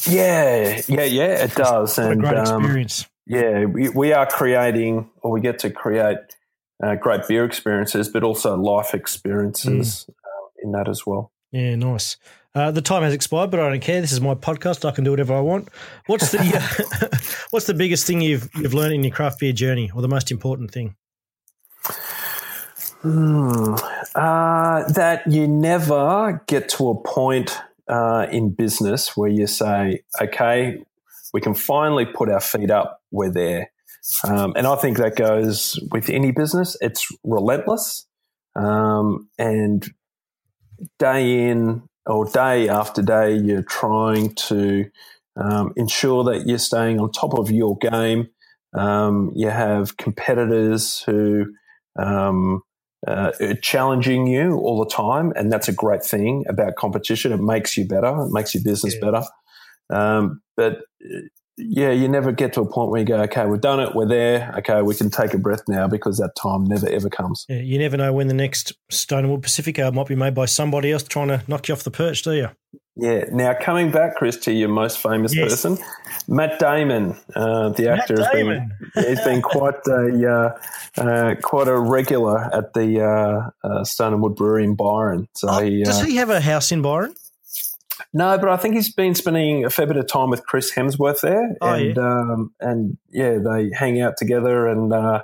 Yeah, 0.06 0.80
yeah, 0.88 1.02
yeah, 1.04 1.44
it 1.44 1.54
does. 1.54 1.98
And 1.98 2.20
great 2.20 2.36
um, 2.36 2.62
experience. 2.64 3.06
yeah, 3.26 3.64
we, 3.64 3.88
we 3.88 4.12
are 4.12 4.26
creating, 4.26 5.10
or 5.22 5.32
we 5.32 5.40
get 5.40 5.58
to 5.60 5.70
create 5.70 6.18
uh, 6.82 6.94
great 6.94 7.26
beer 7.26 7.44
experiences, 7.44 8.08
but 8.08 8.22
also 8.22 8.56
life 8.56 8.94
experiences 8.94 10.06
Mm. 10.08 10.10
uh, 10.10 10.48
in 10.62 10.72
that 10.72 10.88
as 10.88 11.04
well. 11.06 11.32
Yeah, 11.50 11.74
nice. 11.76 12.16
Uh, 12.54 12.70
the 12.70 12.82
time 12.82 13.02
has 13.02 13.12
expired, 13.14 13.50
but 13.50 13.60
I 13.60 13.68
don't 13.70 13.80
care. 13.80 14.00
This 14.00 14.12
is 14.12 14.20
my 14.20 14.34
podcast. 14.34 14.84
I 14.84 14.90
can 14.92 15.04
do 15.04 15.10
whatever 15.10 15.34
I 15.34 15.40
want. 15.40 15.68
What's 16.06 16.30
the 16.30 16.38
uh, 16.40 17.18
What's 17.50 17.66
the 17.66 17.74
biggest 17.74 18.06
thing 18.06 18.20
you've 18.20 18.48
you've 18.54 18.74
learned 18.74 18.94
in 18.94 19.02
your 19.04 19.12
craft 19.12 19.40
beer 19.40 19.52
journey, 19.52 19.90
or 19.94 20.02
the 20.02 20.08
most 20.08 20.30
important 20.30 20.70
thing? 20.70 20.94
Hmm. 23.02 23.74
Uh, 24.14 24.90
that 24.92 25.22
you 25.28 25.46
never 25.46 26.42
get 26.46 26.68
to 26.70 26.90
a 26.90 27.00
point 27.00 27.56
uh, 27.86 28.26
in 28.30 28.50
business 28.50 29.16
where 29.16 29.30
you 29.30 29.46
say, 29.46 30.02
okay, 30.20 30.82
we 31.32 31.40
can 31.40 31.54
finally 31.54 32.06
put 32.06 32.28
our 32.28 32.40
feet 32.40 32.70
up, 32.70 33.02
we're 33.10 33.30
there. 33.30 33.70
Um, 34.24 34.52
and 34.56 34.66
I 34.66 34.74
think 34.76 34.96
that 34.98 35.16
goes 35.16 35.78
with 35.92 36.10
any 36.10 36.32
business. 36.32 36.76
It's 36.80 37.06
relentless. 37.22 38.06
Um, 38.56 39.28
and 39.38 39.86
day 40.98 41.48
in 41.48 41.82
or 42.06 42.24
day 42.24 42.68
after 42.68 43.02
day, 43.02 43.36
you're 43.36 43.62
trying 43.62 44.34
to 44.34 44.90
um, 45.36 45.72
ensure 45.76 46.24
that 46.24 46.46
you're 46.46 46.58
staying 46.58 46.98
on 46.98 47.12
top 47.12 47.38
of 47.38 47.50
your 47.50 47.76
game. 47.76 48.28
Um, 48.74 49.32
you 49.34 49.50
have 49.50 49.96
competitors 49.96 51.02
who 51.02 51.46
um, 51.98 52.62
uh, 53.08 53.54
challenging 53.62 54.26
you 54.26 54.56
all 54.58 54.78
the 54.84 54.90
time, 54.90 55.32
and 55.36 55.50
that's 55.52 55.68
a 55.68 55.72
great 55.72 56.04
thing 56.04 56.44
about 56.48 56.76
competition. 56.76 57.32
It 57.32 57.40
makes 57.40 57.76
you 57.76 57.86
better. 57.86 58.08
It 58.24 58.32
makes 58.32 58.54
your 58.54 58.62
business 58.62 58.94
Yeah. 58.94 59.10
better. 59.10 59.24
Um, 59.90 60.42
but 60.56 60.72
uh, 61.04 61.20
yeah, 61.58 61.90
you 61.90 62.08
never 62.08 62.32
get 62.32 62.52
to 62.54 62.60
a 62.60 62.66
point 62.70 62.90
where 62.90 63.00
you 63.00 63.06
go, 63.06 63.20
okay, 63.22 63.44
we've 63.46 63.60
done 63.60 63.80
it, 63.80 63.94
we're 63.94 64.06
there. 64.06 64.54
Okay, 64.58 64.80
we 64.82 64.94
can 64.94 65.10
take 65.10 65.34
a 65.34 65.38
breath 65.38 65.62
now 65.68 65.86
because 65.88 66.18
that 66.18 66.34
time 66.40 66.64
never 66.64 66.88
ever 66.88 67.10
comes. 67.10 67.44
Yeah, 67.48 67.58
you 67.60 67.78
never 67.78 67.96
know 67.96 68.12
when 68.12 68.28
the 68.28 68.34
next 68.34 68.72
Stone 68.90 69.20
and 69.24 69.30
Wood 69.30 69.42
Pacific 69.42 69.78
Ale 69.78 69.92
might 69.92 70.06
be 70.06 70.14
made 70.14 70.34
by 70.34 70.46
somebody 70.46 70.92
else 70.92 71.02
trying 71.02 71.28
to 71.28 71.42
knock 71.48 71.68
you 71.68 71.74
off 71.74 71.82
the 71.82 71.90
perch, 71.90 72.22
do 72.22 72.32
you? 72.32 72.48
Yeah. 72.96 73.24
Now 73.30 73.54
coming 73.60 73.90
back, 73.92 74.16
Chris, 74.16 74.36
to 74.38 74.52
your 74.52 74.68
most 74.68 74.98
famous 74.98 75.34
Yes. 75.34 75.48
person, 75.50 75.78
Matt 76.26 76.58
Damon, 76.58 77.16
uh, 77.36 77.68
the 77.70 77.84
Matt 77.84 78.00
actor, 78.00 78.16
has 78.22 78.28
been 78.32 78.70
he's 78.94 79.20
been 79.24 79.40
quite 79.42 79.74
a 79.86 80.30
uh, 80.98 81.00
uh, 81.00 81.34
quite 81.42 81.68
a 81.68 81.78
regular 81.78 82.52
at 82.54 82.72
the 82.74 83.00
uh, 83.00 83.50
uh, 83.68 83.84
Stone 83.84 84.14
and 84.14 84.22
Wood 84.22 84.34
Brewery 84.34 84.64
in 84.64 84.74
Byron. 84.74 85.28
So 85.36 85.48
Oh, 85.48 85.58
he, 85.60 85.84
does 85.84 86.02
uh, 86.02 86.06
he 86.06 86.16
have 86.16 86.30
a 86.30 86.40
house 86.40 86.72
in 86.72 86.82
Byron? 86.82 87.14
No, 88.12 88.38
but 88.38 88.48
I 88.48 88.56
think 88.56 88.74
he's 88.74 88.92
been 88.92 89.14
spending 89.14 89.64
a 89.64 89.70
fair 89.70 89.86
bit 89.86 89.96
of 89.96 90.06
time 90.06 90.30
with 90.30 90.44
Chris 90.46 90.72
Hemsworth 90.74 91.20
there, 91.20 91.56
Oh, 91.60 91.72
and 91.74 91.98
um, 91.98 92.54
and 92.60 92.98
yeah, 93.10 93.38
they 93.38 93.70
hang 93.76 94.00
out 94.00 94.16
together, 94.16 94.66
and 94.66 94.92
uh, 94.92 95.22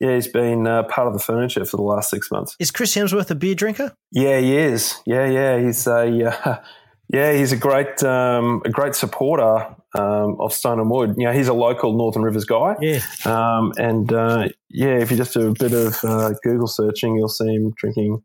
yeah, 0.00 0.14
he's 0.14 0.28
been 0.28 0.66
uh, 0.66 0.82
part 0.84 1.06
of 1.08 1.14
the 1.14 1.18
furniture 1.20 1.64
for 1.64 1.76
the 1.76 1.82
last 1.82 2.10
six 2.10 2.30
months. 2.30 2.56
Is 2.58 2.70
Chris 2.70 2.94
Hemsworth 2.94 3.30
a 3.30 3.34
beer 3.34 3.54
drinker? 3.54 3.94
Yeah, 4.12 4.38
he 4.40 4.56
is. 4.56 4.94
Yeah, 5.06 5.26
yeah, 5.26 5.58
he's 5.58 5.86
a 5.86 6.30
uh, 6.30 6.60
yeah, 7.08 7.32
he's 7.32 7.52
a 7.52 7.56
great 7.56 8.02
um, 8.02 8.62
a 8.64 8.70
great 8.70 8.94
supporter 8.94 9.74
um, 9.94 10.36
of 10.40 10.52
Stone 10.52 10.80
and 10.80 10.90
Wood. 10.90 11.14
You 11.16 11.24
know, 11.26 11.32
he's 11.32 11.48
a 11.48 11.54
local 11.54 11.96
Northern 11.96 12.22
Rivers 12.22 12.44
guy, 12.44 12.76
Yeah. 12.80 13.00
um, 13.24 13.72
and 13.78 14.12
uh, 14.12 14.48
yeah, 14.70 14.98
if 14.98 15.10
you 15.10 15.16
just 15.16 15.32
do 15.32 15.48
a 15.48 15.52
bit 15.54 15.72
of 15.72 15.96
uh, 16.04 16.32
Google 16.42 16.66
searching, 16.68 17.16
you'll 17.16 17.28
see 17.28 17.54
him 17.54 17.72
drinking 17.76 18.22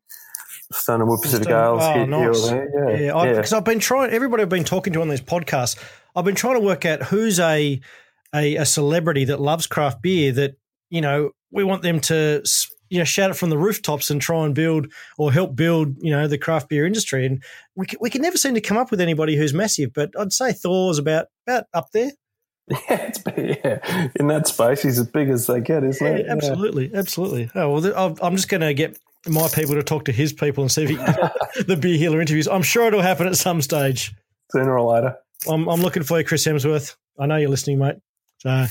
Stone 0.74 1.01
and 1.01 1.09
Wood 1.09 1.22
Pacific 1.22 1.45
Stone- 1.45 1.80
Ales 1.80 1.84
oh, 1.84 2.05
nice. 2.05 2.49
there. 2.49 2.69
Yeah, 2.91 2.97
Yeah, 3.07 3.24
yeah. 3.26 3.34
because 3.36 3.53
I've 3.53 3.63
been 3.65 3.80
trying. 3.80 4.11
Everybody 4.11 4.43
I've 4.43 4.49
been 4.49 4.63
talking 4.63 4.93
to 4.93 5.01
on 5.01 5.09
these 5.09 5.22
podcasts, 5.22 5.78
I've 6.15 6.26
been 6.26 6.36
trying 6.36 6.55
to 6.55 6.61
work 6.65 6.86
out 6.86 7.03
who's 7.03 7.39
a, 7.39 7.80
a 8.36 8.55
a 8.55 8.65
celebrity 8.65 9.26
that 9.26 9.39
loves 9.41 9.67
craft 9.67 10.01
beer. 10.01 10.32
That 10.32 10.55
you 10.89 11.01
know, 11.01 11.32
we 11.51 11.63
want 11.63 11.82
them 11.84 11.99
to 12.01 12.43
you 12.89 12.97
know 12.99 13.05
shout 13.05 13.32
it 13.32 13.36
from 13.36 13.49
the 13.49 13.57
rooftops 13.57 14.09
and 14.09 14.22
try 14.22 14.43
and 14.45 14.53
build 14.53 14.88
or 15.17 15.32
help 15.32 15.55
build 15.55 15.95
you 16.01 16.11
know 16.11 16.28
the 16.28 16.38
craft 16.38 16.69
beer 16.69 16.86
industry. 16.86 17.26
And 17.26 17.43
we 17.76 17.86
can, 17.86 17.99
we 18.01 18.09
can 18.09 18.22
never 18.22 18.38
seem 18.38 18.53
to 18.55 18.61
come 18.61 18.78
up 18.78 18.91
with 18.91 18.99
anybody 19.01 19.36
who's 19.38 19.53
massive. 19.53 19.93
But 19.93 20.11
I'd 20.19 20.34
say 20.34 20.51
Thor's 20.53 20.97
about 20.97 21.28
about 21.47 21.65
up 21.74 21.91
there. 21.93 22.11
Yeah, 22.89 22.95
it's 23.07 23.17
big, 23.17 23.59
yeah. 23.65 24.07
In 24.17 24.28
that 24.28 24.47
space, 24.47 24.82
he's 24.84 24.97
as 24.97 25.07
big 25.07 25.30
as 25.30 25.47
they 25.47 25.59
get, 25.59 25.84
isn't 25.84 26.05
Yeah, 26.05 26.13
it? 26.13 26.26
Yeah. 26.28 26.32
absolutely, 26.32 26.91
absolutely. 26.93 27.49
Oh 27.53 27.72
well, 27.80 28.17
I'm 28.22 28.36
just 28.38 28.47
going 28.47 28.61
to 28.61 28.74
get 28.74 28.97
my 29.28 29.47
people 29.49 29.76
to 29.76 29.84
talk 29.84 30.05
to 30.05 30.11
his 30.11 30.34
people 30.34 30.63
and 30.63 30.72
see 30.72 30.84
if 30.84 30.89
he, 30.89 30.95
the 31.63 31.78
beer 31.78 31.97
healer 31.97 32.22
interviews. 32.22 32.47
I'm 32.47 32.63
sure 32.63 32.88
it'll 32.88 33.01
happen 33.01 33.28
at 33.28 33.36
some 33.36 33.61
stage. 33.61 34.13
Sooner 34.51 34.78
or 34.78 34.95
later. 34.95 35.17
I'm, 35.47 35.67
I'm 35.67 35.82
looking 35.82 36.03
for 36.03 36.19
you, 36.19 36.26
Chris 36.26 36.45
Hemsworth. 36.45 36.95
I 37.19 37.26
know 37.26 37.38
you're 37.38 37.49
listening, 37.49 37.80
mate. 37.80 37.95
So, 38.39 38.65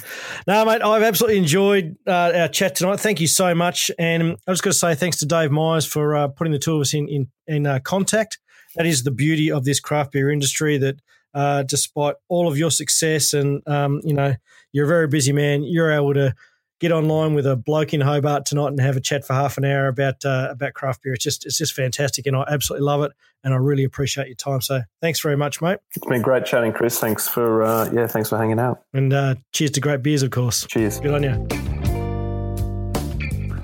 no, 0.48 0.64
mate, 0.64 0.82
I've 0.82 1.02
absolutely 1.02 1.38
enjoyed 1.38 1.96
uh, 2.04 2.32
our 2.34 2.48
chat 2.48 2.74
tonight. 2.74 2.98
Thank 2.98 3.20
you 3.20 3.28
so 3.28 3.54
much. 3.54 3.88
And 4.00 4.36
I 4.46 4.50
was 4.50 4.60
going 4.60 4.72
to 4.72 4.78
say 4.78 4.96
thanks 4.96 5.18
to 5.18 5.26
Dave 5.26 5.52
Myers 5.52 5.86
for 5.86 6.16
uh, 6.16 6.26
putting 6.26 6.52
the 6.52 6.58
two 6.58 6.74
of 6.74 6.80
us 6.80 6.92
in 6.92 7.08
in, 7.08 7.28
in 7.46 7.66
uh, 7.66 7.78
contact. 7.78 8.40
That 8.74 8.86
is 8.86 9.04
the 9.04 9.12
beauty 9.12 9.50
of 9.50 9.64
this 9.64 9.78
craft 9.78 10.10
beer 10.10 10.28
industry. 10.28 10.76
That 10.78 10.96
uh, 11.34 11.62
despite 11.62 12.16
all 12.28 12.48
of 12.48 12.58
your 12.58 12.72
success 12.72 13.32
and 13.32 13.62
um, 13.68 14.00
you 14.02 14.12
know 14.12 14.34
you're 14.72 14.86
a 14.86 14.88
very 14.88 15.06
busy 15.06 15.32
man, 15.32 15.62
you're 15.62 15.92
able 15.92 16.14
to 16.14 16.34
get 16.80 16.90
online 16.90 17.34
with 17.34 17.46
a 17.46 17.54
bloke 17.54 17.94
in 17.94 18.00
Hobart 18.00 18.46
tonight 18.46 18.68
and 18.68 18.80
have 18.80 18.96
a 18.96 19.00
chat 19.00 19.24
for 19.24 19.34
half 19.34 19.56
an 19.58 19.64
hour 19.64 19.86
about 19.86 20.24
uh, 20.24 20.48
about 20.50 20.74
craft 20.74 21.02
beer. 21.02 21.12
It's 21.12 21.22
just 21.22 21.46
it's 21.46 21.58
just 21.58 21.74
fantastic, 21.74 22.26
and 22.26 22.34
I 22.34 22.44
absolutely 22.48 22.84
love 22.84 23.02
it. 23.02 23.12
And 23.44 23.54
I 23.54 23.56
really 23.56 23.84
appreciate 23.84 24.26
your 24.26 24.36
time. 24.36 24.60
So, 24.60 24.82
thanks 25.00 25.20
very 25.20 25.36
much, 25.36 25.62
mate. 25.62 25.78
It's 25.94 26.06
been 26.06 26.20
great 26.20 26.44
chatting, 26.44 26.72
Chris. 26.72 26.98
Thanks 26.98 27.28
for 27.28 27.62
uh, 27.62 27.90
yeah, 27.92 28.06
thanks 28.06 28.28
for 28.28 28.36
hanging 28.36 28.58
out. 28.58 28.82
And 28.92 29.12
uh, 29.12 29.36
cheers 29.52 29.70
to 29.72 29.80
great 29.80 30.02
beers, 30.02 30.22
of 30.22 30.30
course. 30.30 30.66
Cheers. 30.66 31.00
Good 31.00 31.14
on 31.14 31.22
you. 31.22 31.46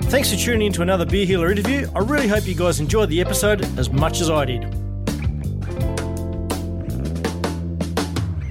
Thanks 0.08 0.30
for 0.30 0.36
tuning 0.36 0.68
in 0.68 0.72
to 0.74 0.82
another 0.82 1.04
Beer 1.04 1.26
Healer 1.26 1.50
interview. 1.50 1.88
I 1.94 1.98
really 1.98 2.28
hope 2.28 2.46
you 2.46 2.54
guys 2.54 2.78
enjoyed 2.78 3.08
the 3.08 3.20
episode 3.20 3.64
as 3.76 3.90
much 3.90 4.20
as 4.20 4.30
I 4.30 4.44
did. 4.44 4.85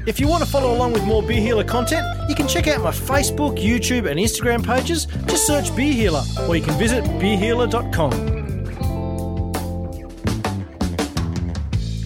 If 0.06 0.20
you 0.20 0.28
want 0.28 0.44
to 0.44 0.50
follow 0.50 0.72
along 0.72 0.94
with 0.94 1.04
more 1.04 1.24
Beer 1.24 1.42
Healer 1.42 1.64
content, 1.64 2.06
you 2.30 2.36
can 2.36 2.48
check 2.48 2.68
out 2.68 2.84
my 2.84 2.92
Facebook, 2.92 3.58
YouTube, 3.58 4.08
and 4.08 4.20
Instagram 4.20 4.64
pages. 4.64 5.08
Just 5.26 5.48
search 5.48 5.76
Beer 5.76 5.94
Healer, 5.94 6.22
or 6.48 6.56
you 6.56 6.62
can 6.62 6.78
visit 6.78 7.04
beerhealer.com. 7.04 8.14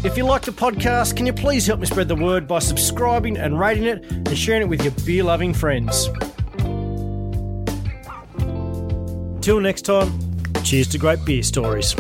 If 0.05 0.15
you 0.15 0.23
like 0.23 0.43
the 0.43 0.51
podcast, 0.51 1.17
can 1.17 1.25
you 1.25 1.33
please 1.33 1.67
help 1.67 1.81
me 1.81 1.87
spread 1.87 2.07
the 2.07 2.15
word 2.15 2.47
by 2.47 2.59
subscribing 2.59 3.37
and 3.37 3.59
rating 3.59 3.83
it 3.83 4.09
and 4.09 4.37
sharing 4.37 4.61
it 4.61 4.69
with 4.69 4.81
your 4.81 4.93
beer 5.05 5.25
loving 5.25 5.53
friends? 5.53 6.07
Till 9.41 9.59
next 9.59 9.81
time, 9.81 10.17
cheers 10.63 10.87
to 10.89 10.97
great 10.97 11.25
beer 11.25 11.43
stories. 11.43 11.95